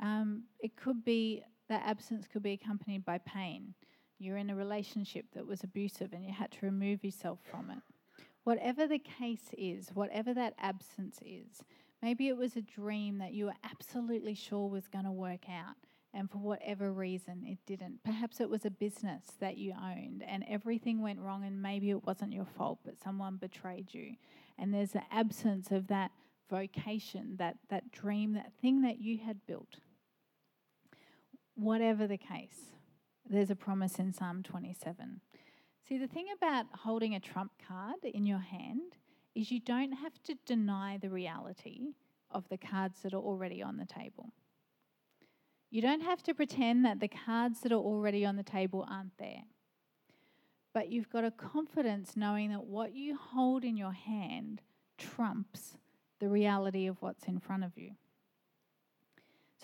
Um, 0.00 0.42
it 0.60 0.76
could 0.76 1.04
be 1.04 1.42
that 1.68 1.82
absence 1.86 2.26
could 2.30 2.42
be 2.42 2.52
accompanied 2.52 3.04
by 3.04 3.18
pain 3.18 3.74
you're 4.18 4.36
in 4.38 4.50
a 4.50 4.56
relationship 4.56 5.26
that 5.34 5.46
was 5.46 5.62
abusive 5.62 6.12
and 6.12 6.24
you 6.24 6.32
had 6.32 6.50
to 6.50 6.58
remove 6.62 7.04
yourself 7.04 7.38
from 7.50 7.70
it. 7.70 7.78
Whatever 8.44 8.86
the 8.86 8.98
case 8.98 9.50
is, 9.56 9.90
whatever 9.92 10.32
that 10.34 10.54
absence 10.58 11.18
is, 11.24 11.62
maybe 12.02 12.28
it 12.28 12.36
was 12.36 12.56
a 12.56 12.62
dream 12.62 13.18
that 13.18 13.32
you 13.32 13.46
were 13.46 13.54
absolutely 13.64 14.34
sure 14.34 14.68
was 14.68 14.88
going 14.88 15.04
to 15.04 15.12
work 15.12 15.48
out, 15.50 15.74
and 16.16 16.30
for 16.30 16.38
whatever 16.38 16.92
reason 16.92 17.42
it 17.44 17.58
didn't. 17.66 18.02
Perhaps 18.02 18.40
it 18.40 18.48
was 18.48 18.64
a 18.64 18.70
business 18.70 19.22
that 19.38 19.58
you 19.58 19.72
owned 19.72 20.24
and 20.26 20.44
everything 20.48 21.02
went 21.02 21.20
wrong, 21.20 21.44
and 21.44 21.60
maybe 21.60 21.90
it 21.90 22.04
wasn't 22.04 22.32
your 22.32 22.46
fault, 22.46 22.78
but 22.84 23.02
someone 23.02 23.36
betrayed 23.36 23.92
you. 23.92 24.14
And 24.58 24.72
there's 24.72 24.94
an 24.94 25.02
absence 25.12 25.70
of 25.70 25.88
that 25.88 26.10
vocation, 26.48 27.36
that, 27.38 27.58
that 27.68 27.92
dream, 27.92 28.32
that 28.32 28.52
thing 28.62 28.82
that 28.82 28.98
you 28.98 29.18
had 29.18 29.46
built. 29.46 29.76
Whatever 31.54 32.06
the 32.06 32.16
case, 32.16 32.72
there's 33.28 33.50
a 33.50 33.56
promise 33.56 33.98
in 33.98 34.12
Psalm 34.12 34.42
27. 34.42 35.20
See, 35.86 35.98
the 35.98 36.06
thing 36.06 36.26
about 36.34 36.66
holding 36.72 37.14
a 37.14 37.20
trump 37.20 37.52
card 37.68 38.04
in 38.04 38.24
your 38.24 38.38
hand 38.38 38.96
is 39.34 39.50
you 39.50 39.60
don't 39.60 39.92
have 39.92 40.22
to 40.24 40.34
deny 40.46 40.96
the 40.96 41.10
reality 41.10 41.92
of 42.30 42.48
the 42.48 42.58
cards 42.58 43.00
that 43.02 43.12
are 43.12 43.20
already 43.20 43.62
on 43.62 43.76
the 43.76 43.84
table. 43.84 44.32
You 45.70 45.82
don't 45.82 46.02
have 46.02 46.22
to 46.24 46.34
pretend 46.34 46.84
that 46.84 47.00
the 47.00 47.08
cards 47.08 47.60
that 47.60 47.72
are 47.72 47.76
already 47.76 48.24
on 48.24 48.36
the 48.36 48.42
table 48.42 48.86
aren't 48.88 49.18
there. 49.18 49.44
But 50.72 50.90
you've 50.90 51.10
got 51.10 51.24
a 51.24 51.30
confidence 51.30 52.16
knowing 52.16 52.50
that 52.50 52.64
what 52.64 52.94
you 52.94 53.16
hold 53.16 53.64
in 53.64 53.76
your 53.76 53.92
hand 53.92 54.62
trumps 54.98 55.76
the 56.20 56.28
reality 56.28 56.86
of 56.86 57.00
what's 57.00 57.24
in 57.24 57.40
front 57.40 57.64
of 57.64 57.76
you. 57.76 57.92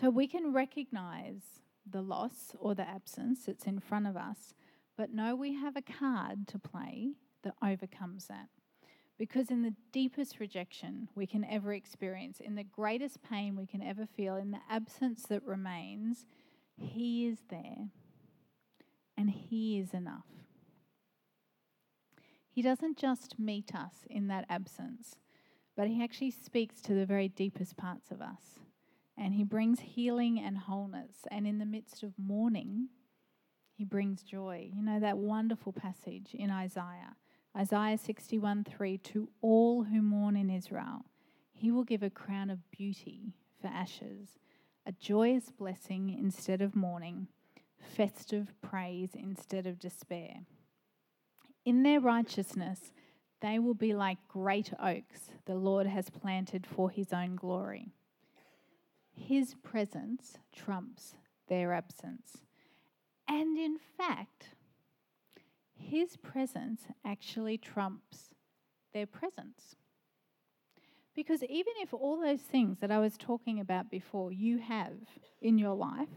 So 0.00 0.10
we 0.10 0.26
can 0.26 0.52
recognize 0.52 1.42
the 1.88 2.02
loss 2.02 2.54
or 2.58 2.74
the 2.74 2.88
absence 2.88 3.46
that's 3.46 3.64
in 3.64 3.78
front 3.78 4.06
of 4.06 4.16
us, 4.16 4.54
but 4.96 5.12
know 5.12 5.34
we 5.34 5.54
have 5.54 5.76
a 5.76 5.82
card 5.82 6.48
to 6.48 6.58
play 6.58 7.12
that 7.42 7.54
overcomes 7.62 8.26
that. 8.26 8.48
Because 9.18 9.50
in 9.50 9.62
the 9.62 9.74
deepest 9.92 10.40
rejection 10.40 11.08
we 11.14 11.26
can 11.26 11.44
ever 11.44 11.72
experience, 11.74 12.40
in 12.40 12.54
the 12.54 12.64
greatest 12.64 13.22
pain 13.22 13.56
we 13.56 13.66
can 13.66 13.82
ever 13.82 14.06
feel, 14.06 14.36
in 14.36 14.50
the 14.50 14.60
absence 14.68 15.24
that 15.24 15.44
remains, 15.44 16.26
He 16.76 17.26
is 17.26 17.38
there 17.48 17.88
and 19.16 19.30
He 19.30 19.78
is 19.78 19.94
enough. 19.94 20.26
He 22.50 22.62
doesn't 22.62 22.98
just 22.98 23.38
meet 23.38 23.74
us 23.74 24.04
in 24.10 24.26
that 24.28 24.46
absence, 24.48 25.14
but 25.76 25.88
He 25.88 26.02
actually 26.02 26.32
speaks 26.32 26.80
to 26.82 26.94
the 26.94 27.06
very 27.06 27.28
deepest 27.28 27.76
parts 27.76 28.10
of 28.10 28.20
us 28.20 28.58
and 29.16 29.34
he 29.34 29.44
brings 29.44 29.80
healing 29.80 30.40
and 30.40 30.56
wholeness. 30.56 31.26
And 31.30 31.46
in 31.46 31.58
the 31.58 31.66
midst 31.66 32.02
of 32.02 32.12
mourning, 32.18 32.88
he 33.74 33.84
brings 33.84 34.22
joy. 34.22 34.70
You 34.72 34.82
know 34.82 35.00
that 35.00 35.18
wonderful 35.18 35.72
passage 35.72 36.30
in 36.34 36.50
Isaiah, 36.50 37.16
Isaiah 37.56 37.98
61 37.98 38.64
3 38.64 38.98
To 38.98 39.28
all 39.40 39.84
who 39.84 40.00
mourn 40.00 40.36
in 40.36 40.50
Israel, 40.50 41.04
he 41.52 41.70
will 41.70 41.84
give 41.84 42.02
a 42.02 42.10
crown 42.10 42.50
of 42.50 42.70
beauty 42.70 43.34
for 43.60 43.68
ashes, 43.68 44.38
a 44.86 44.92
joyous 44.92 45.50
blessing 45.50 46.16
instead 46.18 46.62
of 46.62 46.74
mourning, 46.74 47.28
festive 47.78 48.52
praise 48.62 49.10
instead 49.14 49.66
of 49.66 49.78
despair. 49.78 50.40
In 51.64 51.82
their 51.82 52.00
righteousness, 52.00 52.92
they 53.40 53.58
will 53.58 53.74
be 53.74 53.92
like 53.92 54.18
great 54.28 54.72
oaks 54.82 55.30
the 55.44 55.54
Lord 55.54 55.86
has 55.86 56.10
planted 56.10 56.66
for 56.66 56.90
his 56.90 57.12
own 57.12 57.36
glory. 57.36 57.88
His 59.14 59.54
presence 59.62 60.38
trumps 60.54 61.16
their 61.48 61.72
absence. 61.72 62.38
And 63.28 63.58
in 63.58 63.78
fact, 63.96 64.54
his 65.82 66.16
presence 66.16 66.82
actually 67.04 67.58
trumps 67.58 68.30
their 68.92 69.06
presence. 69.06 69.76
Because 71.14 71.42
even 71.44 71.74
if 71.82 71.92
all 71.92 72.18
those 72.18 72.40
things 72.40 72.78
that 72.80 72.90
I 72.90 72.98
was 72.98 73.18
talking 73.18 73.60
about 73.60 73.90
before 73.90 74.32
you 74.32 74.58
have 74.58 74.94
in 75.40 75.58
your 75.58 75.74
life, 75.74 76.08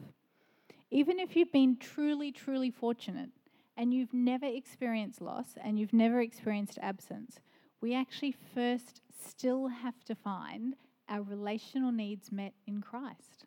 even 0.89 1.19
if 1.19 1.35
you've 1.35 1.51
been 1.51 1.77
truly, 1.77 2.31
truly 2.31 2.71
fortunate 2.71 3.31
and 3.75 3.93
you've 3.93 4.13
never 4.13 4.45
experienced 4.45 5.21
loss 5.21 5.55
and 5.61 5.77
you've 5.77 5.93
never 5.93 6.21
experienced 6.21 6.79
absence, 6.81 7.39
we 7.81 7.93
actually 7.93 8.35
first 8.53 9.01
still 9.27 9.67
have 9.67 10.03
to 10.05 10.15
find 10.15 10.75
our 11.09 11.21
relational 11.21 11.91
needs 11.91 12.31
met 12.31 12.53
in 12.65 12.81
Christ. 12.81 13.45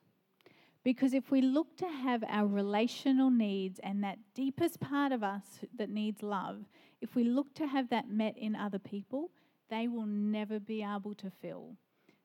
Because 0.88 1.12
if 1.12 1.30
we 1.30 1.42
look 1.42 1.76
to 1.76 1.86
have 1.86 2.24
our 2.26 2.46
relational 2.46 3.28
needs 3.28 3.78
and 3.82 4.02
that 4.02 4.16
deepest 4.34 4.80
part 4.80 5.12
of 5.12 5.22
us 5.22 5.42
that 5.76 5.90
needs 5.90 6.22
love, 6.22 6.64
if 7.02 7.14
we 7.14 7.24
look 7.24 7.52
to 7.56 7.66
have 7.66 7.90
that 7.90 8.08
met 8.08 8.38
in 8.38 8.56
other 8.56 8.78
people, 8.78 9.30
they 9.68 9.86
will 9.86 10.06
never 10.06 10.58
be 10.58 10.82
able 10.82 11.14
to 11.16 11.30
fill 11.42 11.76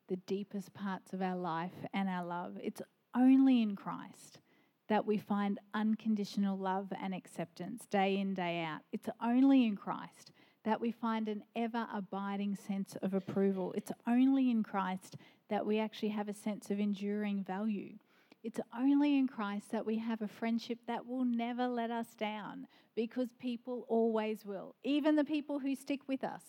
the 0.08 0.16
deepest 0.16 0.72
parts 0.72 1.12
of 1.12 1.20
our 1.20 1.36
life 1.36 1.74
and 1.92 2.08
our 2.08 2.24
love. 2.24 2.56
It's 2.62 2.80
only 3.14 3.60
in 3.60 3.76
Christ 3.76 4.40
that 4.88 5.04
we 5.04 5.18
find 5.18 5.60
unconditional 5.74 6.56
love 6.56 6.90
and 6.98 7.14
acceptance 7.14 7.84
day 7.90 8.16
in, 8.16 8.32
day 8.32 8.62
out. 8.62 8.80
It's 8.92 9.10
only 9.22 9.66
in 9.66 9.76
Christ 9.76 10.32
that 10.64 10.80
we 10.80 10.90
find 10.90 11.28
an 11.28 11.42
ever 11.54 11.86
abiding 11.92 12.56
sense 12.56 12.96
of 13.02 13.12
approval. 13.12 13.74
It's 13.76 13.92
only 14.06 14.50
in 14.50 14.62
Christ 14.62 15.18
that 15.50 15.66
we 15.66 15.78
actually 15.78 16.08
have 16.08 16.30
a 16.30 16.34
sense 16.34 16.70
of 16.70 16.80
enduring 16.80 17.44
value. 17.44 17.98
It's 18.44 18.60
only 18.78 19.16
in 19.16 19.26
Christ 19.26 19.72
that 19.72 19.86
we 19.86 19.96
have 19.98 20.20
a 20.20 20.28
friendship 20.28 20.78
that 20.86 21.06
will 21.06 21.24
never 21.24 21.66
let 21.66 21.90
us 21.90 22.08
down 22.14 22.66
because 22.94 23.32
people 23.40 23.86
always 23.88 24.44
will. 24.44 24.74
Even 24.84 25.16
the 25.16 25.24
people 25.24 25.58
who 25.58 25.74
stick 25.74 26.00
with 26.06 26.22
us, 26.22 26.42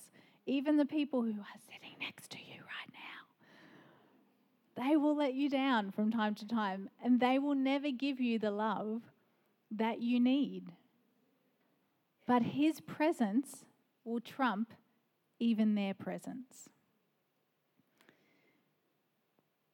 even 0.45 0.75
the 0.75 0.85
people 0.85 1.21
who 1.21 1.39
are 1.39 1.61
sitting 1.65 1.95
next 2.01 2.31
to 2.31 2.37
you 2.37 2.59
right 2.59 2.91
now, 2.93 4.83
they 4.83 4.97
will 4.97 5.15
let 5.15 5.35
you 5.35 5.49
down 5.49 5.89
from 5.89 6.11
time 6.11 6.35
to 6.35 6.45
time 6.45 6.89
and 7.01 7.21
they 7.21 7.39
will 7.39 7.55
never 7.55 7.91
give 7.91 8.19
you 8.19 8.39
the 8.39 8.51
love 8.51 9.01
that 9.71 10.01
you 10.01 10.19
need. 10.19 10.73
But 12.27 12.41
His 12.41 12.81
presence 12.81 13.63
will 14.03 14.19
trump 14.19 14.73
even 15.39 15.75
their 15.75 15.93
presence. 15.93 16.67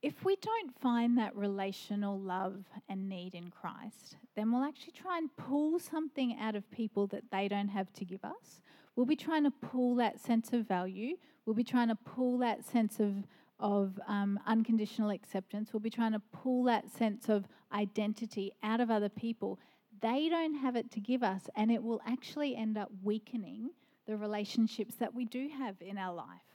If 0.02 0.26
we 0.26 0.36
don't 0.38 0.80
find 0.80 1.16
that 1.20 1.36
relational 1.36 2.20
love 2.20 2.66
and 2.90 3.08
need 3.08 3.36
in 3.36 3.52
Christ, 3.52 4.18
then 4.36 4.52
we'll 4.52 4.64
actually 4.64 4.94
try 4.94 5.20
and 5.20 5.30
pull 5.38 5.78
something 5.78 6.38
out 6.40 6.56
of 6.56 6.70
people 6.72 7.06
that 7.08 7.30
they 7.32 7.48
don't 7.48 7.68
have 7.68 7.94
to 7.94 8.06
give 8.06 8.26
us. 8.26 8.62
We'll 8.96 9.06
be 9.06 9.16
trying 9.16 9.44
to 9.44 9.52
pull 9.52 9.96
that 9.96 10.20
sense 10.20 10.54
of 10.54 10.68
value. 10.68 11.18
We'll 11.46 11.56
be 11.56 11.64
trying 11.64 11.90
to 11.90 11.96
pull 11.96 12.40
that 12.40 12.66
sense 12.66 13.00
of, 13.00 13.14
of 13.60 14.00
um, 14.08 14.40
unconditional 14.48 15.12
acceptance. 15.12 15.72
We'll 15.72 15.82
be 15.82 15.92
trying 15.92 16.14
to 16.14 16.22
pull 16.34 16.64
that 16.64 16.90
sense 16.90 17.30
of 17.30 17.46
identity 17.72 18.54
out 18.64 18.82
of 18.82 18.90
other 18.90 19.10
people. 19.10 19.60
They 20.02 20.30
don't 20.30 20.56
have 20.56 20.76
it 20.76 20.90
to 20.92 21.00
give 21.00 21.22
us, 21.22 21.44
and 21.56 21.72
it 21.72 21.84
will 21.84 22.02
actually 22.08 22.56
end 22.56 22.76
up 22.76 22.90
weakening 23.04 23.70
the 24.08 24.18
relationships 24.18 24.96
that 24.96 25.14
we 25.14 25.26
do 25.26 25.48
have 25.60 25.76
in 25.80 26.00
our 26.00 26.14
life. 26.14 26.51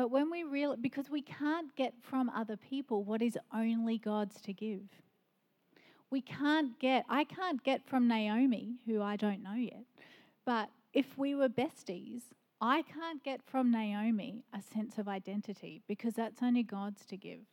But 0.00 0.10
when 0.10 0.30
we 0.30 0.44
real 0.44 0.74
because 0.78 1.10
we 1.10 1.20
can't 1.20 1.76
get 1.76 1.92
from 2.00 2.30
other 2.30 2.56
people 2.56 3.04
what 3.04 3.20
is 3.20 3.36
only 3.52 3.98
God's 3.98 4.40
to 4.40 4.54
give. 4.54 4.88
We 6.10 6.22
can't 6.22 6.80
get 6.80 7.04
I 7.06 7.24
can't 7.24 7.62
get 7.62 7.86
from 7.86 8.08
Naomi, 8.08 8.76
who 8.86 9.02
I 9.02 9.16
don't 9.16 9.42
know 9.42 9.56
yet. 9.56 9.84
But 10.46 10.70
if 10.94 11.18
we 11.18 11.34
were 11.34 11.50
besties, 11.50 12.22
I 12.62 12.80
can't 12.80 13.22
get 13.22 13.42
from 13.44 13.70
Naomi 13.70 14.42
a 14.54 14.62
sense 14.62 14.96
of 14.96 15.06
identity 15.06 15.82
because 15.86 16.14
that's 16.14 16.42
only 16.42 16.62
God's 16.62 17.04
to 17.04 17.18
give. 17.18 17.44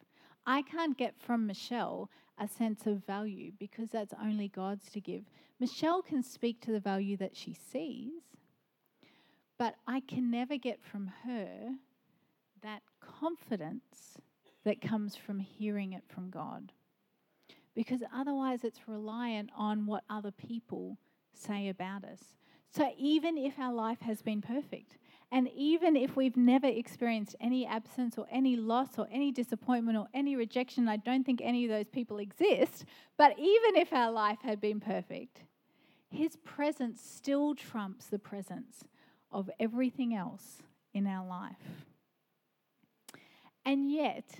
I 0.45 0.61
can't 0.61 0.97
get 0.97 1.19
from 1.19 1.47
Michelle 1.47 2.09
a 2.39 2.47
sense 2.47 2.87
of 2.87 3.05
value 3.05 3.51
because 3.59 3.89
that's 3.89 4.13
only 4.23 4.47
God's 4.47 4.89
to 4.91 5.01
give. 5.01 5.23
Michelle 5.59 6.01
can 6.01 6.23
speak 6.23 6.61
to 6.61 6.71
the 6.71 6.79
value 6.79 7.17
that 7.17 7.35
she 7.35 7.53
sees, 7.53 8.21
but 9.59 9.75
I 9.85 9.99
can 9.99 10.31
never 10.31 10.55
get 10.55 10.81
from 10.81 11.11
her 11.25 11.75
that 12.61 12.81
confidence 12.99 14.17
that 14.63 14.81
comes 14.81 15.15
from 15.15 15.39
hearing 15.39 15.93
it 15.93 16.03
from 16.07 16.29
God. 16.29 16.73
Because 17.73 18.01
otherwise, 18.13 18.63
it's 18.63 18.87
reliant 18.87 19.49
on 19.55 19.85
what 19.85 20.03
other 20.09 20.31
people 20.31 20.97
say 21.33 21.69
about 21.69 22.03
us. 22.03 22.19
So, 22.69 22.91
even 22.97 23.37
if 23.37 23.57
our 23.59 23.73
life 23.73 24.01
has 24.01 24.21
been 24.21 24.41
perfect, 24.41 24.97
and 25.31 25.49
even 25.55 25.95
if 25.95 26.15
we've 26.15 26.37
never 26.37 26.67
experienced 26.67 27.35
any 27.39 27.65
absence 27.65 28.17
or 28.17 28.25
any 28.31 28.55
loss 28.55 28.97
or 28.97 29.07
any 29.11 29.31
disappointment 29.31 29.97
or 29.97 30.07
any 30.13 30.35
rejection, 30.35 30.87
I 30.87 30.97
don't 30.97 31.25
think 31.25 31.41
any 31.43 31.65
of 31.65 31.71
those 31.71 31.89
people 31.89 32.17
exist, 32.17 32.85
but 33.17 33.37
even 33.37 33.75
if 33.75 33.93
our 33.93 34.11
life 34.11 34.39
had 34.41 34.61
been 34.61 34.79
perfect, 34.79 35.41
His 36.09 36.35
presence 36.37 37.01
still 37.01 37.55
trumps 37.55 38.07
the 38.07 38.19
presence 38.19 38.83
of 39.31 39.49
everything 39.59 40.13
else 40.13 40.63
in 40.93 41.07
our 41.07 41.27
life. 41.27 41.86
And 43.67 43.91
yet, 43.91 44.39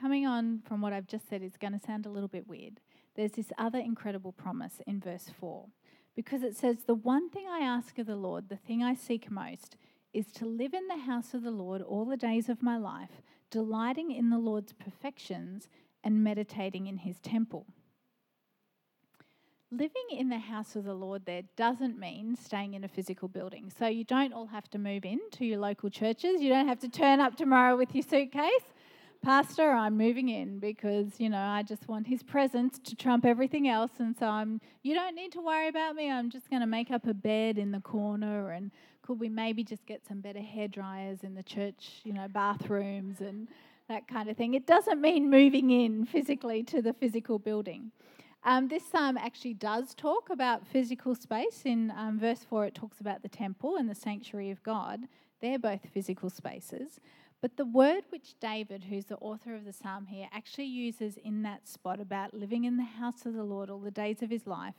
coming 0.00 0.26
on 0.26 0.60
from 0.66 0.80
what 0.80 0.92
I've 0.92 1.06
just 1.06 1.28
said 1.28 1.40
is 1.40 1.56
going 1.56 1.72
to 1.72 1.78
sound 1.78 2.04
a 2.04 2.10
little 2.10 2.28
bit 2.28 2.48
weird. 2.48 2.80
There's 3.14 3.30
this 3.30 3.52
other 3.58 3.78
incredible 3.78 4.32
promise 4.32 4.80
in 4.88 4.98
verse 4.98 5.30
4 5.38 5.68
because 6.16 6.42
it 6.42 6.56
says, 6.56 6.78
The 6.84 6.94
one 6.94 7.30
thing 7.30 7.46
I 7.48 7.60
ask 7.60 7.96
of 8.00 8.08
the 8.08 8.16
Lord, 8.16 8.48
the 8.48 8.56
thing 8.56 8.82
I 8.82 8.96
seek 8.96 9.30
most, 9.30 9.76
is 10.12 10.32
to 10.32 10.46
live 10.46 10.74
in 10.74 10.88
the 10.88 11.04
house 11.04 11.32
of 11.32 11.44
the 11.44 11.52
Lord 11.52 11.80
all 11.80 12.04
the 12.04 12.16
days 12.16 12.48
of 12.48 12.60
my 12.60 12.76
life, 12.76 13.22
delighting 13.52 14.10
in 14.10 14.30
the 14.30 14.38
Lord's 14.38 14.72
perfections 14.72 15.68
and 16.02 16.24
meditating 16.24 16.88
in 16.88 16.96
his 16.96 17.20
temple. 17.20 17.66
Living 19.72 20.02
in 20.10 20.28
the 20.28 20.38
house 20.38 20.74
of 20.74 20.82
the 20.82 20.94
Lord 20.94 21.24
there 21.26 21.42
doesn't 21.54 21.96
mean 21.96 22.34
staying 22.34 22.74
in 22.74 22.82
a 22.82 22.88
physical 22.88 23.28
building. 23.28 23.70
So 23.78 23.86
you 23.86 24.02
don't 24.02 24.32
all 24.32 24.46
have 24.46 24.68
to 24.70 24.78
move 24.78 25.04
in 25.04 25.20
to 25.32 25.46
your 25.46 25.58
local 25.58 25.88
churches. 25.88 26.40
You 26.40 26.48
don't 26.48 26.66
have 26.66 26.80
to 26.80 26.88
turn 26.88 27.20
up 27.20 27.36
tomorrow 27.36 27.76
with 27.76 27.94
your 27.94 28.02
suitcase. 28.02 28.64
Pastor, 29.22 29.70
I'm 29.70 29.96
moving 29.96 30.28
in 30.28 30.58
because, 30.58 31.20
you 31.20 31.28
know, 31.28 31.38
I 31.38 31.62
just 31.62 31.86
want 31.86 32.08
his 32.08 32.20
presence 32.20 32.80
to 32.80 32.96
trump 32.96 33.24
everything 33.24 33.68
else. 33.68 33.92
And 34.00 34.16
so 34.18 34.26
I'm, 34.26 34.60
you 34.82 34.92
don't 34.92 35.14
need 35.14 35.30
to 35.32 35.40
worry 35.40 35.68
about 35.68 35.94
me. 35.94 36.10
I'm 36.10 36.30
just 36.30 36.50
going 36.50 36.62
to 36.62 36.66
make 36.66 36.90
up 36.90 37.06
a 37.06 37.14
bed 37.14 37.56
in 37.56 37.70
the 37.70 37.80
corner. 37.80 38.50
And 38.50 38.72
could 39.02 39.20
we 39.20 39.28
maybe 39.28 39.62
just 39.62 39.86
get 39.86 40.04
some 40.04 40.20
better 40.20 40.40
hair 40.40 40.66
dryers 40.66 41.20
in 41.22 41.36
the 41.36 41.44
church, 41.44 42.00
you 42.02 42.12
know, 42.12 42.26
bathrooms 42.26 43.20
and 43.20 43.46
that 43.88 44.08
kind 44.08 44.28
of 44.28 44.36
thing? 44.36 44.54
It 44.54 44.66
doesn't 44.66 45.00
mean 45.00 45.30
moving 45.30 45.70
in 45.70 46.06
physically 46.06 46.64
to 46.64 46.82
the 46.82 46.92
physical 46.92 47.38
building. 47.38 47.92
Um, 48.42 48.68
this 48.68 48.84
psalm 48.86 49.18
actually 49.18 49.54
does 49.54 49.94
talk 49.94 50.30
about 50.30 50.66
physical 50.66 51.14
space. 51.14 51.62
In 51.64 51.92
um, 51.96 52.18
verse 52.18 52.44
4, 52.48 52.66
it 52.66 52.74
talks 52.74 53.00
about 53.00 53.22
the 53.22 53.28
temple 53.28 53.76
and 53.76 53.88
the 53.88 53.94
sanctuary 53.94 54.50
of 54.50 54.62
God. 54.62 55.00
They're 55.40 55.58
both 55.58 55.80
physical 55.92 56.30
spaces. 56.30 57.00
But 57.42 57.56
the 57.56 57.64
word 57.64 58.04
which 58.10 58.34
David, 58.40 58.84
who's 58.84 59.06
the 59.06 59.16
author 59.16 59.54
of 59.54 59.64
the 59.64 59.72
psalm 59.72 60.06
here, 60.06 60.28
actually 60.32 60.66
uses 60.66 61.16
in 61.16 61.42
that 61.42 61.68
spot 61.68 62.00
about 62.00 62.34
living 62.34 62.64
in 62.64 62.76
the 62.76 62.82
house 62.82 63.24
of 63.24 63.34
the 63.34 63.44
Lord 63.44 63.70
all 63.70 63.78
the 63.78 63.90
days 63.90 64.22
of 64.22 64.30
his 64.30 64.46
life 64.46 64.74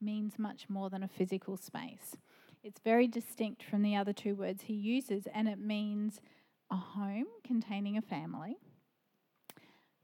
means 0.00 0.38
much 0.38 0.68
more 0.68 0.90
than 0.90 1.02
a 1.02 1.08
physical 1.08 1.56
space. 1.56 2.16
It's 2.62 2.80
very 2.80 3.06
distinct 3.06 3.62
from 3.62 3.82
the 3.82 3.96
other 3.96 4.12
two 4.12 4.34
words 4.34 4.64
he 4.64 4.74
uses, 4.74 5.26
and 5.32 5.48
it 5.48 5.58
means 5.58 6.20
a 6.70 6.76
home 6.76 7.26
containing 7.44 7.96
a 7.96 8.02
family, 8.02 8.56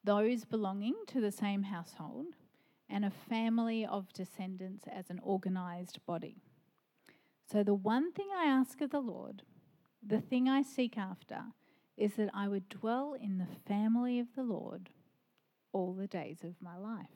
those 0.04 0.44
belonging 0.44 0.94
to 1.08 1.20
the 1.20 1.32
same 1.32 1.64
household, 1.64 2.26
and 2.92 3.04
a 3.04 3.10
family 3.10 3.86
of 3.86 4.12
descendants 4.12 4.84
as 4.86 5.08
an 5.08 5.18
organized 5.22 5.98
body. 6.06 6.36
So, 7.50 7.62
the 7.62 7.74
one 7.74 8.12
thing 8.12 8.28
I 8.36 8.44
ask 8.44 8.80
of 8.80 8.90
the 8.90 9.00
Lord, 9.00 9.42
the 10.06 10.20
thing 10.20 10.48
I 10.48 10.62
seek 10.62 10.98
after, 10.98 11.42
is 11.96 12.14
that 12.14 12.30
I 12.34 12.48
would 12.48 12.68
dwell 12.68 13.14
in 13.20 13.38
the 13.38 13.48
family 13.66 14.18
of 14.18 14.28
the 14.36 14.42
Lord 14.42 14.90
all 15.72 15.94
the 15.94 16.06
days 16.06 16.38
of 16.44 16.54
my 16.60 16.76
life. 16.76 17.06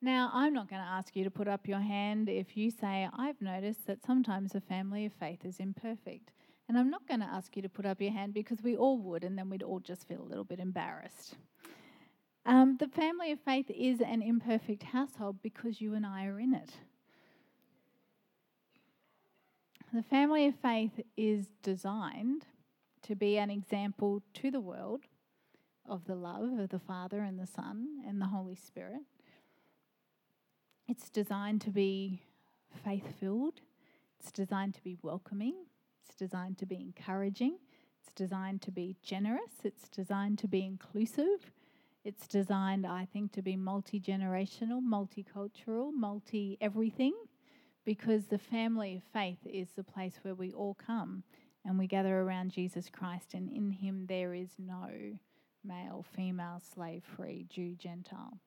Now, 0.00 0.30
I'm 0.32 0.54
not 0.54 0.68
going 0.68 0.82
to 0.82 0.88
ask 0.88 1.16
you 1.16 1.24
to 1.24 1.30
put 1.30 1.48
up 1.48 1.66
your 1.66 1.80
hand 1.80 2.28
if 2.28 2.56
you 2.56 2.70
say, 2.70 3.08
I've 3.12 3.40
noticed 3.40 3.86
that 3.86 4.04
sometimes 4.04 4.54
a 4.54 4.60
family 4.60 5.06
of 5.06 5.12
faith 5.12 5.44
is 5.44 5.58
imperfect. 5.58 6.30
And 6.68 6.78
I'm 6.78 6.90
not 6.90 7.08
going 7.08 7.20
to 7.20 7.26
ask 7.26 7.56
you 7.56 7.62
to 7.62 7.68
put 7.68 7.86
up 7.86 8.00
your 8.00 8.12
hand 8.12 8.34
because 8.34 8.62
we 8.62 8.76
all 8.76 8.98
would, 8.98 9.24
and 9.24 9.36
then 9.36 9.48
we'd 9.50 9.62
all 9.62 9.80
just 9.80 10.06
feel 10.06 10.22
a 10.22 10.28
little 10.28 10.44
bit 10.44 10.60
embarrassed. 10.60 11.36
Um, 12.48 12.78
the 12.80 12.88
family 12.88 13.30
of 13.30 13.40
faith 13.40 13.66
is 13.68 14.00
an 14.00 14.22
imperfect 14.22 14.82
household 14.82 15.36
because 15.42 15.82
you 15.82 15.92
and 15.92 16.06
I 16.06 16.24
are 16.24 16.40
in 16.40 16.54
it. 16.54 16.70
The 19.92 20.02
family 20.02 20.46
of 20.46 20.54
faith 20.54 20.98
is 21.14 21.48
designed 21.62 22.46
to 23.02 23.14
be 23.14 23.36
an 23.36 23.50
example 23.50 24.22
to 24.32 24.50
the 24.50 24.62
world 24.62 25.02
of 25.86 26.06
the 26.06 26.14
love 26.14 26.58
of 26.58 26.70
the 26.70 26.78
Father 26.78 27.20
and 27.20 27.38
the 27.38 27.46
Son 27.46 28.02
and 28.08 28.18
the 28.18 28.28
Holy 28.28 28.56
Spirit. 28.56 29.02
It's 30.88 31.10
designed 31.10 31.60
to 31.62 31.70
be 31.70 32.22
faith 32.82 33.12
filled, 33.20 33.60
it's 34.18 34.32
designed 34.32 34.74
to 34.76 34.82
be 34.82 34.96
welcoming, 35.02 35.66
it's 36.06 36.16
designed 36.16 36.56
to 36.58 36.66
be 36.66 36.76
encouraging, 36.76 37.58
it's 38.00 38.14
designed 38.14 38.62
to 38.62 38.70
be 38.70 38.96
generous, 39.02 39.52
it's 39.64 39.86
designed 39.90 40.38
to 40.38 40.48
be 40.48 40.64
inclusive, 40.64 41.50
it's 42.08 42.26
designed, 42.26 42.86
I 42.86 43.06
think, 43.12 43.32
to 43.32 43.42
be 43.42 43.54
multi 43.54 44.00
generational, 44.00 44.80
multicultural, 44.80 45.90
multi 45.92 46.56
everything, 46.58 47.12
because 47.84 48.24
the 48.24 48.38
family 48.38 48.96
of 48.96 49.02
faith 49.12 49.40
is 49.44 49.68
the 49.76 49.84
place 49.84 50.18
where 50.22 50.34
we 50.34 50.50
all 50.54 50.74
come 50.74 51.22
and 51.66 51.78
we 51.78 51.86
gather 51.86 52.18
around 52.18 52.50
Jesus 52.50 52.88
Christ, 52.88 53.34
and 53.34 53.50
in 53.50 53.70
him 53.70 54.06
there 54.08 54.32
is 54.32 54.48
no 54.58 54.88
male, 55.62 56.06
female, 56.16 56.62
slave 56.74 57.02
free, 57.14 57.44
Jew, 57.50 57.74
Gentile. 57.74 58.38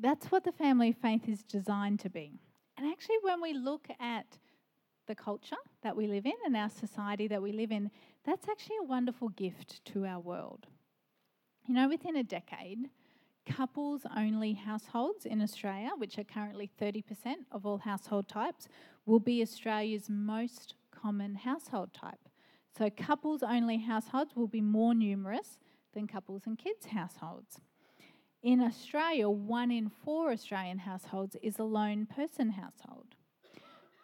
That's 0.00 0.32
what 0.32 0.42
the 0.42 0.50
family 0.50 0.88
of 0.88 0.96
faith 0.96 1.28
is 1.28 1.44
designed 1.44 2.00
to 2.00 2.10
be. 2.10 2.40
And 2.76 2.90
actually, 2.90 3.18
when 3.22 3.40
we 3.40 3.52
look 3.52 3.86
at 4.00 4.26
the 5.06 5.14
culture 5.14 5.54
that 5.84 5.96
we 5.96 6.08
live 6.08 6.26
in 6.26 6.34
and 6.44 6.56
our 6.56 6.70
society 6.70 7.28
that 7.28 7.40
we 7.40 7.52
live 7.52 7.70
in, 7.70 7.92
that's 8.24 8.48
actually 8.48 8.78
a 8.80 8.88
wonderful 8.88 9.28
gift 9.28 9.84
to 9.84 10.04
our 10.04 10.18
world. 10.18 10.66
You 11.66 11.74
know, 11.74 11.88
within 11.88 12.14
a 12.16 12.22
decade, 12.22 12.90
couples 13.44 14.02
only 14.16 14.52
households 14.52 15.26
in 15.26 15.42
Australia, 15.42 15.90
which 15.98 16.16
are 16.16 16.24
currently 16.24 16.70
30% 16.80 17.02
of 17.50 17.66
all 17.66 17.78
household 17.78 18.28
types, 18.28 18.68
will 19.04 19.18
be 19.18 19.42
Australia's 19.42 20.08
most 20.08 20.74
common 20.92 21.34
household 21.34 21.92
type. 21.92 22.28
So, 22.76 22.88
couples 22.90 23.42
only 23.42 23.78
households 23.78 24.36
will 24.36 24.46
be 24.46 24.60
more 24.60 24.94
numerous 24.94 25.58
than 25.92 26.06
couples 26.06 26.42
and 26.46 26.56
kids 26.56 26.86
households. 26.86 27.58
In 28.42 28.60
Australia, 28.60 29.28
one 29.28 29.72
in 29.72 29.88
four 29.88 30.30
Australian 30.30 30.78
households 30.78 31.36
is 31.42 31.58
a 31.58 31.64
lone 31.64 32.06
person 32.06 32.50
household. 32.50 33.16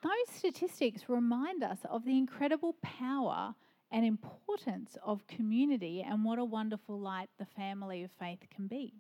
Those 0.03 0.37
statistics 0.37 1.09
remind 1.09 1.63
us 1.63 1.79
of 1.89 2.05
the 2.05 2.19
incredible 2.19 2.75
power 2.83 3.55
and 3.93 4.05
importance 4.05 4.97
of 5.05 5.26
community 5.26 6.03
and 6.03 6.24
what 6.24 6.38
a 6.38 6.45
wonderful 6.45 6.99
light 6.99 7.28
the 7.38 7.45
family 7.45 8.03
of 8.03 8.11
faith 8.18 8.40
can 8.55 8.66
be. 8.66 8.95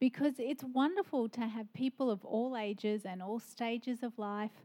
Because 0.00 0.34
it's 0.38 0.64
wonderful 0.64 1.28
to 1.28 1.42
have 1.42 1.72
people 1.72 2.10
of 2.10 2.24
all 2.24 2.56
ages 2.56 3.04
and 3.04 3.22
all 3.22 3.38
stages 3.38 4.02
of 4.02 4.18
life 4.18 4.64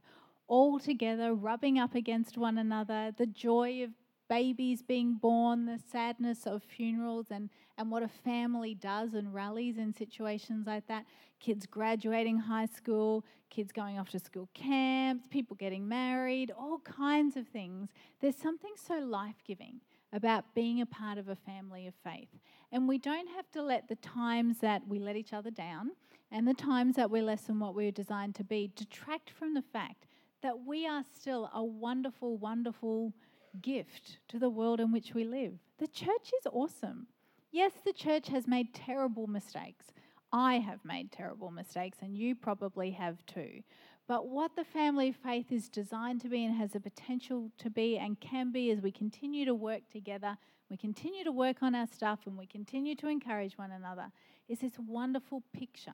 all 0.50 0.80
together, 0.80 1.34
rubbing 1.36 1.78
up 1.78 1.94
against 1.94 2.38
one 2.38 2.58
another, 2.58 3.14
the 3.16 3.28
joy 3.28 3.84
of 3.84 3.92
babies 4.30 4.82
being 4.82 5.16
born, 5.16 5.66
the 5.66 5.80
sadness 5.92 6.46
of 6.46 6.64
funerals, 6.64 7.28
and, 7.32 7.50
and 7.78 7.92
what 7.92 8.04
a 8.04 8.08
family 8.08 8.76
does 8.76 9.14
and 9.14 9.34
rallies 9.34 9.78
in 9.78 9.94
situations 9.94 10.68
like 10.68 10.88
that. 10.88 11.06
Kids 11.40 11.66
graduating 11.66 12.38
high 12.38 12.68
school, 12.68 13.26
kids 13.50 13.72
going 13.72 14.00
off 14.00 14.10
to 14.10 14.20
school 14.20 14.48
camps, 14.54 15.26
people 15.30 15.56
getting 15.56 15.88
married, 15.88 16.52
all 16.58 16.80
kinds 16.80 17.36
of 17.36 17.48
things. 17.48 17.90
There's 18.22 18.36
something 18.36 18.74
so 18.76 19.00
life 19.00 19.44
giving 19.46 19.82
about 20.14 20.54
being 20.56 20.82
a 20.82 20.86
part 20.86 21.18
of 21.18 21.28
a 21.28 21.36
family 21.36 21.88
of 21.88 21.94
faith. 22.04 22.30
And 22.72 22.88
we 22.88 22.98
don't 22.98 23.30
have 23.30 23.50
to 23.52 23.62
let 23.62 23.88
the 23.88 23.96
times 23.96 24.60
that 24.60 24.88
we 24.88 25.00
let 25.00 25.16
each 25.16 25.34
other 25.34 25.52
down 25.52 25.92
and 26.32 26.48
the 26.48 26.54
times 26.54 26.96
that 26.96 27.10
we're 27.10 27.24
less 27.24 27.42
than 27.42 27.60
what 27.60 27.76
we 27.76 27.86
we're 27.86 27.92
designed 27.92 28.36
to 28.36 28.44
be 28.44 28.72
detract 28.76 29.30
from 29.30 29.54
the 29.54 29.62
fact 29.62 30.06
that 30.42 30.66
we 30.66 30.88
are 30.88 31.04
still 31.16 31.50
a 31.54 31.64
wonderful, 31.64 32.38
wonderful 32.38 33.14
gift 33.62 34.20
to 34.30 34.40
the 34.40 34.50
world 34.50 34.80
in 34.80 34.92
which 34.92 35.14
we 35.14 35.24
live. 35.24 35.54
The 35.78 35.88
church 35.88 36.32
is 36.40 36.48
awesome. 36.52 37.08
Yes, 37.52 37.72
the 37.84 37.94
church 37.94 38.28
has 38.30 38.48
made 38.48 38.74
terrible 38.74 39.28
mistakes. 39.28 39.88
I 40.32 40.56
have 40.56 40.86
made 40.86 41.12
terrible 41.12 41.52
mistakes, 41.52 41.98
and 42.02 42.16
you 42.16 42.36
probably 42.36 42.92
have 42.92 43.26
too. 43.26 43.64
But 44.08 44.28
what 44.28 44.56
the 44.56 44.64
family 44.64 45.10
of 45.10 45.16
faith 45.16 45.52
is 45.52 45.70
designed 45.70 46.22
to 46.22 46.30
be 46.30 46.46
and 46.46 46.56
has 46.56 46.72
the 46.72 46.80
potential 46.80 47.52
to 47.60 47.70
be 47.70 47.98
and 47.98 48.20
can 48.20 48.52
be 48.52 48.72
as 48.72 48.82
we 48.82 48.92
continue 48.92 49.46
to 49.46 49.56
work 49.56 49.82
together, 49.92 50.38
we 50.70 50.78
continue 50.78 51.24
to 51.24 51.32
work 51.32 51.58
on 51.62 51.74
our 51.74 51.88
stuff, 51.88 52.20
and 52.26 52.38
we 52.38 52.46
continue 52.46 52.96
to 52.96 53.08
encourage 53.08 53.58
one 53.58 53.72
another 53.72 54.12
is 54.50 54.60
this 54.60 54.80
wonderful 54.80 55.44
picture 55.54 55.94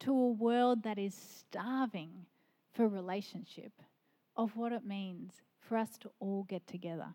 to 0.00 0.10
a 0.10 0.32
world 0.32 0.82
that 0.82 0.98
is 0.98 1.14
starving 1.14 2.10
for 2.74 2.88
relationship 2.88 3.72
of 4.36 4.54
what 4.56 4.72
it 4.72 4.84
means 4.84 5.32
for 5.66 5.76
us 5.76 5.98
to 5.98 6.10
all 6.20 6.44
get 6.44 6.66
together, 6.66 7.14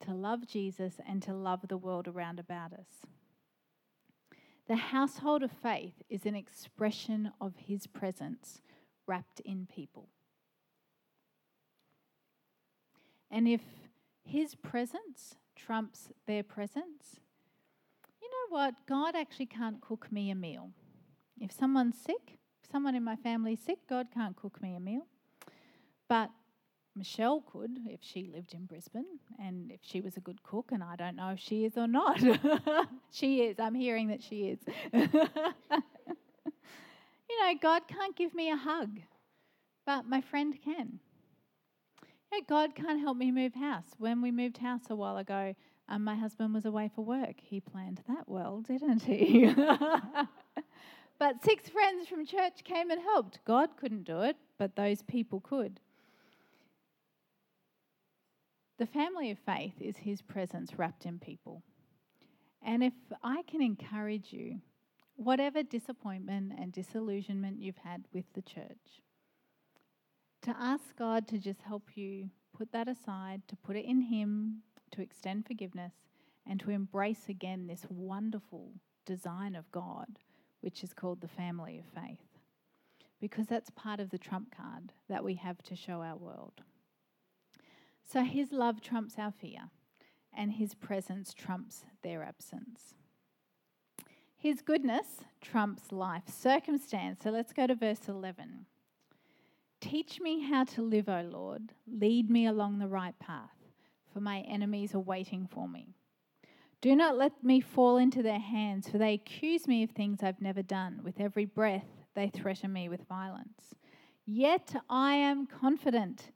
to 0.00 0.12
love 0.12 0.46
Jesus 0.46 0.94
and 1.06 1.22
to 1.22 1.32
love 1.32 1.68
the 1.68 1.76
world 1.76 2.08
around 2.08 2.38
about 2.38 2.72
us. 2.72 3.06
The 4.68 4.76
household 4.76 5.42
of 5.42 5.50
faith 5.50 6.02
is 6.10 6.26
an 6.26 6.34
expression 6.34 7.32
of 7.40 7.54
his 7.56 7.86
presence 7.86 8.60
wrapped 9.06 9.40
in 9.40 9.66
people. 9.66 10.08
And 13.30 13.48
if 13.48 13.62
his 14.22 14.54
presence 14.54 15.36
trumps 15.56 16.10
their 16.26 16.42
presence, 16.42 17.20
you 18.20 18.28
know 18.28 18.56
what? 18.56 18.74
God 18.86 19.16
actually 19.16 19.46
can't 19.46 19.80
cook 19.80 20.12
me 20.12 20.30
a 20.30 20.34
meal. 20.34 20.70
If 21.40 21.50
someone's 21.50 21.96
sick, 21.98 22.38
if 22.62 22.70
someone 22.70 22.94
in 22.94 23.04
my 23.04 23.16
family's 23.16 23.60
sick, 23.60 23.78
God 23.88 24.08
can't 24.12 24.36
cook 24.36 24.60
me 24.60 24.74
a 24.74 24.80
meal. 24.80 25.06
But 26.08 26.30
Michelle 26.98 27.42
could 27.50 27.78
if 27.86 28.00
she 28.02 28.28
lived 28.34 28.54
in 28.54 28.66
Brisbane 28.66 29.06
and 29.38 29.70
if 29.70 29.78
she 29.82 30.00
was 30.00 30.16
a 30.16 30.20
good 30.20 30.42
cook, 30.42 30.70
and 30.72 30.82
I 30.82 30.96
don't 30.96 31.14
know 31.14 31.30
if 31.30 31.38
she 31.38 31.64
is 31.64 31.78
or 31.78 31.86
not. 31.86 32.20
she 33.12 33.42
is. 33.42 33.60
I'm 33.60 33.74
hearing 33.74 34.08
that 34.08 34.20
she 34.22 34.48
is. 34.48 34.58
you 34.92 35.08
know, 37.40 37.54
God 37.62 37.82
can't 37.86 38.16
give 38.16 38.34
me 38.34 38.50
a 38.50 38.56
hug, 38.56 38.98
but 39.86 40.06
my 40.06 40.20
friend 40.20 40.58
can. 40.62 40.98
You 42.32 42.38
know, 42.38 42.44
God 42.48 42.74
can't 42.74 43.00
help 43.00 43.16
me 43.16 43.30
move 43.30 43.54
house. 43.54 43.86
When 43.98 44.20
we 44.20 44.32
moved 44.32 44.58
house 44.58 44.90
a 44.90 44.96
while 44.96 45.18
ago, 45.18 45.54
um, 45.88 46.02
my 46.02 46.16
husband 46.16 46.52
was 46.52 46.66
away 46.66 46.90
for 46.94 47.04
work. 47.04 47.36
He 47.40 47.60
planned 47.60 48.02
that 48.08 48.28
well, 48.28 48.60
didn't 48.60 49.02
he? 49.02 49.54
but 51.18 51.44
six 51.44 51.68
friends 51.68 52.08
from 52.08 52.26
church 52.26 52.64
came 52.64 52.90
and 52.90 53.00
helped. 53.00 53.38
God 53.46 53.70
couldn't 53.76 54.04
do 54.04 54.20
it, 54.22 54.36
but 54.58 54.74
those 54.74 55.02
people 55.02 55.40
could. 55.40 55.80
The 58.78 58.86
family 58.86 59.32
of 59.32 59.38
faith 59.40 59.74
is 59.80 59.96
his 59.96 60.22
presence 60.22 60.78
wrapped 60.78 61.04
in 61.04 61.18
people. 61.18 61.64
And 62.62 62.84
if 62.84 62.92
I 63.24 63.42
can 63.42 63.60
encourage 63.60 64.32
you, 64.32 64.60
whatever 65.16 65.64
disappointment 65.64 66.52
and 66.56 66.72
disillusionment 66.72 67.60
you've 67.60 67.78
had 67.78 68.04
with 68.12 68.26
the 68.34 68.42
church, 68.42 69.02
to 70.42 70.54
ask 70.56 70.96
God 70.96 71.26
to 71.28 71.38
just 71.38 71.62
help 71.62 71.96
you 71.96 72.30
put 72.56 72.70
that 72.70 72.86
aside, 72.86 73.42
to 73.48 73.56
put 73.56 73.74
it 73.74 73.84
in 73.84 74.00
Him, 74.00 74.62
to 74.92 75.02
extend 75.02 75.46
forgiveness, 75.46 75.94
and 76.46 76.60
to 76.60 76.70
embrace 76.70 77.28
again 77.28 77.66
this 77.66 77.84
wonderful 77.90 78.70
design 79.04 79.56
of 79.56 79.70
God, 79.72 80.20
which 80.60 80.84
is 80.84 80.94
called 80.94 81.20
the 81.20 81.28
family 81.28 81.80
of 81.80 82.00
faith. 82.00 82.18
Because 83.20 83.46
that's 83.46 83.70
part 83.70 83.98
of 83.98 84.10
the 84.10 84.18
trump 84.18 84.54
card 84.56 84.92
that 85.08 85.24
we 85.24 85.34
have 85.34 85.60
to 85.64 85.74
show 85.74 86.00
our 86.02 86.16
world. 86.16 86.62
So 88.10 88.22
his 88.22 88.52
love 88.52 88.80
trumps 88.80 89.18
our 89.18 89.30
fear, 89.30 89.68
and 90.34 90.52
his 90.52 90.74
presence 90.74 91.34
trumps 91.34 91.84
their 92.02 92.22
absence. 92.22 92.94
His 94.34 94.62
goodness 94.62 95.24
trumps 95.42 95.92
life 95.92 96.22
circumstance. 96.26 97.20
So 97.22 97.30
let's 97.30 97.52
go 97.52 97.66
to 97.66 97.74
verse 97.74 98.08
11. 98.08 98.64
Teach 99.80 100.20
me 100.20 100.40
how 100.48 100.64
to 100.64 100.82
live, 100.82 101.08
O 101.08 101.20
Lord. 101.20 101.74
Lead 101.86 102.30
me 102.30 102.46
along 102.46 102.78
the 102.78 102.88
right 102.88 103.18
path, 103.18 103.56
for 104.12 104.20
my 104.20 104.40
enemies 104.40 104.94
are 104.94 105.00
waiting 105.00 105.46
for 105.46 105.68
me. 105.68 105.94
Do 106.80 106.96
not 106.96 107.18
let 107.18 107.44
me 107.44 107.60
fall 107.60 107.98
into 107.98 108.22
their 108.22 108.38
hands, 108.38 108.88
for 108.88 108.96
they 108.96 109.14
accuse 109.14 109.68
me 109.68 109.82
of 109.82 109.90
things 109.90 110.22
I've 110.22 110.40
never 110.40 110.62
done. 110.62 111.00
With 111.02 111.20
every 111.20 111.44
breath, 111.44 111.88
they 112.14 112.28
threaten 112.28 112.72
me 112.72 112.88
with 112.88 113.06
violence. 113.06 113.74
Yet 114.24 114.76
I 114.88 115.14
am 115.14 115.46
confident. 115.46 116.30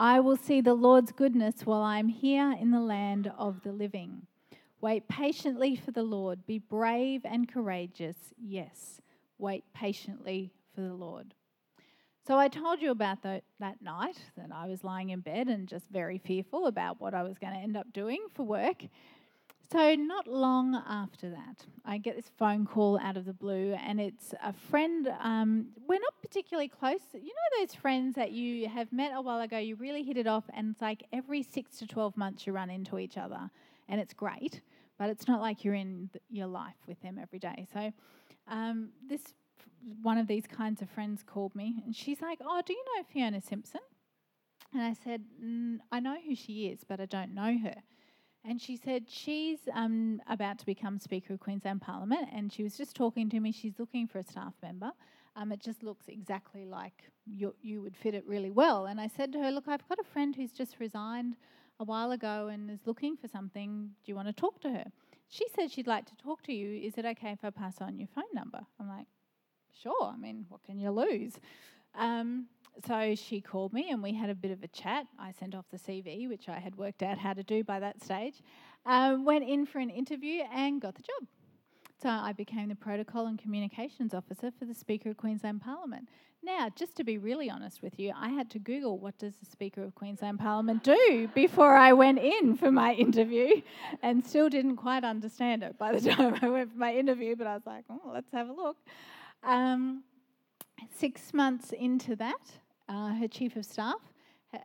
I 0.00 0.20
will 0.20 0.36
see 0.36 0.60
the 0.60 0.74
Lord's 0.74 1.10
goodness 1.10 1.66
while 1.66 1.82
I 1.82 1.98
am 1.98 2.06
here 2.06 2.52
in 2.52 2.70
the 2.70 2.78
land 2.80 3.32
of 3.36 3.64
the 3.64 3.72
living. 3.72 4.28
Wait 4.80 5.08
patiently 5.08 5.74
for 5.74 5.90
the 5.90 6.04
Lord. 6.04 6.46
Be 6.46 6.60
brave 6.60 7.22
and 7.24 7.52
courageous. 7.52 8.14
Yes, 8.40 9.00
wait 9.38 9.64
patiently 9.74 10.52
for 10.72 10.82
the 10.82 10.94
Lord. 10.94 11.34
So 12.28 12.38
I 12.38 12.46
told 12.46 12.80
you 12.80 12.92
about 12.92 13.22
the, 13.22 13.42
that 13.58 13.82
night 13.82 14.18
that 14.36 14.50
I 14.54 14.68
was 14.68 14.84
lying 14.84 15.10
in 15.10 15.18
bed 15.18 15.48
and 15.48 15.66
just 15.66 15.90
very 15.90 16.18
fearful 16.18 16.66
about 16.66 17.00
what 17.00 17.12
I 17.12 17.24
was 17.24 17.36
going 17.36 17.54
to 17.54 17.58
end 17.58 17.76
up 17.76 17.92
doing 17.92 18.24
for 18.34 18.44
work. 18.44 18.84
So, 19.70 19.94
not 19.96 20.26
long 20.26 20.82
after 20.88 21.28
that, 21.28 21.66
I 21.84 21.98
get 21.98 22.16
this 22.16 22.30
phone 22.38 22.64
call 22.64 22.98
out 22.98 23.18
of 23.18 23.26
the 23.26 23.34
blue, 23.34 23.74
and 23.74 24.00
it's 24.00 24.32
a 24.42 24.50
friend. 24.50 25.12
Um, 25.20 25.66
we're 25.86 26.00
not 26.00 26.14
particularly 26.22 26.68
close. 26.68 27.00
You 27.12 27.20
know, 27.20 27.60
those 27.60 27.74
friends 27.74 28.14
that 28.14 28.32
you 28.32 28.66
have 28.66 28.90
met 28.94 29.12
a 29.14 29.20
while 29.20 29.42
ago, 29.42 29.58
you 29.58 29.76
really 29.76 30.02
hit 30.02 30.16
it 30.16 30.26
off, 30.26 30.44
and 30.54 30.70
it's 30.70 30.80
like 30.80 31.04
every 31.12 31.42
six 31.42 31.76
to 31.80 31.86
12 31.86 32.16
months 32.16 32.46
you 32.46 32.54
run 32.54 32.70
into 32.70 32.98
each 32.98 33.18
other, 33.18 33.50
and 33.90 34.00
it's 34.00 34.14
great, 34.14 34.62
but 34.98 35.10
it's 35.10 35.28
not 35.28 35.42
like 35.42 35.64
you're 35.64 35.74
in 35.74 36.08
your 36.30 36.46
life 36.46 36.78
with 36.86 37.02
them 37.02 37.18
every 37.20 37.38
day. 37.38 37.66
So, 37.70 37.92
um, 38.50 38.88
this 39.06 39.34
one 40.00 40.16
of 40.16 40.26
these 40.26 40.46
kinds 40.46 40.80
of 40.80 40.88
friends 40.88 41.22
called 41.22 41.54
me, 41.54 41.82
and 41.84 41.94
she's 41.94 42.22
like, 42.22 42.38
Oh, 42.42 42.62
do 42.64 42.72
you 42.72 42.84
know 42.96 43.04
Fiona 43.12 43.42
Simpson? 43.42 43.82
And 44.72 44.80
I 44.82 44.94
said, 44.94 45.24
I 45.92 46.00
know 46.00 46.16
who 46.26 46.34
she 46.34 46.68
is, 46.68 46.84
but 46.88 47.00
I 47.00 47.06
don't 47.06 47.34
know 47.34 47.58
her. 47.58 47.74
And 48.48 48.58
she 48.58 48.78
said 48.78 49.04
she's 49.08 49.58
um, 49.74 50.22
about 50.26 50.58
to 50.60 50.64
become 50.64 50.98
Speaker 50.98 51.34
of 51.34 51.40
Queensland 51.40 51.82
Parliament, 51.82 52.30
and 52.32 52.50
she 52.50 52.62
was 52.62 52.78
just 52.78 52.96
talking 52.96 53.28
to 53.28 53.40
me. 53.40 53.52
She's 53.52 53.78
looking 53.78 54.06
for 54.06 54.20
a 54.20 54.24
staff 54.24 54.54
member. 54.62 54.90
Um, 55.36 55.52
it 55.52 55.60
just 55.60 55.82
looks 55.82 56.08
exactly 56.08 56.64
like 56.64 57.10
you, 57.26 57.54
you 57.60 57.82
would 57.82 57.94
fit 57.94 58.14
it 58.14 58.24
really 58.26 58.50
well. 58.50 58.86
And 58.86 58.98
I 59.02 59.06
said 59.06 59.34
to 59.34 59.38
her, 59.40 59.50
Look, 59.50 59.68
I've 59.68 59.86
got 59.86 59.98
a 60.00 60.04
friend 60.04 60.34
who's 60.34 60.52
just 60.52 60.80
resigned 60.80 61.36
a 61.78 61.84
while 61.84 62.10
ago 62.10 62.48
and 62.50 62.70
is 62.70 62.86
looking 62.86 63.18
for 63.18 63.28
something. 63.28 63.90
Do 64.02 64.10
you 64.10 64.16
want 64.16 64.28
to 64.28 64.32
talk 64.32 64.62
to 64.62 64.70
her? 64.70 64.84
She 65.28 65.46
said 65.54 65.70
she'd 65.70 65.86
like 65.86 66.06
to 66.06 66.16
talk 66.16 66.42
to 66.44 66.52
you. 66.54 66.86
Is 66.86 66.96
it 66.96 67.04
okay 67.04 67.32
if 67.32 67.44
I 67.44 67.50
pass 67.50 67.82
on 67.82 67.98
your 67.98 68.08
phone 68.14 68.32
number? 68.32 68.60
I'm 68.80 68.88
like, 68.88 69.08
Sure. 69.82 70.10
I 70.12 70.16
mean, 70.16 70.46
what 70.48 70.64
can 70.64 70.78
you 70.78 70.90
lose? 70.90 71.34
Um, 71.94 72.46
so 72.86 73.14
she 73.14 73.40
called 73.40 73.72
me 73.72 73.90
and 73.90 74.02
we 74.02 74.14
had 74.14 74.30
a 74.30 74.34
bit 74.34 74.50
of 74.50 74.62
a 74.62 74.68
chat. 74.68 75.06
I 75.18 75.32
sent 75.32 75.54
off 75.54 75.64
the 75.70 75.78
CV, 75.78 76.28
which 76.28 76.48
I 76.48 76.58
had 76.58 76.76
worked 76.76 77.02
out 77.02 77.18
how 77.18 77.32
to 77.32 77.42
do 77.42 77.64
by 77.64 77.80
that 77.80 78.02
stage. 78.02 78.40
Um, 78.86 79.24
went 79.24 79.48
in 79.48 79.66
for 79.66 79.78
an 79.78 79.90
interview 79.90 80.42
and 80.52 80.80
got 80.80 80.94
the 80.94 81.02
job. 81.02 81.28
So 82.00 82.08
I 82.08 82.32
became 82.32 82.68
the 82.68 82.76
Protocol 82.76 83.26
and 83.26 83.36
Communications 83.38 84.14
Officer 84.14 84.52
for 84.56 84.64
the 84.64 84.74
Speaker 84.74 85.10
of 85.10 85.16
Queensland 85.16 85.60
Parliament. 85.60 86.08
Now, 86.44 86.68
just 86.76 86.94
to 86.96 87.04
be 87.04 87.18
really 87.18 87.50
honest 87.50 87.82
with 87.82 87.98
you, 87.98 88.12
I 88.16 88.28
had 88.28 88.48
to 88.50 88.60
Google 88.60 88.98
what 88.98 89.18
does 89.18 89.34
the 89.34 89.46
Speaker 89.46 89.82
of 89.82 89.96
Queensland 89.96 90.38
Parliament 90.38 90.84
do 90.84 91.28
before 91.34 91.74
I 91.74 91.92
went 91.92 92.20
in 92.20 92.56
for 92.56 92.70
my 92.70 92.94
interview 92.94 93.62
and 94.02 94.24
still 94.24 94.48
didn't 94.48 94.76
quite 94.76 95.02
understand 95.02 95.64
it 95.64 95.76
by 95.76 95.92
the 95.92 96.08
time 96.12 96.38
I 96.40 96.48
went 96.48 96.70
for 96.70 96.78
my 96.78 96.94
interview, 96.94 97.34
but 97.34 97.48
I 97.48 97.54
was 97.54 97.66
like, 97.66 97.84
oh, 97.90 98.12
let's 98.12 98.30
have 98.30 98.48
a 98.48 98.52
look. 98.52 98.76
Um, 99.42 100.04
six 100.96 101.32
months 101.34 101.72
into 101.72 102.16
that, 102.16 102.52
uh, 102.88 103.14
her 103.14 103.28
Chief 103.28 103.56
of 103.56 103.64
Staff, 103.64 104.00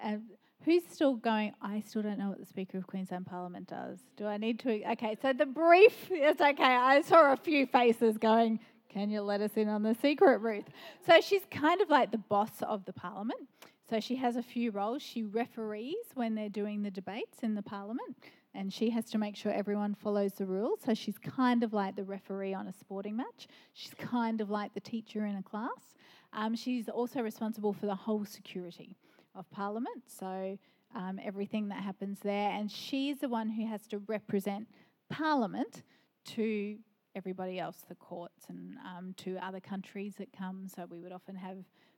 uh, 0.03 0.17
Who's 0.65 0.83
still 0.89 1.15
going? 1.15 1.53
I 1.61 1.81
still 1.81 2.01
don't 2.01 2.17
know 2.17 2.29
what 2.29 2.39
the 2.39 2.45
Speaker 2.45 2.77
of 2.77 2.87
Queensland 2.87 3.25
Parliament 3.25 3.67
does. 3.67 3.99
Do 4.15 4.27
I 4.27 4.37
need 4.37 4.59
to? 4.59 4.91
Okay, 4.91 5.17
so 5.21 5.33
the 5.33 5.45
brief, 5.45 6.07
it's 6.09 6.39
okay. 6.39 6.63
I 6.63 7.01
saw 7.01 7.33
a 7.33 7.37
few 7.37 7.65
faces 7.65 8.17
going, 8.17 8.61
Can 8.87 9.09
you 9.09 9.21
let 9.21 9.41
us 9.41 9.51
in 9.57 9.67
on 9.67 9.83
the 9.83 9.93
secret, 10.01 10.37
Ruth? 10.37 10.63
So 11.05 11.19
she's 11.19 11.41
kind 11.51 11.81
of 11.81 11.89
like 11.89 12.11
the 12.11 12.17
boss 12.17 12.61
of 12.61 12.85
the 12.85 12.93
Parliament. 12.93 13.41
So 13.89 13.99
she 13.99 14.15
has 14.15 14.37
a 14.37 14.43
few 14.43 14.71
roles. 14.71 15.01
She 15.01 15.23
referees 15.23 16.05
when 16.13 16.33
they're 16.33 16.47
doing 16.47 16.81
the 16.81 16.91
debates 16.91 17.39
in 17.43 17.55
the 17.55 17.61
Parliament, 17.61 18.15
and 18.55 18.71
she 18.71 18.89
has 18.91 19.05
to 19.11 19.17
make 19.17 19.35
sure 19.35 19.51
everyone 19.51 19.95
follows 19.95 20.33
the 20.33 20.45
rules. 20.45 20.79
So 20.85 20.93
she's 20.93 21.17
kind 21.17 21.63
of 21.63 21.73
like 21.73 21.95
the 21.95 22.03
referee 22.03 22.53
on 22.53 22.67
a 22.67 22.73
sporting 22.73 23.15
match. 23.15 23.47
She's 23.73 23.93
kind 23.95 24.41
of 24.41 24.49
like 24.49 24.73
the 24.73 24.79
teacher 24.79 25.25
in 25.25 25.35
a 25.35 25.43
class. 25.43 25.95
Um, 26.33 26.55
she's 26.55 26.89
also 26.89 27.21
responsible 27.21 27.73
for 27.73 27.85
the 27.85 27.95
whole 27.95 28.25
security 28.25 28.95
of 29.35 29.49
Parliament, 29.51 30.03
so 30.07 30.57
um, 30.95 31.19
everything 31.23 31.69
that 31.69 31.81
happens 31.81 32.19
there. 32.19 32.51
And 32.51 32.71
she's 32.71 33.19
the 33.19 33.29
one 33.29 33.49
who 33.49 33.67
has 33.67 33.87
to 33.87 33.99
represent 33.99 34.67
Parliament 35.09 35.83
to 36.25 36.77
everybody 37.15 37.59
else, 37.59 37.77
the 37.87 37.95
courts, 37.95 38.45
and 38.49 38.75
um, 38.85 39.13
to 39.17 39.37
other 39.37 39.59
countries 39.59 40.15
that 40.17 40.29
come. 40.35 40.67
So 40.67 40.85
we 40.89 40.99
would 40.99 41.11
often 41.11 41.35
have 41.35 41.57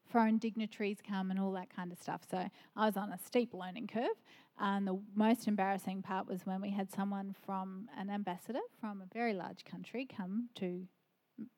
foreign 0.10 0.38
dignitaries 0.38 0.98
come 1.08 1.32
and 1.32 1.40
all 1.40 1.52
that 1.54 1.74
kind 1.74 1.92
of 1.92 2.00
stuff. 2.00 2.22
So 2.30 2.48
I 2.76 2.86
was 2.86 2.98
on 2.98 3.12
a 3.12 3.18
steep 3.18 3.54
learning 3.54 3.88
curve. 3.88 4.18
And 4.60 4.88
the 4.88 5.00
most 5.16 5.48
embarrassing 5.48 6.02
part 6.02 6.28
was 6.28 6.46
when 6.46 6.62
we 6.62 6.70
had 6.72 6.92
someone 6.92 7.36
from 7.46 7.90
an 7.98 8.10
ambassador 8.10 8.62
from 8.80 9.02
a 9.02 9.14
very 9.14 9.34
large 9.34 9.66
country 9.66 10.06
come 10.06 10.50
to 10.56 10.88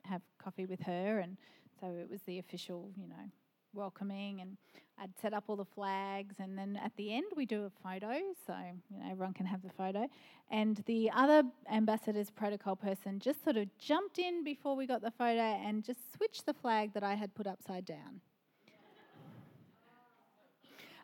have 0.04 0.22
coffee 0.42 0.66
with 0.66 0.82
her. 0.82 1.20
And 1.20 1.38
so 1.80 1.88
it 1.88 2.10
was 2.10 2.22
the 2.24 2.40
official, 2.40 2.92
you 2.96 3.08
know, 3.08 3.32
welcoming 3.74 4.42
and 4.42 4.58
I'd 5.00 5.12
set 5.22 5.34
up 5.34 5.46
all 5.48 5.56
the 5.56 5.66
flags 5.66 6.36
and 6.40 6.58
then 6.58 6.80
at 6.84 6.92
the 6.98 7.14
end 7.14 7.26
we 7.36 7.46
do 7.46 7.66
a 7.66 7.70
photo 7.88 8.14
so 8.46 8.56
you 8.90 8.98
know 8.98 9.06
everyone 9.12 9.34
can 9.34 9.46
have 9.46 9.62
the 9.62 9.70
photo 9.70 10.08
and 10.50 10.82
the 10.88 11.12
other 11.14 11.44
ambassador's 11.72 12.32
protocol 12.32 12.76
person 12.76 13.20
just 13.20 13.44
sort 13.44 13.58
of 13.58 13.68
jumped 13.78 14.18
in 14.18 14.44
before 14.44 14.76
we 14.76 14.88
got 14.88 15.02
the 15.02 15.12
photo 15.12 15.40
and 15.40 15.84
just 15.84 16.00
switched 16.16 16.46
the 16.46 16.54
flag 16.54 16.94
that 16.94 17.04
I 17.04 17.14
had 17.14 17.36
put 17.36 17.46
upside 17.46 17.86
down. 17.86 18.22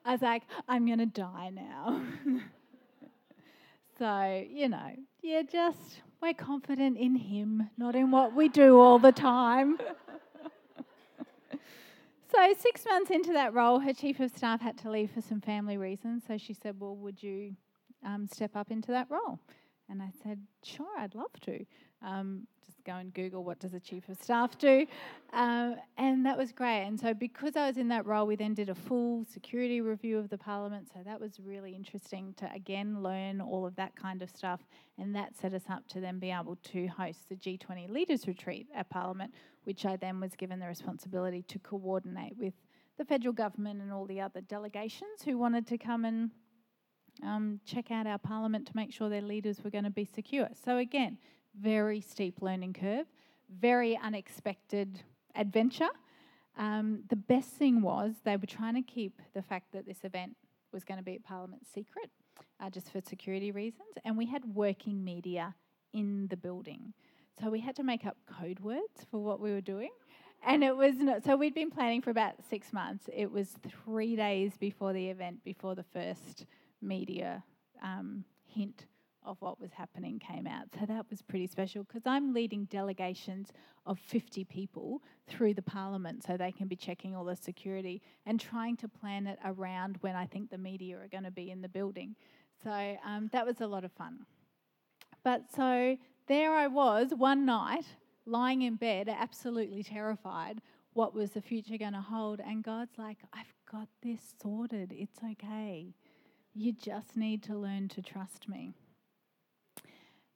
I 0.05 0.11
was 0.11 0.21
like, 0.21 0.43
I'm 0.67 0.85
going 0.85 0.99
to 0.99 1.05
die 1.05 1.51
now. 1.53 2.01
so, 3.97 4.45
you 4.49 4.69
know, 4.69 4.91
yeah, 5.21 5.41
just 5.43 6.01
we're 6.21 6.33
confident 6.33 6.97
in 6.97 7.15
Him, 7.15 7.69
not 7.77 7.95
in 7.95 8.11
what 8.11 8.33
we 8.35 8.49
do 8.49 8.79
all 8.79 8.99
the 8.99 9.11
time. 9.11 9.77
So, 12.35 12.51
six 12.57 12.83
months 12.83 13.11
into 13.11 13.31
that 13.33 13.53
role, 13.53 13.79
her 13.79 13.93
chief 13.93 14.19
of 14.19 14.31
staff 14.31 14.59
had 14.59 14.75
to 14.79 14.89
leave 14.89 15.11
for 15.11 15.21
some 15.21 15.39
family 15.39 15.77
reasons. 15.77 16.23
So 16.27 16.35
she 16.35 16.55
said, 16.55 16.79
Well, 16.79 16.95
would 16.95 17.21
you 17.21 17.55
um, 18.03 18.25
step 18.25 18.55
up 18.55 18.71
into 18.71 18.91
that 18.91 19.05
role? 19.11 19.39
And 19.87 20.01
I 20.01 20.09
said, 20.23 20.39
Sure, 20.63 20.97
I'd 20.97 21.13
love 21.13 21.39
to. 21.41 21.63
Um, 22.01 22.47
go 22.85 22.93
and 22.93 23.13
Google 23.13 23.43
what 23.43 23.59
does 23.59 23.73
a 23.73 23.79
chief 23.79 24.07
of 24.09 24.17
staff 24.21 24.57
do. 24.57 24.85
Um, 25.31 25.75
and 25.97 26.25
that 26.25 26.37
was 26.37 26.51
great. 26.51 26.83
And 26.83 26.99
so, 26.99 27.13
because 27.13 27.55
I 27.55 27.67
was 27.67 27.77
in 27.77 27.87
that 27.89 28.05
role, 28.05 28.27
we 28.27 28.35
then 28.35 28.53
did 28.53 28.69
a 28.69 28.75
full 28.75 29.25
security 29.25 29.81
review 29.81 30.17
of 30.19 30.29
the 30.29 30.37
parliament. 30.37 30.89
So, 30.93 30.99
that 31.05 31.19
was 31.19 31.39
really 31.39 31.73
interesting 31.75 32.33
to 32.37 32.51
again 32.53 33.01
learn 33.01 33.41
all 33.41 33.65
of 33.65 33.75
that 33.77 33.95
kind 33.95 34.21
of 34.21 34.29
stuff. 34.29 34.61
And 34.97 35.15
that 35.15 35.35
set 35.35 35.53
us 35.53 35.63
up 35.69 35.87
to 35.89 35.99
then 35.99 36.19
be 36.19 36.31
able 36.31 36.57
to 36.71 36.87
host 36.87 37.29
the 37.29 37.35
G20 37.35 37.89
Leaders 37.89 38.27
Retreat 38.27 38.67
at 38.75 38.89
Parliament, 38.89 39.33
which 39.63 39.85
I 39.85 39.95
then 39.95 40.19
was 40.19 40.35
given 40.35 40.59
the 40.59 40.67
responsibility 40.67 41.41
to 41.43 41.59
coordinate 41.59 42.37
with 42.37 42.53
the 42.97 43.05
federal 43.05 43.33
government 43.33 43.81
and 43.81 43.91
all 43.91 44.05
the 44.05 44.21
other 44.21 44.41
delegations 44.41 45.23
who 45.25 45.37
wanted 45.37 45.65
to 45.67 45.77
come 45.77 46.05
and 46.05 46.29
um, 47.23 47.59
check 47.65 47.91
out 47.91 48.07
our 48.07 48.17
parliament 48.17 48.67
to 48.67 48.73
make 48.75 48.91
sure 48.91 49.09
their 49.09 49.21
leaders 49.21 49.63
were 49.63 49.69
going 49.69 49.83
to 49.83 49.89
be 49.89 50.05
secure. 50.05 50.49
So, 50.63 50.77
again, 50.77 51.17
very 51.59 52.01
steep 52.01 52.41
learning 52.41 52.73
curve, 52.73 53.05
very 53.49 53.97
unexpected 53.97 55.01
adventure. 55.35 55.89
Um, 56.57 57.03
the 57.09 57.15
best 57.15 57.49
thing 57.49 57.81
was 57.81 58.13
they 58.23 58.37
were 58.37 58.45
trying 58.45 58.75
to 58.75 58.81
keep 58.81 59.21
the 59.33 59.41
fact 59.41 59.71
that 59.73 59.85
this 59.85 60.03
event 60.03 60.35
was 60.71 60.83
going 60.83 60.97
to 60.97 61.03
be 61.03 61.15
at 61.15 61.23
Parliament 61.23 61.63
secret, 61.73 62.09
uh, 62.59 62.69
just 62.69 62.91
for 62.91 63.01
security 63.01 63.51
reasons, 63.51 63.89
and 64.05 64.17
we 64.17 64.25
had 64.25 64.43
working 64.53 65.03
media 65.03 65.55
in 65.93 66.27
the 66.27 66.37
building. 66.37 66.93
So 67.41 67.49
we 67.49 67.59
had 67.59 67.75
to 67.77 67.83
make 67.83 68.05
up 68.05 68.17
code 68.39 68.59
words 68.59 69.05
for 69.09 69.19
what 69.19 69.39
we 69.39 69.51
were 69.51 69.61
doing. 69.61 69.89
And 70.45 70.63
it 70.63 70.75
was 70.75 70.95
not, 70.97 71.23
so 71.23 71.37
we'd 71.37 71.55
been 71.55 71.71
planning 71.71 72.01
for 72.01 72.09
about 72.09 72.33
six 72.49 72.73
months. 72.73 73.05
It 73.15 73.31
was 73.31 73.55
three 73.85 74.15
days 74.15 74.57
before 74.57 74.91
the 74.91 75.07
event, 75.09 75.43
before 75.43 75.73
the 75.73 75.83
first 75.83 76.45
media 76.81 77.43
um, 77.81 78.25
hint 78.45 78.85
of 79.25 79.37
what 79.39 79.59
was 79.59 79.71
happening 79.71 80.19
came 80.19 80.47
out. 80.47 80.67
So 80.79 80.85
that 80.85 81.05
was 81.09 81.21
pretty 81.21 81.47
special 81.47 81.83
because 81.83 82.03
I'm 82.05 82.33
leading 82.33 82.65
delegations 82.65 83.51
of 83.85 83.99
50 83.99 84.43
people 84.45 85.01
through 85.27 85.53
the 85.53 85.61
parliament 85.61 86.23
so 86.23 86.37
they 86.37 86.51
can 86.51 86.67
be 86.67 86.75
checking 86.75 87.15
all 87.15 87.25
the 87.25 87.35
security 87.35 88.01
and 88.25 88.39
trying 88.39 88.77
to 88.77 88.87
plan 88.87 89.27
it 89.27 89.39
around 89.45 89.97
when 90.01 90.15
I 90.15 90.25
think 90.25 90.49
the 90.49 90.57
media 90.57 90.97
are 90.97 91.07
going 91.07 91.23
to 91.23 91.31
be 91.31 91.51
in 91.51 91.61
the 91.61 91.69
building. 91.69 92.15
So 92.63 92.97
um, 93.05 93.29
that 93.33 93.45
was 93.45 93.61
a 93.61 93.67
lot 93.67 93.83
of 93.83 93.91
fun. 93.91 94.25
But 95.23 95.43
so 95.55 95.97
there 96.27 96.53
I 96.53 96.67
was 96.67 97.11
one 97.15 97.45
night, 97.45 97.85
lying 98.25 98.61
in 98.61 98.75
bed, 98.75 99.09
absolutely 99.09 99.83
terrified. 99.83 100.61
What 100.93 101.13
was 101.13 101.31
the 101.31 101.41
future 101.41 101.77
going 101.77 101.93
to 101.93 102.01
hold? 102.01 102.39
And 102.39 102.63
God's 102.63 102.97
like, 102.97 103.17
I've 103.33 103.53
got 103.69 103.87
this 104.01 104.19
sorted. 104.41 104.93
It's 104.95 105.19
okay. 105.31 105.93
You 106.53 106.71
just 106.71 107.17
need 107.17 107.41
to 107.43 107.57
learn 107.57 107.87
to 107.89 108.01
trust 108.01 108.47
me. 108.47 108.75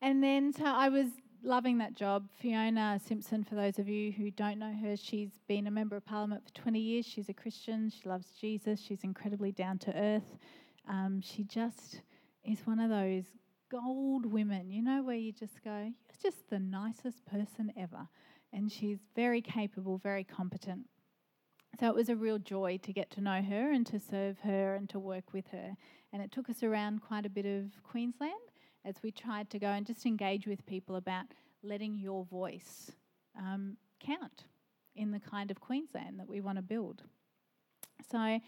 And 0.02 0.24
then, 0.24 0.54
so 0.54 0.66
I 0.66 0.90
was 0.90 1.08
loving 1.44 1.80
that 1.80 1.96
job. 1.96 2.28
Fiona 2.40 3.00
Simpson, 3.04 3.44
for 3.44 3.56
those 3.56 3.80
of 3.80 3.88
you 3.88 4.12
who 4.12 4.30
don't 4.32 4.60
know 4.60 4.74
her, 4.84 4.96
she's 4.96 5.32
been 5.48 5.68
a 5.68 5.72
member 5.72 5.96
of 5.96 6.06
parliament 6.06 6.44
for 6.46 6.54
20 6.54 6.80
years. 6.80 7.06
She's 7.06 7.30
a 7.30 7.34
Christian. 7.34 7.90
She 7.90 8.08
loves 8.08 8.28
Jesus. 8.40 8.80
She's 8.80 9.04
incredibly 9.04 9.52
down 9.52 9.80
to 9.80 9.96
earth. 9.96 10.38
Um, 10.88 11.22
she 11.22 11.44
just 11.44 12.02
is 12.44 12.60
one 12.66 12.80
of 12.80 12.90
those 12.90 13.26
gold 13.70 14.26
women, 14.26 14.72
you 14.72 14.82
know, 14.82 15.04
where 15.04 15.16
you 15.16 15.32
just 15.32 15.64
go, 15.64 15.78
you're 15.78 16.22
just 16.32 16.50
the 16.50 16.60
nicest 16.60 17.26
person 17.26 17.74
ever. 17.76 18.08
And 18.54 18.72
she's 18.72 19.00
very 19.16 19.42
capable, 19.42 19.98
very 19.98 20.24
competent. 20.24 20.86
So 21.80 21.88
it 21.88 21.96
was 21.96 22.10
a 22.10 22.16
real 22.16 22.40
joy 22.40 22.80
to 22.84 22.94
get 22.94 23.12
to 23.12 23.22
know 23.22 23.42
her 23.42 23.72
and 23.72 23.86
to 23.88 24.00
serve 24.00 24.40
her 24.40 24.76
and 24.76 24.90
to 24.90 25.00
work 25.00 25.34
with 25.34 25.48
her. 25.52 25.76
And 26.14 26.22
it 26.22 26.32
took 26.32 26.50
us 26.50 26.64
around 26.64 27.02
quite 27.02 27.26
a 27.26 27.30
bit 27.30 27.46
of 27.46 27.84
Queensland 27.84 28.34
as 28.88 28.96
we 29.04 29.12
tried 29.12 29.50
to 29.50 29.60
go 29.60 29.68
and 29.68 29.86
just 29.86 30.06
engage 30.06 30.48
with 30.48 30.66
people 30.66 30.96
about 30.96 31.26
letting 31.62 32.00
your 32.00 32.24
voice 32.26 32.92
um, 33.38 33.76
count 34.00 34.46
in 34.96 35.12
the 35.12 35.20
kind 35.20 35.52
of 35.52 35.60
Queensland 35.60 36.20
that 36.20 36.28
we 36.28 36.40
want 36.40 36.58
to 36.58 36.62
build. 36.62 37.04
So 38.10 38.40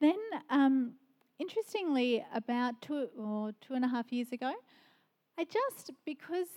then 0.00 0.16
um, 0.48 0.92
interestingly, 1.38 2.24
about 2.32 2.80
two 2.80 3.08
or 3.18 3.52
two 3.60 3.74
and 3.74 3.84
a 3.84 3.88
half 3.88 4.12
years 4.12 4.32
ago, 4.32 4.52
I 5.36 5.44
just, 5.44 5.90
because 6.06 6.48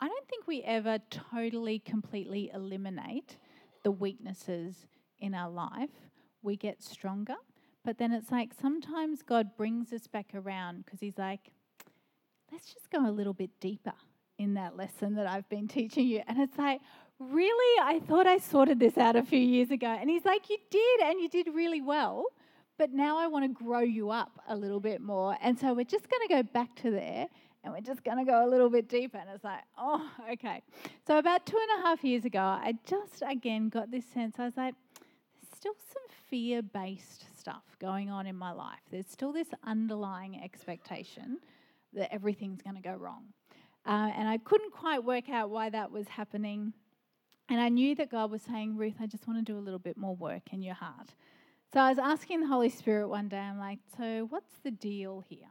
I 0.00 0.08
don't 0.08 0.28
think 0.28 0.46
we 0.46 0.62
ever 0.62 0.98
totally, 1.10 1.80
completely 1.80 2.50
eliminate 2.54 3.36
the 3.82 3.90
weaknesses 3.90 4.86
in 5.18 5.34
our 5.34 5.50
life, 5.50 5.90
we 6.42 6.56
get 6.56 6.82
stronger. 6.82 7.36
But 7.84 7.98
then 7.98 8.12
it's 8.12 8.30
like 8.30 8.52
sometimes 8.58 9.22
God 9.22 9.56
brings 9.56 9.92
us 9.92 10.06
back 10.06 10.34
around 10.34 10.84
because 10.84 11.00
He's 11.00 11.18
like, 11.18 11.52
let's 12.54 12.72
just 12.72 12.90
go 12.90 13.06
a 13.06 13.10
little 13.10 13.34
bit 13.34 13.50
deeper 13.60 13.92
in 14.38 14.54
that 14.54 14.76
lesson 14.76 15.14
that 15.16 15.26
I've 15.26 15.48
been 15.48 15.68
teaching 15.68 16.06
you. 16.06 16.22
And 16.26 16.40
it's 16.40 16.56
like, 16.56 16.80
really? 17.18 17.80
I 17.82 18.00
thought 18.06 18.26
I 18.26 18.38
sorted 18.38 18.80
this 18.80 18.96
out 18.96 19.16
a 19.16 19.22
few 19.22 19.38
years 19.38 19.70
ago. 19.70 19.88
And 19.88 20.08
He's 20.08 20.24
like, 20.24 20.48
you 20.48 20.58
did, 20.70 21.00
and 21.00 21.20
you 21.20 21.28
did 21.28 21.48
really 21.52 21.80
well 21.80 22.26
but 22.76 22.92
now 22.92 23.18
I 23.18 23.26
want 23.26 23.44
to 23.44 23.64
grow 23.64 23.80
you 23.80 24.10
up 24.10 24.40
a 24.48 24.56
little 24.56 24.80
bit 24.80 25.00
more. 25.00 25.36
And 25.40 25.58
so 25.58 25.72
we're 25.72 25.84
just 25.84 26.08
going 26.10 26.26
to 26.26 26.34
go 26.34 26.42
back 26.42 26.74
to 26.82 26.90
there 26.90 27.28
and 27.62 27.72
we're 27.72 27.80
just 27.80 28.04
going 28.04 28.18
to 28.18 28.24
go 28.24 28.46
a 28.46 28.48
little 28.48 28.68
bit 28.68 28.88
deeper. 28.88 29.18
And 29.18 29.28
it's 29.32 29.44
like, 29.44 29.62
oh, 29.78 30.10
okay. 30.32 30.62
So 31.06 31.18
about 31.18 31.46
two 31.46 31.56
and 31.56 31.84
a 31.84 31.86
half 31.86 32.04
years 32.04 32.24
ago, 32.24 32.40
I 32.40 32.74
just 32.84 33.22
again 33.26 33.68
got 33.68 33.90
this 33.90 34.04
sense 34.06 34.36
I 34.38 34.44
was 34.44 34.56
like, 34.56 34.74
there's 34.94 35.56
still 35.56 35.74
some 35.92 36.02
fear 36.28 36.62
based 36.62 37.26
stuff 37.38 37.62
going 37.78 38.10
on 38.10 38.26
in 38.26 38.36
my 38.36 38.52
life. 38.52 38.80
There's 38.90 39.08
still 39.08 39.32
this 39.32 39.48
underlying 39.64 40.42
expectation 40.42 41.38
that 41.94 42.12
everything's 42.12 42.62
going 42.62 42.76
to 42.76 42.82
go 42.82 42.94
wrong. 42.94 43.24
Uh, 43.86 44.10
and 44.16 44.28
I 44.28 44.38
couldn't 44.38 44.72
quite 44.72 45.04
work 45.04 45.28
out 45.28 45.50
why 45.50 45.70
that 45.70 45.90
was 45.90 46.08
happening. 46.08 46.72
And 47.48 47.60
I 47.60 47.68
knew 47.68 47.94
that 47.96 48.10
God 48.10 48.30
was 48.30 48.42
saying, 48.42 48.76
Ruth, 48.76 48.94
I 49.00 49.06
just 49.06 49.26
want 49.28 49.44
to 49.44 49.52
do 49.52 49.58
a 49.58 49.60
little 49.60 49.78
bit 49.78 49.96
more 49.96 50.16
work 50.16 50.52
in 50.52 50.62
your 50.62 50.74
heart. 50.74 51.14
So 51.72 51.80
I 51.80 51.90
was 51.90 51.98
asking 51.98 52.40
the 52.40 52.46
Holy 52.46 52.70
Spirit 52.70 53.08
one 53.08 53.28
day, 53.28 53.38
I'm 53.38 53.58
like, 53.58 53.80
so 53.98 54.26
what's 54.30 54.54
the 54.62 54.70
deal 54.70 55.24
here? 55.28 55.48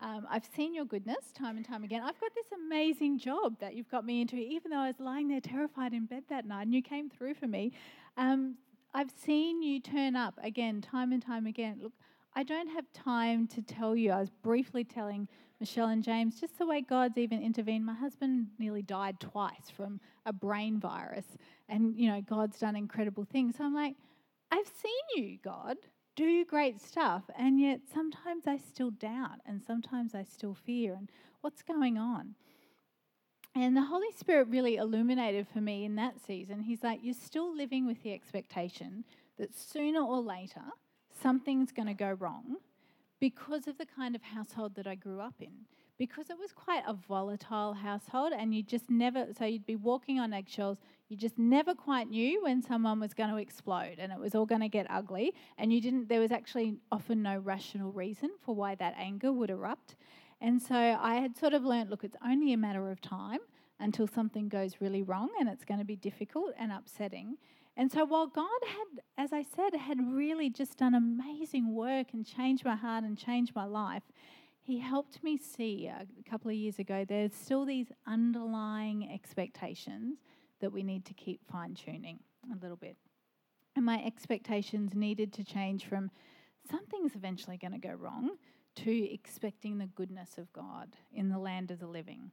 Um, 0.00 0.26
I've 0.30 0.44
seen 0.44 0.74
your 0.74 0.84
goodness 0.84 1.32
time 1.32 1.56
and 1.56 1.64
time 1.64 1.82
again. 1.82 2.02
I've 2.02 2.20
got 2.20 2.34
this 2.34 2.46
amazing 2.54 3.18
job 3.18 3.58
that 3.60 3.74
you've 3.74 3.88
got 3.88 4.04
me 4.04 4.20
into, 4.20 4.36
even 4.36 4.70
though 4.70 4.80
I 4.80 4.88
was 4.88 5.00
lying 5.00 5.28
there 5.28 5.40
terrified 5.40 5.94
in 5.94 6.04
bed 6.04 6.24
that 6.28 6.44
night 6.44 6.62
and 6.62 6.74
you 6.74 6.82
came 6.82 7.08
through 7.08 7.34
for 7.34 7.46
me. 7.46 7.72
Um, 8.18 8.56
I've 8.92 9.10
seen 9.10 9.62
you 9.62 9.80
turn 9.80 10.14
up 10.14 10.38
again, 10.42 10.82
time 10.82 11.12
and 11.12 11.22
time 11.22 11.46
again. 11.46 11.78
Look, 11.82 11.92
I 12.34 12.42
don't 12.42 12.68
have 12.68 12.84
time 12.92 13.46
to 13.48 13.62
tell 13.62 13.96
you. 13.96 14.12
I 14.12 14.20
was 14.20 14.30
briefly 14.42 14.84
telling 14.84 15.26
Michelle 15.60 15.88
and 15.88 16.04
James 16.04 16.38
just 16.38 16.58
the 16.58 16.66
way 16.66 16.82
God's 16.82 17.16
even 17.16 17.42
intervened. 17.42 17.86
My 17.86 17.94
husband 17.94 18.48
nearly 18.58 18.82
died 18.82 19.18
twice 19.20 19.70
from 19.74 20.00
a 20.26 20.32
brain 20.32 20.78
virus, 20.78 21.24
and 21.68 21.96
you 21.96 22.08
know, 22.08 22.20
God's 22.20 22.58
done 22.58 22.76
incredible 22.76 23.24
things. 23.24 23.56
So 23.56 23.64
I'm 23.64 23.74
like, 23.74 23.94
I've 24.50 24.66
seen 24.66 25.24
you, 25.24 25.38
God, 25.42 25.76
do 26.14 26.44
great 26.44 26.80
stuff, 26.80 27.24
and 27.38 27.58
yet 27.60 27.80
sometimes 27.92 28.46
I 28.46 28.58
still 28.58 28.90
doubt, 28.90 29.40
and 29.46 29.62
sometimes 29.62 30.14
I 30.14 30.24
still 30.24 30.54
fear, 30.54 30.94
and 30.94 31.10
what's 31.40 31.62
going 31.62 31.96
on? 31.96 32.34
And 33.54 33.74
the 33.74 33.82
Holy 33.82 34.12
Spirit 34.14 34.48
really 34.48 34.76
illuminated 34.76 35.48
for 35.48 35.62
me 35.62 35.86
in 35.86 35.96
that 35.96 36.16
season. 36.26 36.60
He's 36.60 36.82
like, 36.82 37.00
You're 37.02 37.14
still 37.14 37.56
living 37.56 37.86
with 37.86 38.02
the 38.02 38.12
expectation 38.12 39.04
that 39.38 39.56
sooner 39.56 40.00
or 40.00 40.20
later 40.20 40.62
something's 41.22 41.72
going 41.72 41.88
to 41.88 41.94
go 41.94 42.10
wrong 42.12 42.56
because 43.20 43.66
of 43.66 43.78
the 43.78 43.86
kind 43.86 44.14
of 44.14 44.22
household 44.22 44.74
that 44.74 44.86
I 44.86 44.94
grew 44.94 45.20
up 45.20 45.34
in. 45.40 45.52
Because 45.98 46.28
it 46.28 46.38
was 46.38 46.52
quite 46.52 46.82
a 46.86 46.92
volatile 46.92 47.72
household, 47.72 48.32
and 48.36 48.54
you 48.54 48.62
just 48.62 48.90
never, 48.90 49.28
so 49.36 49.46
you'd 49.46 49.64
be 49.64 49.76
walking 49.76 50.20
on 50.20 50.34
eggshells, 50.34 50.76
you 51.08 51.16
just 51.16 51.38
never 51.38 51.74
quite 51.74 52.10
knew 52.10 52.42
when 52.42 52.62
someone 52.62 53.00
was 53.00 53.14
going 53.14 53.30
to 53.30 53.36
explode 53.36 53.98
and 53.98 54.12
it 54.12 54.18
was 54.18 54.34
all 54.34 54.44
going 54.44 54.60
to 54.60 54.68
get 54.68 54.86
ugly. 54.90 55.32
And 55.56 55.72
you 55.72 55.80
didn't, 55.80 56.08
there 56.08 56.20
was 56.20 56.32
actually 56.32 56.74
often 56.92 57.22
no 57.22 57.38
rational 57.38 57.92
reason 57.92 58.30
for 58.44 58.54
why 58.54 58.74
that 58.74 58.94
anger 58.98 59.32
would 59.32 59.48
erupt. 59.48 59.94
And 60.40 60.60
so 60.60 60.74
I 60.74 61.14
had 61.14 61.36
sort 61.36 61.54
of 61.54 61.64
learnt 61.64 61.90
look, 61.90 62.04
it's 62.04 62.16
only 62.24 62.52
a 62.52 62.58
matter 62.58 62.90
of 62.90 63.00
time 63.00 63.40
until 63.78 64.06
something 64.06 64.48
goes 64.48 64.80
really 64.80 65.02
wrong 65.02 65.30
and 65.38 65.48
it's 65.48 65.64
going 65.64 65.78
to 65.78 65.84
be 65.84 65.96
difficult 65.96 66.52
and 66.58 66.72
upsetting. 66.72 67.36
And 67.76 67.92
so 67.92 68.04
while 68.04 68.26
God 68.26 68.46
had, 68.66 69.02
as 69.18 69.32
I 69.32 69.42
said, 69.42 69.74
had 69.78 69.98
really 70.00 70.48
just 70.48 70.78
done 70.78 70.94
amazing 70.94 71.74
work 71.74 72.08
and 72.14 72.24
changed 72.24 72.64
my 72.64 72.74
heart 72.74 73.04
and 73.04 73.18
changed 73.18 73.54
my 73.54 73.66
life, 73.66 74.04
He 74.62 74.78
helped 74.78 75.22
me 75.22 75.36
see 75.36 75.86
a 75.86 76.06
couple 76.28 76.50
of 76.50 76.56
years 76.56 76.78
ago 76.78 77.04
there's 77.06 77.34
still 77.34 77.66
these 77.66 77.92
underlying 78.06 79.10
expectations 79.12 80.18
that 80.60 80.72
we 80.72 80.82
need 80.82 81.04
to 81.04 81.14
keep 81.14 81.40
fine 81.50 81.74
tuning 81.74 82.18
a 82.50 82.56
little 82.62 82.76
bit. 82.76 82.96
And 83.74 83.84
my 83.84 84.02
expectations 84.02 84.94
needed 84.94 85.32
to 85.34 85.44
change 85.44 85.84
from 85.84 86.10
something's 86.70 87.14
eventually 87.14 87.58
going 87.58 87.72
to 87.72 87.78
go 87.78 87.92
wrong 87.92 88.38
to 88.76 89.12
expecting 89.12 89.76
the 89.76 89.86
goodness 89.86 90.38
of 90.38 90.52
God 90.52 90.96
in 91.12 91.28
the 91.28 91.38
land 91.38 91.70
of 91.70 91.78
the 91.78 91.86
living. 91.86 92.30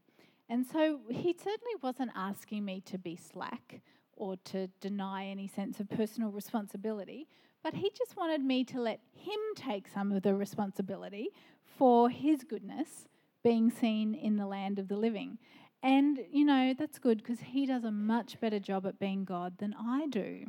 And 0.49 0.65
so 0.65 1.01
he 1.09 1.33
certainly 1.33 1.75
wasn't 1.81 2.11
asking 2.15 2.63
me 2.63 2.81
to 2.81 2.97
be 2.97 3.15
slack 3.17 3.81
or 4.15 4.37
to 4.45 4.67
deny 4.79 5.25
any 5.25 5.47
sense 5.47 5.79
of 5.79 5.89
personal 5.89 6.29
responsibility, 6.29 7.27
but 7.63 7.73
he 7.73 7.89
just 7.97 8.17
wanted 8.17 8.41
me 8.41 8.63
to 8.65 8.79
let 8.79 8.99
him 9.15 9.39
take 9.55 9.87
some 9.87 10.11
of 10.11 10.23
the 10.23 10.35
responsibility 10.35 11.29
for 11.77 12.09
his 12.09 12.43
goodness 12.43 13.07
being 13.43 13.69
seen 13.69 14.13
in 14.13 14.37
the 14.37 14.45
land 14.45 14.79
of 14.79 14.87
the 14.87 14.95
living. 14.95 15.37
And, 15.81 16.19
you 16.31 16.45
know, 16.45 16.73
that's 16.77 16.97
good 16.97 17.17
because 17.17 17.39
he 17.41 17.65
does 17.65 17.83
a 17.83 17.91
much 17.91 18.39
better 18.39 18.59
job 18.59 18.85
at 18.85 18.99
being 18.99 19.25
God 19.25 19.57
than 19.57 19.75
I 19.77 20.07
do. 20.07 20.45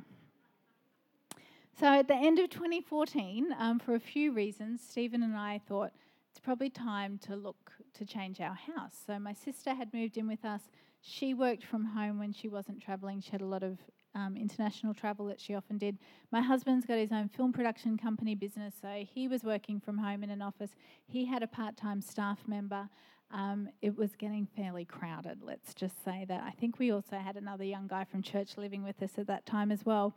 So 1.78 1.86
at 1.86 2.06
the 2.06 2.14
end 2.14 2.38
of 2.38 2.50
2014, 2.50 3.48
um, 3.58 3.80
for 3.80 3.96
a 3.96 4.00
few 4.00 4.32
reasons, 4.32 4.80
Stephen 4.88 5.24
and 5.24 5.36
I 5.36 5.60
thought 5.66 5.90
it's 6.30 6.38
probably 6.38 6.70
time 6.70 7.18
to 7.26 7.34
look 7.34 7.72
to 7.94 8.04
change 8.04 8.40
our 8.40 8.54
house. 8.54 8.96
So 9.06 9.18
my 9.18 9.32
sister 9.32 9.74
had 9.74 9.92
moved 9.92 10.16
in 10.16 10.28
with 10.28 10.44
us 10.44 10.62
she 11.06 11.34
worked 11.34 11.62
from 11.62 11.84
home 11.84 12.18
when 12.18 12.32
she 12.32 12.48
wasn't 12.48 12.80
travelling. 12.80 13.20
She 13.20 13.30
had 13.30 13.42
a 13.42 13.46
lot 13.46 13.62
of 13.62 13.78
um, 14.14 14.36
international 14.36 14.94
travel 14.94 15.26
that 15.26 15.38
she 15.38 15.54
often 15.54 15.76
did. 15.76 15.98
My 16.32 16.40
husband's 16.40 16.86
got 16.86 16.96
his 16.96 17.12
own 17.12 17.28
film 17.28 17.52
production 17.52 17.98
company 17.98 18.34
business, 18.34 18.74
so 18.80 19.04
he 19.06 19.28
was 19.28 19.44
working 19.44 19.80
from 19.80 19.98
home 19.98 20.24
in 20.24 20.30
an 20.30 20.40
office. 20.40 20.70
He 21.06 21.26
had 21.26 21.42
a 21.42 21.46
part 21.46 21.76
time 21.76 22.00
staff 22.00 22.38
member. 22.46 22.88
Um, 23.30 23.68
it 23.82 23.94
was 23.94 24.16
getting 24.16 24.46
fairly 24.56 24.86
crowded, 24.86 25.42
let's 25.42 25.74
just 25.74 26.02
say 26.04 26.24
that. 26.28 26.42
I 26.42 26.52
think 26.52 26.78
we 26.78 26.90
also 26.90 27.16
had 27.16 27.36
another 27.36 27.64
young 27.64 27.86
guy 27.86 28.04
from 28.04 28.22
church 28.22 28.56
living 28.56 28.82
with 28.82 29.02
us 29.02 29.18
at 29.18 29.26
that 29.26 29.44
time 29.44 29.72
as 29.72 29.84
well. 29.84 30.16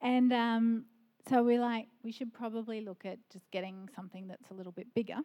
And 0.00 0.32
um, 0.32 0.84
so 1.28 1.42
we're 1.42 1.60
like, 1.60 1.88
we 2.02 2.12
should 2.12 2.32
probably 2.32 2.80
look 2.80 3.04
at 3.04 3.18
just 3.30 3.50
getting 3.50 3.88
something 3.94 4.28
that's 4.28 4.50
a 4.50 4.54
little 4.54 4.72
bit 4.72 4.86
bigger. 4.94 5.18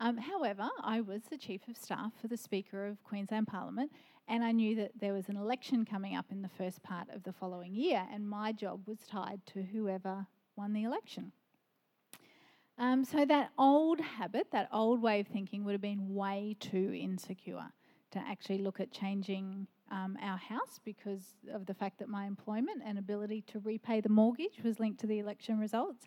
Um, 0.00 0.16
however, 0.16 0.68
I 0.82 1.00
was 1.00 1.22
the 1.30 1.38
Chief 1.38 1.62
of 1.68 1.76
Staff 1.76 2.12
for 2.20 2.28
the 2.28 2.36
Speaker 2.36 2.86
of 2.86 3.02
Queensland 3.04 3.46
Parliament, 3.46 3.92
and 4.28 4.42
I 4.42 4.52
knew 4.52 4.74
that 4.76 4.92
there 4.98 5.12
was 5.12 5.28
an 5.28 5.36
election 5.36 5.84
coming 5.84 6.16
up 6.16 6.26
in 6.30 6.42
the 6.42 6.48
first 6.48 6.82
part 6.82 7.08
of 7.14 7.22
the 7.22 7.32
following 7.32 7.74
year, 7.74 8.04
and 8.12 8.28
my 8.28 8.52
job 8.52 8.86
was 8.86 8.98
tied 9.08 9.40
to 9.46 9.62
whoever 9.62 10.26
won 10.56 10.72
the 10.72 10.84
election. 10.84 11.32
Um, 12.78 13.04
so 13.04 13.24
that 13.26 13.50
old 13.58 14.00
habit, 14.00 14.48
that 14.52 14.68
old 14.72 15.02
way 15.02 15.20
of 15.20 15.28
thinking, 15.28 15.64
would 15.64 15.72
have 15.72 15.80
been 15.80 16.14
way 16.14 16.56
too 16.58 16.92
insecure 16.98 17.72
to 18.12 18.18
actually 18.18 18.58
look 18.58 18.80
at 18.80 18.90
changing 18.90 19.66
um, 19.90 20.16
our 20.22 20.38
house 20.38 20.80
because 20.84 21.34
of 21.52 21.66
the 21.66 21.74
fact 21.74 21.98
that 21.98 22.08
my 22.08 22.26
employment 22.26 22.82
and 22.84 22.98
ability 22.98 23.42
to 23.42 23.58
repay 23.60 24.00
the 24.00 24.08
mortgage 24.08 24.62
was 24.64 24.80
linked 24.80 25.00
to 25.00 25.06
the 25.06 25.18
election 25.18 25.58
results. 25.58 26.06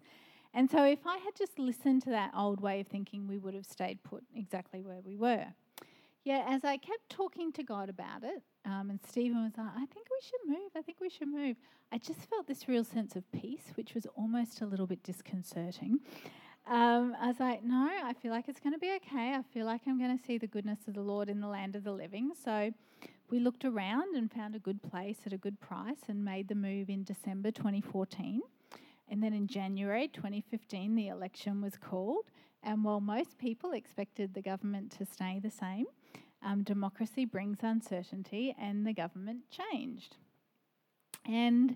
And 0.56 0.72
so, 0.72 0.86
if 0.86 1.06
I 1.06 1.18
had 1.18 1.36
just 1.38 1.60
listened 1.60 2.04
to 2.04 2.12
that 2.12 2.32
old 2.36 2.62
way 2.62 2.80
of 2.80 2.88
thinking, 2.88 3.28
we 3.28 3.38
would 3.38 3.54
have 3.54 3.66
stayed 3.66 4.02
put 4.04 4.24
exactly 4.34 4.82
where 4.82 5.02
we 5.06 5.18
were. 5.18 5.48
Yet, 6.24 6.46
as 6.48 6.64
I 6.64 6.78
kept 6.78 7.10
talking 7.10 7.52
to 7.52 7.62
God 7.62 7.90
about 7.90 8.24
it, 8.24 8.42
um, 8.64 8.90
and 8.90 9.00
Stephen 9.06 9.44
was 9.44 9.52
like, 9.58 9.68
I 9.76 9.86
think 9.86 10.08
we 10.10 10.18
should 10.22 10.40
move, 10.48 10.72
I 10.76 10.82
think 10.82 11.00
we 11.02 11.10
should 11.10 11.28
move, 11.28 11.58
I 11.92 11.98
just 11.98 12.22
felt 12.30 12.48
this 12.48 12.70
real 12.70 12.86
sense 12.86 13.18
of 13.18 13.30
peace, 13.34 13.74
which 13.76 13.94
was 13.94 14.08
almost 14.16 14.62
a 14.62 14.66
little 14.66 14.88
bit 14.88 15.04
disconcerting. 15.04 16.00
Um, 16.68 17.16
I 17.20 17.28
was 17.28 17.40
like, 17.40 17.64
no, 17.64 17.90
I 18.04 18.14
feel 18.14 18.32
like 18.32 18.48
it's 18.48 18.62
going 18.62 18.74
to 18.74 18.80
be 18.80 18.92
okay. 18.96 19.34
I 19.34 19.44
feel 19.54 19.66
like 19.66 19.82
I'm 19.86 20.00
going 20.00 20.18
to 20.18 20.24
see 20.24 20.38
the 20.38 20.48
goodness 20.48 20.80
of 20.88 20.96
the 20.96 21.02
Lord 21.02 21.30
in 21.30 21.42
the 21.42 21.48
land 21.48 21.76
of 21.76 21.84
the 21.84 21.92
living. 21.92 22.32
So 22.44 22.72
we 23.30 23.40
looked 23.40 23.66
around 23.66 24.16
and 24.16 24.32
found 24.32 24.56
a 24.56 24.60
good 24.60 24.82
place 24.82 25.18
at 25.26 25.34
a 25.34 25.38
good 25.38 25.60
price 25.60 26.00
and 26.08 26.24
made 26.26 26.48
the 26.48 26.56
move 26.56 26.90
in 26.90 27.04
December 27.04 27.52
2014. 27.52 28.42
And 29.10 29.22
then 29.22 29.34
in 29.34 29.48
January 29.48 30.08
2015, 30.08 30.96
the 30.96 31.08
election 31.08 31.62
was 31.62 31.78
called. 31.78 32.26
And 32.64 32.84
while 32.84 33.00
most 33.00 33.38
people 33.38 33.72
expected 33.72 34.34
the 34.34 34.42
government 34.42 34.92
to 34.98 35.06
stay 35.06 35.40
the 35.42 35.52
same, 35.52 35.86
um, 36.42 36.64
democracy 36.64 37.26
brings 37.26 37.60
uncertainty, 37.62 38.56
and 38.60 38.86
the 38.86 38.94
government 38.94 39.44
changed. 39.50 40.18
And 41.26 41.76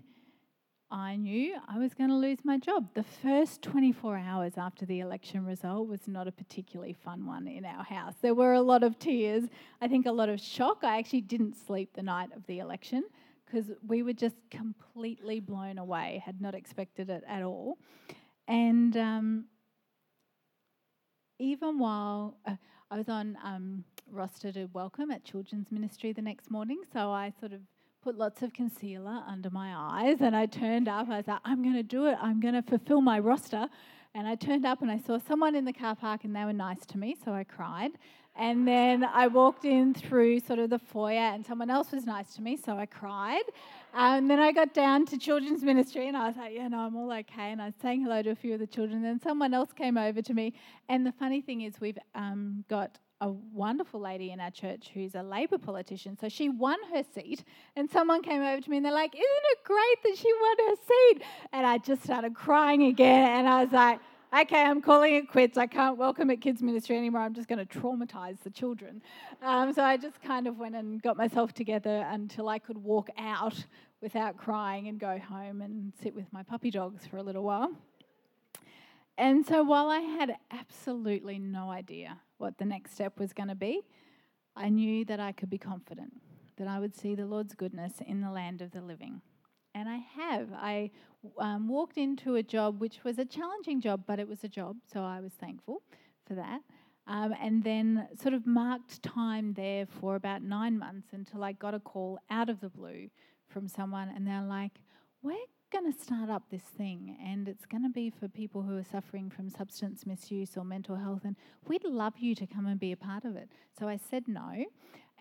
I 0.91 1.17
knew 1.17 1.55
I 1.67 1.77
was 1.77 1.93
going 1.93 2.09
to 2.09 2.15
lose 2.15 2.39
my 2.43 2.57
job. 2.57 2.89
The 2.95 3.03
first 3.03 3.61
24 3.61 4.17
hours 4.17 4.53
after 4.57 4.87
the 4.87 5.01
election 5.01 5.45
result 5.45 5.87
was 5.87 6.07
not 6.07 6.27
a 6.27 6.31
particularly 6.31 6.93
fun 6.93 7.27
one 7.27 7.47
in 7.47 7.63
our 7.63 7.83
house. 7.83 8.15
There 8.21 8.33
were 8.33 8.53
a 8.53 8.61
lot 8.61 8.81
of 8.81 8.97
tears, 8.97 9.43
I 9.81 9.87
think 9.87 10.07
a 10.07 10.11
lot 10.11 10.29
of 10.29 10.39
shock. 10.39 10.79
I 10.83 10.97
actually 10.97 11.21
didn't 11.21 11.55
sleep 11.55 11.93
the 11.93 12.01
night 12.01 12.29
of 12.35 12.45
the 12.47 12.57
election 12.57 13.03
because 13.49 13.71
we 13.87 14.03
were 14.03 14.13
just 14.13 14.35
completely 14.51 15.39
blown 15.39 15.77
away, 15.77 16.21
had 16.25 16.41
not 16.41 16.55
expected 16.55 17.09
it 17.09 17.23
at 17.27 17.43
all. 17.43 17.77
And 18.47 18.95
um, 18.97 19.45
even 21.39 21.79
while 21.79 22.37
uh, 22.45 22.55
I 22.91 22.97
was 22.97 23.09
on 23.09 23.37
um, 23.43 23.83
roster 24.11 24.51
to 24.51 24.65
welcome 24.73 25.11
at 25.11 25.23
children's 25.23 25.71
ministry 25.71 26.13
the 26.13 26.21
next 26.21 26.51
morning, 26.51 26.81
so 26.91 27.11
I 27.11 27.33
sort 27.39 27.53
of 27.53 27.61
put 28.01 28.17
lots 28.17 28.41
of 28.41 28.53
concealer 28.53 29.23
under 29.27 29.49
my 29.49 29.73
eyes 29.75 30.21
and 30.21 30.35
I 30.35 30.45
turned 30.45 30.87
up. 30.87 31.09
I 31.09 31.17
was 31.17 31.27
like, 31.27 31.41
I'm 31.43 31.61
going 31.61 31.75
to 31.75 31.83
do 31.83 32.07
it. 32.07 32.17
I'm 32.21 32.39
going 32.39 32.53
to 32.53 32.61
fulfill 32.61 33.01
my 33.01 33.19
roster. 33.19 33.67
And 34.15 34.27
I 34.27 34.35
turned 34.35 34.65
up 34.65 34.81
and 34.81 34.89
I 34.89 34.97
saw 34.97 35.19
someone 35.19 35.53
in 35.53 35.65
the 35.65 35.73
car 35.73 35.95
park 35.95 36.23
and 36.23 36.35
they 36.35 36.43
were 36.45 36.53
nice 36.53 36.85
to 36.87 36.97
me, 36.97 37.15
so 37.23 37.33
I 37.33 37.43
cried. 37.43 37.91
And 38.39 38.65
then 38.65 39.03
I 39.03 39.27
walked 39.27 39.65
in 39.65 39.93
through 39.93 40.39
sort 40.39 40.59
of 40.59 40.69
the 40.69 40.79
foyer, 40.79 41.17
and 41.17 41.45
someone 41.45 41.69
else 41.69 41.91
was 41.91 42.05
nice 42.05 42.35
to 42.35 42.41
me, 42.41 42.55
so 42.55 42.77
I 42.77 42.85
cried. 42.85 43.43
And 43.93 44.29
then 44.29 44.39
I 44.39 44.53
got 44.53 44.73
down 44.73 45.05
to 45.07 45.17
children's 45.17 45.61
ministry, 45.61 46.07
and 46.07 46.15
I 46.15 46.27
was 46.27 46.37
like, 46.37 46.53
yeah, 46.55 46.69
no, 46.69 46.79
I'm 46.79 46.95
all 46.95 47.11
okay. 47.11 47.51
And 47.51 47.61
I 47.61 47.65
was 47.65 47.75
saying 47.81 48.01
hello 48.01 48.21
to 48.21 48.29
a 48.29 48.35
few 48.35 48.53
of 48.53 48.61
the 48.61 48.67
children. 48.67 49.01
Then 49.01 49.19
someone 49.19 49.53
else 49.53 49.73
came 49.73 49.97
over 49.97 50.21
to 50.21 50.33
me. 50.33 50.53
And 50.87 51.05
the 51.05 51.11
funny 51.11 51.41
thing 51.41 51.61
is, 51.61 51.81
we've 51.81 51.97
um, 52.15 52.63
got 52.69 52.97
a 53.19 53.29
wonderful 53.29 53.99
lady 53.99 54.31
in 54.31 54.39
our 54.39 54.51
church 54.51 54.91
who's 54.93 55.15
a 55.15 55.21
Labor 55.21 55.57
politician. 55.57 56.17
So 56.17 56.29
she 56.29 56.47
won 56.47 56.77
her 56.93 57.03
seat, 57.13 57.43
and 57.75 57.89
someone 57.91 58.21
came 58.21 58.41
over 58.41 58.61
to 58.61 58.69
me 58.69 58.77
and 58.77 58.85
they're 58.85 58.93
like, 58.93 59.13
Isn't 59.13 59.25
it 59.25 59.57
great 59.65 60.03
that 60.03 60.17
she 60.17 60.31
won 60.41 60.69
her 60.69 60.75
seat? 60.87 61.23
And 61.51 61.67
I 61.67 61.77
just 61.77 62.03
started 62.03 62.35
crying 62.35 62.83
again, 62.83 63.31
and 63.31 63.49
I 63.49 63.65
was 63.65 63.73
like, 63.73 63.99
okay, 64.33 64.61
I'm 64.61 64.81
calling 64.81 65.15
it 65.15 65.29
quits. 65.29 65.57
I 65.57 65.67
can't 65.67 65.97
welcome 65.97 66.29
at 66.29 66.41
kids 66.41 66.61
ministry 66.61 66.97
anymore. 66.97 67.21
I'm 67.21 67.33
just 67.33 67.47
going 67.47 67.65
to 67.65 67.79
traumatize 67.79 68.39
the 68.43 68.49
children. 68.49 69.01
Um, 69.41 69.73
so 69.73 69.83
I 69.83 69.97
just 69.97 70.21
kind 70.21 70.47
of 70.47 70.57
went 70.57 70.75
and 70.75 71.01
got 71.01 71.17
myself 71.17 71.53
together 71.53 72.05
until 72.09 72.49
I 72.49 72.59
could 72.59 72.77
walk 72.77 73.09
out 73.17 73.65
without 74.01 74.37
crying 74.37 74.87
and 74.87 74.99
go 74.99 75.19
home 75.19 75.61
and 75.61 75.93
sit 76.01 76.15
with 76.15 76.31
my 76.31 76.43
puppy 76.43 76.71
dogs 76.71 77.05
for 77.05 77.17
a 77.17 77.23
little 77.23 77.43
while. 77.43 77.71
And 79.17 79.45
so 79.45 79.63
while 79.63 79.89
I 79.89 79.99
had 79.99 80.35
absolutely 80.51 81.39
no 81.39 81.69
idea 81.69 82.17
what 82.37 82.57
the 82.57 82.65
next 82.65 82.93
step 82.93 83.19
was 83.19 83.33
going 83.33 83.49
to 83.49 83.55
be, 83.55 83.81
I 84.55 84.69
knew 84.69 85.03
that 85.05 85.19
I 85.19 85.33
could 85.33 85.49
be 85.49 85.57
confident 85.57 86.13
that 86.57 86.67
I 86.67 86.79
would 86.79 86.95
see 86.95 87.15
the 87.15 87.25
Lord's 87.25 87.55
goodness 87.55 87.93
in 88.05 88.21
the 88.21 88.31
land 88.31 88.61
of 88.61 88.71
the 88.71 88.81
living. 88.81 89.21
And 89.75 89.87
I 89.87 89.97
have. 90.15 90.49
I 90.53 90.91
um, 91.39 91.67
walked 91.67 91.97
into 91.97 92.35
a 92.35 92.43
job 92.43 92.79
which 92.79 93.03
was 93.03 93.19
a 93.19 93.25
challenging 93.25 93.81
job, 93.81 94.03
but 94.07 94.19
it 94.19 94.27
was 94.27 94.43
a 94.43 94.47
job, 94.47 94.77
so 94.91 95.01
I 95.01 95.19
was 95.19 95.33
thankful 95.33 95.83
for 96.25 96.35
that. 96.35 96.61
Um, 97.07 97.33
and 97.41 97.63
then 97.63 98.07
sort 98.21 98.33
of 98.33 98.45
marked 98.45 99.01
time 99.01 99.53
there 99.53 99.85
for 99.87 100.15
about 100.15 100.43
nine 100.43 100.77
months 100.77 101.09
until 101.11 101.43
I 101.43 101.53
got 101.53 101.73
a 101.73 101.79
call 101.79 102.19
out 102.29 102.49
of 102.49 102.61
the 102.61 102.69
blue 102.69 103.09
from 103.47 103.67
someone, 103.67 104.11
and 104.15 104.27
they're 104.27 104.43
like, 104.43 104.73
We're 105.23 105.35
going 105.71 105.91
to 105.91 105.99
start 105.99 106.29
up 106.29 106.43
this 106.49 106.61
thing, 106.61 107.17
and 107.23 107.47
it's 107.47 107.65
going 107.65 107.83
to 107.83 107.89
be 107.89 108.09
for 108.09 108.27
people 108.27 108.61
who 108.61 108.77
are 108.77 108.83
suffering 108.83 109.29
from 109.29 109.49
substance 109.49 110.05
misuse 110.05 110.55
or 110.55 110.63
mental 110.63 110.95
health, 110.95 111.21
and 111.25 111.35
we'd 111.67 111.83
love 111.83 112.13
you 112.17 112.35
to 112.35 112.47
come 112.47 112.65
and 112.65 112.79
be 112.79 112.91
a 112.91 112.97
part 112.97 113.25
of 113.25 113.35
it. 113.35 113.49
So 113.77 113.87
I 113.87 113.97
said 113.97 114.23
no. 114.27 114.65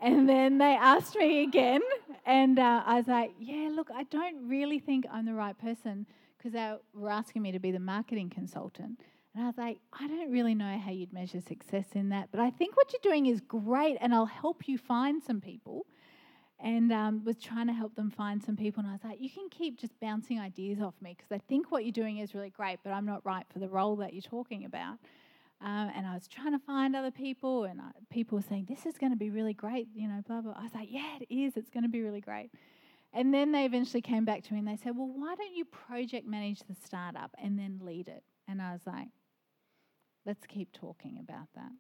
And 0.01 0.29
then 0.29 0.59
they 0.59 0.77
asked 0.77 1.17
me 1.17 1.43
again, 1.43 1.81
and 2.25 2.59
uh, 2.59 2.83
I 2.87 2.97
was 2.97 3.09
like, 3.09 3.33
Yeah, 3.41 3.71
look, 3.73 3.91
I 3.95 4.05
don't 4.05 4.49
really 4.49 4.79
think 4.79 5.07
I'm 5.11 5.27
the 5.27 5.35
right 5.35 5.59
person 5.59 6.07
because 6.37 6.53
they 6.53 6.75
were 6.95 7.11
asking 7.11 7.43
me 7.43 7.53
to 7.53 7.59
be 7.59 7.73
the 7.73 7.81
marketing 7.81 8.31
consultant. 8.31 9.01
And 9.35 9.45
I 9.45 9.47
was 9.47 9.59
like, 9.59 9.79
I 9.93 10.07
don't 10.07 10.31
really 10.33 10.55
know 10.55 10.79
how 10.79 10.91
you'd 10.91 11.13
measure 11.13 11.41
success 11.41 11.87
in 11.95 12.09
that, 12.11 12.29
but 12.31 12.41
I 12.41 12.51
think 12.51 12.77
what 12.77 12.93
you're 12.93 13.13
doing 13.13 13.27
is 13.27 13.41
great, 13.41 13.97
and 14.01 14.15
I'll 14.15 14.27
help 14.27 14.67
you 14.67 14.79
find 14.79 15.23
some 15.23 15.41
people. 15.41 15.87
And 16.61 16.93
um, 16.93 17.25
was 17.25 17.37
trying 17.37 17.69
to 17.69 17.73
help 17.73 17.95
them 17.95 18.11
find 18.11 18.43
some 18.43 18.57
people, 18.57 18.81
and 18.81 18.89
I 18.89 18.93
was 18.93 19.05
like, 19.05 19.21
you 19.21 19.31
can 19.31 19.49
keep 19.49 19.79
just 19.79 19.93
bouncing 20.01 20.41
ideas 20.41 20.81
off 20.81 20.95
me 21.01 21.15
because 21.17 21.31
I 21.31 21.39
think 21.49 21.71
what 21.71 21.85
you're 21.85 21.93
doing 21.93 22.19
is 22.19 22.35
really 22.35 22.51
great, 22.51 22.81
but 22.83 22.91
I'm 22.91 23.07
not 23.07 23.25
right 23.25 23.47
for 23.53 23.61
the 23.61 23.69
role 23.69 23.95
that 23.97 24.13
you're 24.13 24.23
talking 24.23 24.65
about. 24.65 24.99
Um, 25.61 25.91
and 25.97 26.07
I 26.07 26.15
was 26.15 26.29
trying 26.29 26.53
to 26.53 26.59
find 26.61 26.95
other 26.95 27.11
people, 27.11 27.65
and 27.65 27.81
I, 27.81 27.91
people 28.11 28.39
were 28.39 28.45
saying, 28.49 28.67
This 28.69 28.87
is 28.87 28.97
going 28.97 29.11
to 29.11 29.19
be 29.19 29.31
really 29.31 29.55
great, 29.55 29.89
you 29.93 30.07
know, 30.07 30.23
blah, 30.27 30.41
blah. 30.41 30.55
I 30.57 30.63
was 30.63 30.75
like, 30.75 30.89
Yeah, 30.91 31.19
it 31.21 31.35
is. 31.35 31.57
It's 31.57 31.71
going 31.71 31.83
to 31.83 31.89
be 31.89 32.01
really 32.01 32.21
great. 32.21 32.51
And 33.13 33.33
then 33.33 33.53
they 33.53 33.65
eventually 33.65 34.03
came 34.03 34.25
back 34.25 34.45
to 34.45 34.53
me 34.53 34.59
and 34.61 34.69
they 34.69 34.77
said, 34.77 34.97
Well, 34.97 35.11
why 35.13 35.35
don't 35.35 35.55
you 35.55 35.65
project 35.65 36.27
manage 36.27 36.61
the 36.61 36.77
startup 36.85 37.35
and 37.43 37.59
then 37.59 37.81
lead 37.83 38.07
it? 38.09 38.23
And 38.47 38.63
I 38.63 38.73
was 38.73 38.83
like, 38.87 39.09
Let's 40.25 40.47
keep 40.47 40.73
talking 40.73 41.19
about 41.19 41.49
that. 41.57 41.73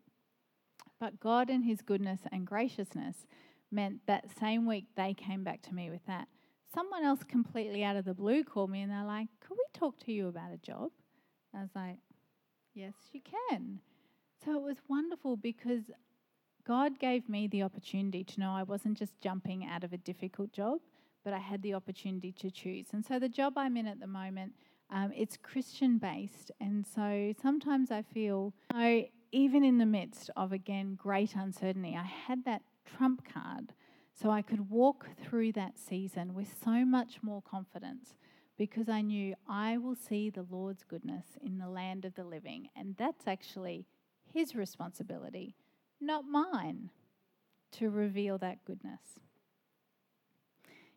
But 0.98 1.20
God, 1.20 1.48
in 1.48 1.62
His 1.62 1.80
goodness 1.80 2.20
and 2.32 2.46
graciousness, 2.46 3.26
meant 3.70 4.00
that 4.06 4.24
same 4.40 4.66
week 4.66 4.86
they 4.96 5.14
came 5.14 5.44
back 5.44 5.62
to 5.62 5.74
me 5.74 5.90
with 5.90 6.04
that. 6.06 6.26
Someone 6.74 7.04
else 7.04 7.22
completely 7.22 7.84
out 7.84 7.96
of 7.96 8.04
the 8.04 8.14
blue 8.14 8.42
called 8.42 8.70
me 8.70 8.82
and 8.82 8.90
they're 8.90 9.04
like, 9.04 9.28
Could 9.40 9.56
we 9.56 9.78
talk 9.78 9.96
to 10.00 10.12
you 10.12 10.26
about 10.26 10.52
a 10.52 10.58
job? 10.58 10.90
I 11.54 11.60
was 11.60 11.70
like, 11.76 11.98
Yes, 12.74 12.94
you 13.12 13.20
can. 13.20 13.80
So 14.44 14.54
it 14.54 14.62
was 14.62 14.76
wonderful 14.88 15.36
because 15.36 15.90
God 16.66 16.98
gave 16.98 17.28
me 17.28 17.46
the 17.46 17.62
opportunity 17.62 18.22
to 18.24 18.40
know 18.40 18.52
I 18.52 18.62
wasn't 18.62 18.98
just 18.98 19.20
jumping 19.20 19.64
out 19.64 19.84
of 19.84 19.92
a 19.92 19.96
difficult 19.96 20.52
job, 20.52 20.80
but 21.24 21.32
I 21.32 21.38
had 21.38 21.62
the 21.62 21.74
opportunity 21.74 22.32
to 22.32 22.50
choose. 22.50 22.88
And 22.92 23.04
so 23.04 23.18
the 23.18 23.28
job 23.28 23.54
I'm 23.56 23.76
in 23.76 23.86
at 23.86 24.00
the 24.00 24.06
moment, 24.06 24.52
um, 24.90 25.12
it's 25.16 25.36
Christian 25.36 25.98
based. 25.98 26.50
And 26.60 26.86
so 26.86 27.34
sometimes 27.40 27.90
I 27.90 28.02
feel, 28.02 28.54
so 28.72 29.04
even 29.32 29.64
in 29.64 29.78
the 29.78 29.86
midst 29.86 30.30
of, 30.36 30.52
again, 30.52 30.94
great 30.94 31.34
uncertainty, 31.34 31.96
I 31.98 32.04
had 32.04 32.44
that 32.44 32.62
trump 32.84 33.22
card 33.32 33.72
so 34.14 34.30
I 34.30 34.42
could 34.42 34.70
walk 34.70 35.08
through 35.22 35.52
that 35.52 35.78
season 35.78 36.34
with 36.34 36.54
so 36.62 36.84
much 36.84 37.22
more 37.22 37.42
confidence 37.42 38.14
because 38.58 38.88
I 38.88 39.00
knew 39.00 39.36
I 39.48 39.78
will 39.78 39.94
see 39.94 40.28
the 40.28 40.44
Lord's 40.50 40.82
goodness 40.82 41.24
in 41.40 41.58
the 41.58 41.68
land 41.68 42.04
of 42.04 42.14
the 42.16 42.24
living. 42.24 42.68
And 42.76 42.96
that's 42.98 43.26
actually 43.26 43.86
His 44.34 44.54
responsibility, 44.54 45.54
not 46.00 46.24
mine, 46.26 46.90
to 47.72 47.88
reveal 47.88 48.36
that 48.38 48.64
goodness. 48.64 49.00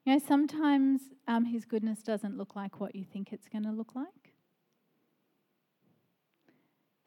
You 0.04 0.14
know, 0.14 0.20
sometimes 0.20 1.02
um, 1.28 1.46
His 1.46 1.64
goodness 1.66 2.02
doesn't 2.02 2.36
look 2.36 2.56
like 2.56 2.80
what 2.80 2.96
you 2.96 3.06
think 3.06 3.32
it's 3.32 3.48
going 3.48 3.64
to 3.64 3.72
look 3.72 3.94
like. 3.96 4.34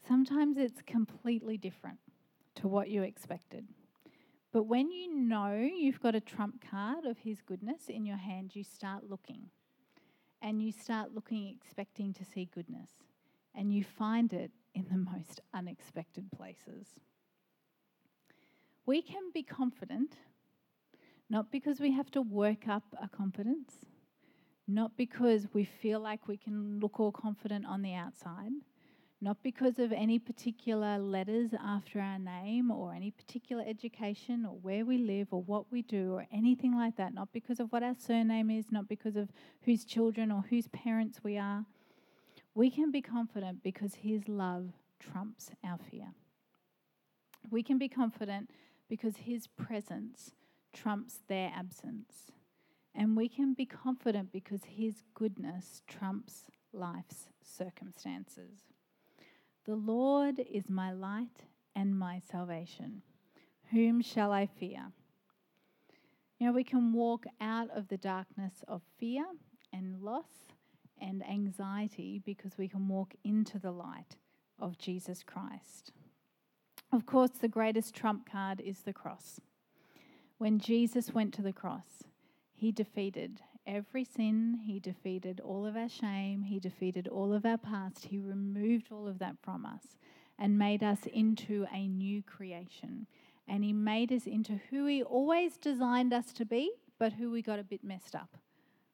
Sometimes 0.06 0.56
it's 0.56 0.82
completely 0.86 1.56
different 1.56 1.98
to 2.56 2.68
what 2.68 2.88
you 2.88 3.02
expected. 3.02 3.66
But 4.52 4.64
when 4.64 4.92
you 4.92 5.12
know 5.12 5.52
you've 5.54 6.00
got 6.00 6.14
a 6.14 6.20
trump 6.20 6.62
card 6.70 7.06
of 7.06 7.18
His 7.18 7.40
goodness 7.40 7.88
in 7.88 8.06
your 8.06 8.18
hand, 8.18 8.54
you 8.54 8.62
start 8.62 9.10
looking 9.10 9.50
and 10.44 10.62
you 10.62 10.70
start 10.70 11.14
looking, 11.14 11.48
expecting 11.48 12.12
to 12.12 12.22
see 12.22 12.50
goodness, 12.54 12.90
and 13.54 13.72
you 13.72 13.82
find 13.82 14.32
it 14.34 14.50
in 14.74 14.84
the 14.90 14.98
most 15.12 15.40
unexpected 15.54 16.30
places. 16.30 16.86
We 18.84 19.00
can 19.00 19.30
be 19.32 19.42
confident, 19.42 20.16
not 21.30 21.50
because 21.50 21.80
we 21.80 21.92
have 21.92 22.10
to 22.10 22.20
work 22.20 22.68
up 22.68 22.84
a 23.02 23.08
confidence, 23.08 23.86
not 24.68 24.98
because 24.98 25.48
we 25.54 25.64
feel 25.64 25.98
like 26.00 26.28
we 26.28 26.36
can 26.36 26.78
look 26.78 27.00
all 27.00 27.10
confident 27.10 27.64
on 27.64 27.80
the 27.80 27.94
outside, 27.94 28.52
not 29.20 29.42
because 29.42 29.78
of 29.78 29.92
any 29.92 30.18
particular 30.18 30.98
letters 30.98 31.50
after 31.58 32.00
our 32.00 32.18
name 32.18 32.70
or 32.70 32.92
any 32.92 33.10
particular 33.10 33.64
education 33.66 34.44
or 34.44 34.56
where 34.60 34.84
we 34.84 34.98
live 34.98 35.28
or 35.30 35.42
what 35.42 35.70
we 35.72 35.82
do 35.82 36.12
or 36.12 36.26
anything 36.32 36.76
like 36.76 36.96
that, 36.96 37.14
not 37.14 37.32
because 37.32 37.60
of 37.60 37.72
what 37.72 37.82
our 37.82 37.94
surname 37.94 38.50
is, 38.50 38.70
not 38.70 38.88
because 38.88 39.16
of 39.16 39.30
whose 39.62 39.84
children 39.84 40.30
or 40.30 40.44
whose 40.50 40.68
parents 40.68 41.20
we 41.22 41.38
are. 41.38 41.64
We 42.54 42.70
can 42.70 42.90
be 42.90 43.00
confident 43.00 43.62
because 43.62 43.94
His 43.96 44.28
love 44.28 44.72
trumps 45.00 45.50
our 45.64 45.78
fear. 45.78 46.12
We 47.50 47.62
can 47.62 47.78
be 47.78 47.88
confident 47.88 48.50
because 48.88 49.16
His 49.16 49.46
presence 49.46 50.32
trumps 50.72 51.20
their 51.28 51.50
absence. 51.54 52.32
And 52.94 53.16
we 53.16 53.28
can 53.28 53.54
be 53.54 53.66
confident 53.66 54.32
because 54.32 54.64
His 54.64 55.02
goodness 55.14 55.82
trumps 55.88 56.46
life's 56.72 57.28
circumstances. 57.42 58.73
The 59.64 59.74
Lord 59.74 60.40
is 60.52 60.68
my 60.68 60.92
light 60.92 61.44
and 61.74 61.98
my 61.98 62.18
salvation. 62.18 63.02
Whom 63.70 64.02
shall 64.02 64.30
I 64.30 64.46
fear? 64.46 64.92
You 66.38 66.46
know, 66.46 66.52
we 66.52 66.64
can 66.64 66.92
walk 66.92 67.24
out 67.40 67.70
of 67.70 67.88
the 67.88 67.96
darkness 67.96 68.62
of 68.68 68.82
fear 68.98 69.24
and 69.72 70.02
loss 70.02 70.52
and 71.00 71.26
anxiety 71.26 72.20
because 72.24 72.58
we 72.58 72.68
can 72.68 72.88
walk 72.88 73.14
into 73.24 73.58
the 73.58 73.70
light 73.70 74.16
of 74.58 74.76
Jesus 74.76 75.22
Christ. 75.22 75.92
Of 76.92 77.06
course, 77.06 77.30
the 77.30 77.48
greatest 77.48 77.94
trump 77.94 78.30
card 78.30 78.60
is 78.60 78.80
the 78.80 78.92
cross. 78.92 79.40
When 80.36 80.58
Jesus 80.58 81.14
went 81.14 81.32
to 81.34 81.42
the 81.42 81.52
cross, 81.52 82.04
he 82.52 82.70
defeated 82.70 83.40
every 83.66 84.04
sin. 84.04 84.60
He 84.64 84.78
defeated 84.80 85.40
all 85.40 85.66
of 85.66 85.76
our 85.76 85.88
shame. 85.88 86.42
He 86.42 86.58
defeated 86.58 87.08
all 87.08 87.32
of 87.32 87.44
our 87.44 87.58
past. 87.58 88.06
He 88.06 88.18
removed 88.18 88.88
all 88.90 89.06
of 89.06 89.18
that 89.18 89.36
from 89.42 89.64
us 89.64 89.98
and 90.38 90.58
made 90.58 90.82
us 90.82 91.06
into 91.12 91.66
a 91.72 91.86
new 91.86 92.22
creation. 92.22 93.06
And 93.46 93.64
He 93.64 93.72
made 93.72 94.12
us 94.12 94.26
into 94.26 94.60
who 94.70 94.86
He 94.86 95.02
always 95.02 95.56
designed 95.56 96.12
us 96.12 96.32
to 96.34 96.44
be, 96.44 96.72
but 96.98 97.14
who 97.14 97.30
we 97.30 97.42
got 97.42 97.58
a 97.58 97.64
bit 97.64 97.84
messed 97.84 98.14
up 98.14 98.36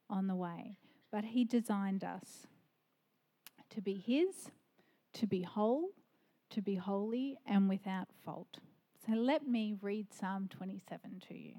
on 0.08 0.26
the 0.26 0.34
way. 0.34 0.78
But 1.10 1.24
He 1.24 1.44
designed 1.44 2.04
us 2.04 2.46
to 3.70 3.80
be 3.80 3.94
His, 3.94 4.50
to 5.14 5.26
be 5.26 5.42
whole, 5.42 5.90
to 6.50 6.60
be 6.60 6.74
holy, 6.74 7.38
and 7.46 7.68
without 7.68 8.08
fault. 8.24 8.58
So 9.06 9.12
let 9.12 9.46
me 9.46 9.74
read 9.80 10.12
Psalm 10.12 10.48
27 10.50 11.22
to 11.28 11.38
you. 11.38 11.54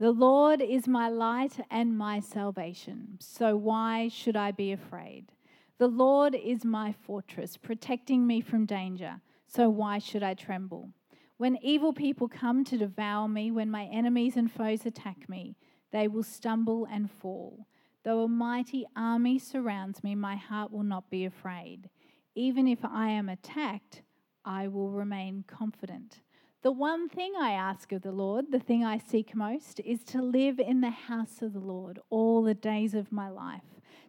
The 0.00 0.12
Lord 0.12 0.62
is 0.62 0.86
my 0.86 1.08
light 1.08 1.58
and 1.72 1.98
my 1.98 2.20
salvation, 2.20 3.16
so 3.18 3.56
why 3.56 4.06
should 4.06 4.36
I 4.36 4.52
be 4.52 4.70
afraid? 4.70 5.32
The 5.78 5.88
Lord 5.88 6.36
is 6.36 6.64
my 6.64 6.92
fortress, 6.92 7.56
protecting 7.56 8.24
me 8.24 8.40
from 8.40 8.64
danger, 8.64 9.20
so 9.48 9.68
why 9.68 9.98
should 9.98 10.22
I 10.22 10.34
tremble? 10.34 10.90
When 11.36 11.58
evil 11.62 11.92
people 11.92 12.28
come 12.28 12.62
to 12.66 12.78
devour 12.78 13.26
me, 13.26 13.50
when 13.50 13.72
my 13.72 13.86
enemies 13.86 14.36
and 14.36 14.52
foes 14.52 14.86
attack 14.86 15.28
me, 15.28 15.56
they 15.90 16.06
will 16.06 16.22
stumble 16.22 16.86
and 16.88 17.10
fall. 17.10 17.66
Though 18.04 18.22
a 18.22 18.28
mighty 18.28 18.86
army 18.94 19.40
surrounds 19.40 20.04
me, 20.04 20.14
my 20.14 20.36
heart 20.36 20.70
will 20.70 20.84
not 20.84 21.10
be 21.10 21.24
afraid. 21.24 21.90
Even 22.36 22.68
if 22.68 22.84
I 22.84 23.08
am 23.08 23.28
attacked, 23.28 24.02
I 24.44 24.68
will 24.68 24.92
remain 24.92 25.42
confident. 25.48 26.20
The 26.62 26.72
one 26.72 27.08
thing 27.08 27.34
I 27.38 27.52
ask 27.52 27.92
of 27.92 28.02
the 28.02 28.10
Lord, 28.10 28.46
the 28.50 28.58
thing 28.58 28.84
I 28.84 28.98
seek 28.98 29.32
most, 29.32 29.78
is 29.78 30.02
to 30.06 30.20
live 30.20 30.58
in 30.58 30.80
the 30.80 30.90
house 30.90 31.40
of 31.40 31.52
the 31.52 31.60
Lord 31.60 32.00
all 32.10 32.42
the 32.42 32.52
days 32.52 32.94
of 32.94 33.12
my 33.12 33.28
life, 33.28 33.62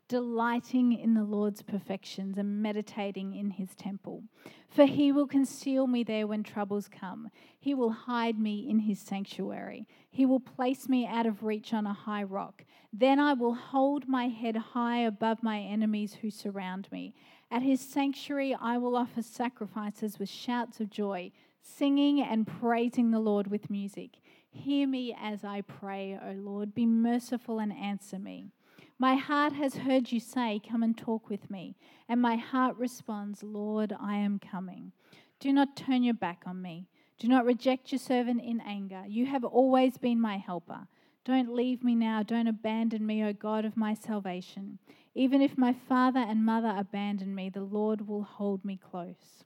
delighting 0.07 0.93
in 0.93 1.13
the 1.13 1.23
Lord's 1.23 1.61
perfections 1.61 2.39
and 2.39 2.59
meditating 2.59 3.35
in 3.35 3.51
his 3.51 3.75
temple. 3.75 4.23
For 4.67 4.87
he 4.87 5.11
will 5.11 5.27
conceal 5.27 5.85
me 5.85 6.03
there 6.03 6.25
when 6.25 6.41
troubles 6.41 6.87
come. 6.87 7.29
He 7.59 7.75
will 7.75 7.91
hide 7.91 8.39
me 8.39 8.67
in 8.67 8.79
his 8.79 8.99
sanctuary. 8.99 9.85
He 10.09 10.25
will 10.25 10.39
place 10.39 10.89
me 10.89 11.05
out 11.05 11.27
of 11.27 11.43
reach 11.43 11.71
on 11.71 11.85
a 11.85 11.93
high 11.93 12.23
rock. 12.23 12.65
Then 12.91 13.19
I 13.19 13.33
will 13.33 13.53
hold 13.53 14.07
my 14.07 14.27
head 14.27 14.55
high 14.55 15.01
above 15.01 15.43
my 15.43 15.59
enemies 15.59 16.15
who 16.15 16.31
surround 16.31 16.91
me. 16.91 17.13
At 17.51 17.61
his 17.61 17.79
sanctuary 17.79 18.55
I 18.59 18.79
will 18.79 18.95
offer 18.95 19.21
sacrifices 19.21 20.17
with 20.17 20.29
shouts 20.29 20.79
of 20.79 20.89
joy, 20.89 21.31
singing 21.62 22.22
and 22.22 22.47
praising 22.47 23.12
the 23.12 23.20
Lord 23.20 23.47
with 23.47 23.70
music. 23.70 24.18
Hear 24.49 24.88
me 24.88 25.16
as 25.20 25.43
I 25.43 25.62
pray, 25.62 26.20
O 26.22 26.32
Lord. 26.32 26.74
Be 26.74 26.86
merciful 26.86 27.60
and 27.60 27.72
answer 27.72 28.20
me. 28.20 28.51
My 28.97 29.16
heart 29.16 29.53
has 29.53 29.76
heard 29.76 30.12
you 30.12 30.20
say, 30.20 30.60
Come 30.70 30.84
and 30.84 30.97
talk 30.97 31.30
with 31.30 31.49
me. 31.49 31.76
And 32.07 32.22
my 32.22 32.36
heart 32.36 32.76
responds, 32.78 33.43
Lord, 33.43 33.95
I 33.99 34.16
am 34.18 34.39
coming. 34.39 34.91
Do 35.39 35.53
not 35.53 35.78
turn 35.78 36.03
your 36.03 36.16
back 36.16 36.43
on 36.45 36.62
me. 36.62 36.88
Do 37.18 37.28
not 37.28 37.45
reject 37.45 37.91
your 37.91 37.99
servant 37.99 38.41
in 38.41 38.60
anger. 38.62 39.03
You 39.07 39.26
have 39.28 39.43
always 39.43 39.97
been 39.97 40.20
my 40.20 40.38
helper. 40.38 40.88
Don't 41.24 41.53
leave 41.53 41.84
me 41.84 41.95
now. 41.95 42.24
Don't 42.24 42.47
abandon 42.47 43.05
me, 43.05 43.24
O 43.24 43.34
God 43.34 43.64
of 43.66 43.78
my 43.78 43.93
salvation. 43.93 44.80
Even 45.14 45.41
if 45.41 45.57
my 45.57 45.74
father 45.74 46.20
and 46.20 46.45
mother 46.45 46.74
abandon 46.76 47.36
me, 47.36 47.49
the 47.49 47.62
Lord 47.64 48.07
will 48.07 48.24
hold 48.24 48.66
me 48.66 48.78
close. 48.78 49.43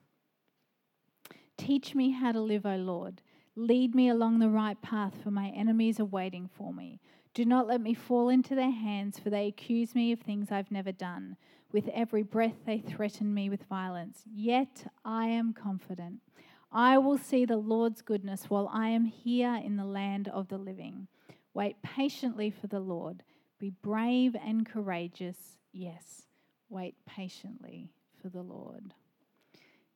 Teach 1.56 1.94
me 1.94 2.10
how 2.10 2.32
to 2.32 2.40
live, 2.40 2.66
O 2.66 2.76
Lord. 2.76 3.22
Lead 3.56 3.94
me 3.94 4.08
along 4.08 4.38
the 4.38 4.48
right 4.48 4.80
path, 4.82 5.14
for 5.22 5.30
my 5.30 5.48
enemies 5.50 6.00
are 6.00 6.04
waiting 6.04 6.48
for 6.48 6.72
me. 6.72 7.00
Do 7.34 7.44
not 7.44 7.66
let 7.66 7.80
me 7.80 7.94
fall 7.94 8.28
into 8.28 8.54
their 8.54 8.70
hands, 8.70 9.18
for 9.18 9.30
they 9.30 9.46
accuse 9.46 9.94
me 9.94 10.12
of 10.12 10.20
things 10.20 10.50
I've 10.50 10.70
never 10.70 10.92
done. 10.92 11.36
With 11.72 11.88
every 11.88 12.22
breath, 12.22 12.64
they 12.64 12.78
threaten 12.78 13.34
me 13.34 13.50
with 13.50 13.64
violence. 13.64 14.22
Yet 14.32 14.86
I 15.04 15.26
am 15.26 15.52
confident. 15.52 16.20
I 16.70 16.98
will 16.98 17.18
see 17.18 17.44
the 17.44 17.56
Lord's 17.56 18.02
goodness 18.02 18.50
while 18.50 18.68
I 18.72 18.88
am 18.88 19.04
here 19.04 19.60
in 19.64 19.76
the 19.76 19.84
land 19.84 20.28
of 20.28 20.48
the 20.48 20.58
living. 20.58 21.06
Wait 21.52 21.82
patiently 21.82 22.50
for 22.50 22.66
the 22.66 22.80
Lord. 22.80 23.22
Be 23.60 23.70
brave 23.70 24.34
and 24.44 24.66
courageous. 24.66 25.58
Yes, 25.72 26.26
wait 26.68 26.96
patiently 27.06 27.92
for 28.20 28.28
the 28.28 28.42
Lord. 28.42 28.94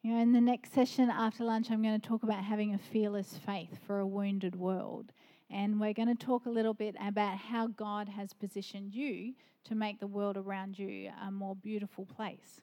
You 0.09 0.14
know, 0.14 0.22
in 0.22 0.32
the 0.32 0.40
next 0.40 0.72
session 0.72 1.11
after 1.11 1.44
lunch, 1.44 1.70
I'm 1.70 1.82
going 1.82 2.00
to 2.00 2.09
talk 2.09 2.22
about 2.22 2.42
having 2.42 2.72
a 2.72 2.78
fearless 2.78 3.38
faith 3.44 3.78
for 3.86 3.98
a 3.98 4.06
wounded 4.06 4.56
world. 4.56 5.12
And 5.50 5.78
we're 5.78 5.92
going 5.92 6.09
to 6.09 6.14
talk 6.14 6.46
a 6.46 6.50
little 6.50 6.72
bit 6.72 6.94
about 6.98 7.36
how 7.36 7.66
God 7.66 8.09
has 8.09 8.32
positioned 8.32 8.94
you 8.94 9.34
to 9.64 9.74
make 9.74 10.00
the 10.00 10.06
world 10.06 10.38
around 10.38 10.78
you 10.78 11.11
a 11.22 11.30
more 11.30 11.54
beautiful 11.54 12.06
place. 12.06 12.62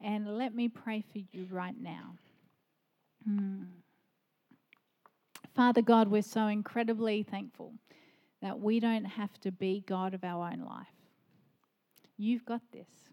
And 0.00 0.36
let 0.36 0.52
me 0.52 0.66
pray 0.66 1.04
for 1.12 1.18
you 1.18 1.46
right 1.48 1.80
now. 1.80 2.16
Hmm. 3.24 3.62
Father 5.54 5.82
God, 5.82 6.08
we're 6.08 6.22
so 6.22 6.48
incredibly 6.48 7.22
thankful 7.22 7.72
that 8.42 8.58
we 8.58 8.80
don't 8.80 9.04
have 9.04 9.40
to 9.42 9.52
be 9.52 9.84
God 9.86 10.12
of 10.12 10.24
our 10.24 10.50
own 10.50 10.64
life. 10.68 10.88
You've 12.18 12.44
got 12.44 12.62
this. 12.72 13.09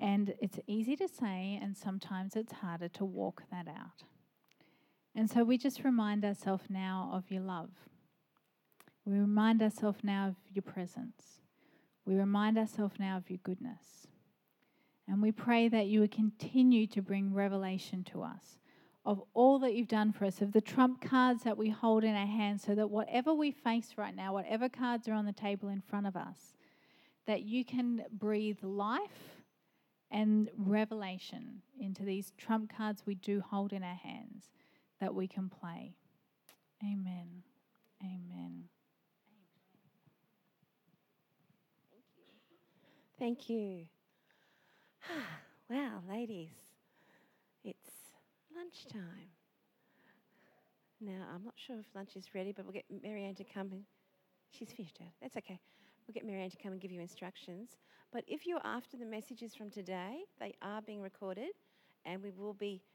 And 0.00 0.34
it's 0.40 0.58
easy 0.66 0.96
to 0.96 1.08
say, 1.08 1.58
and 1.60 1.76
sometimes 1.76 2.36
it's 2.36 2.52
harder 2.52 2.88
to 2.88 3.04
walk 3.04 3.44
that 3.50 3.66
out. 3.66 4.04
And 5.14 5.30
so 5.30 5.42
we 5.42 5.56
just 5.56 5.84
remind 5.84 6.24
ourselves 6.24 6.64
now 6.68 7.10
of 7.12 7.30
your 7.30 7.42
love. 7.42 7.70
We 9.06 9.18
remind 9.18 9.62
ourselves 9.62 10.00
now 10.02 10.28
of 10.28 10.34
your 10.52 10.62
presence. 10.62 11.40
We 12.04 12.14
remind 12.14 12.58
ourselves 12.58 12.96
now 12.98 13.16
of 13.16 13.30
your 13.30 13.40
goodness. 13.42 14.06
And 15.08 15.22
we 15.22 15.32
pray 15.32 15.68
that 15.68 15.86
you 15.86 16.00
would 16.00 16.10
continue 16.10 16.86
to 16.88 17.00
bring 17.00 17.32
revelation 17.32 18.04
to 18.12 18.22
us 18.22 18.58
of 19.06 19.22
all 19.34 19.60
that 19.60 19.74
you've 19.74 19.86
done 19.86 20.12
for 20.12 20.24
us, 20.24 20.42
of 20.42 20.52
the 20.52 20.60
trump 20.60 21.00
cards 21.00 21.44
that 21.44 21.56
we 21.56 21.70
hold 21.70 22.02
in 22.02 22.16
our 22.16 22.26
hands, 22.26 22.64
so 22.64 22.74
that 22.74 22.90
whatever 22.90 23.32
we 23.32 23.52
face 23.52 23.94
right 23.96 24.14
now, 24.14 24.32
whatever 24.32 24.68
cards 24.68 25.06
are 25.06 25.14
on 25.14 25.24
the 25.24 25.32
table 25.32 25.68
in 25.68 25.80
front 25.80 26.08
of 26.08 26.16
us, 26.16 26.56
that 27.26 27.42
you 27.42 27.64
can 27.64 28.04
breathe 28.10 28.58
life 28.62 29.35
and 30.10 30.50
revelation 30.56 31.62
into 31.80 32.02
these 32.02 32.32
trump 32.38 32.72
cards 32.74 33.02
we 33.06 33.14
do 33.14 33.40
hold 33.40 33.72
in 33.72 33.82
our 33.82 33.94
hands 33.94 34.50
that 35.00 35.14
we 35.14 35.26
can 35.26 35.48
play. 35.48 35.94
Amen. 36.82 37.42
Amen. 38.02 38.64
Thank 43.18 43.48
you. 43.48 43.86
wow, 45.70 46.02
ladies, 46.08 46.50
it's 47.64 47.90
lunchtime. 48.54 49.30
Now, 51.00 51.26
I'm 51.34 51.44
not 51.44 51.54
sure 51.56 51.78
if 51.78 51.86
lunch 51.94 52.16
is 52.16 52.34
ready, 52.34 52.52
but 52.52 52.64
we'll 52.64 52.72
get 52.72 52.84
Marianne 53.02 53.34
to 53.36 53.44
come 53.44 53.84
she's 54.50 54.72
finished. 54.72 54.98
That's 55.20 55.36
okay. 55.36 55.60
We'll 56.06 56.14
get 56.14 56.24
Marianne 56.26 56.50
to 56.50 56.56
come 56.56 56.72
and 56.72 56.80
give 56.80 56.92
you 56.92 57.00
instructions. 57.00 57.76
But 58.12 58.24
if 58.28 58.46
you're 58.46 58.64
after 58.64 58.96
the 58.96 59.04
messages 59.04 59.54
from 59.54 59.70
today, 59.70 60.20
they 60.38 60.54
are 60.62 60.80
being 60.80 61.02
recorded 61.02 61.50
and 62.04 62.22
we 62.22 62.30
will 62.30 62.54
be 62.54 62.80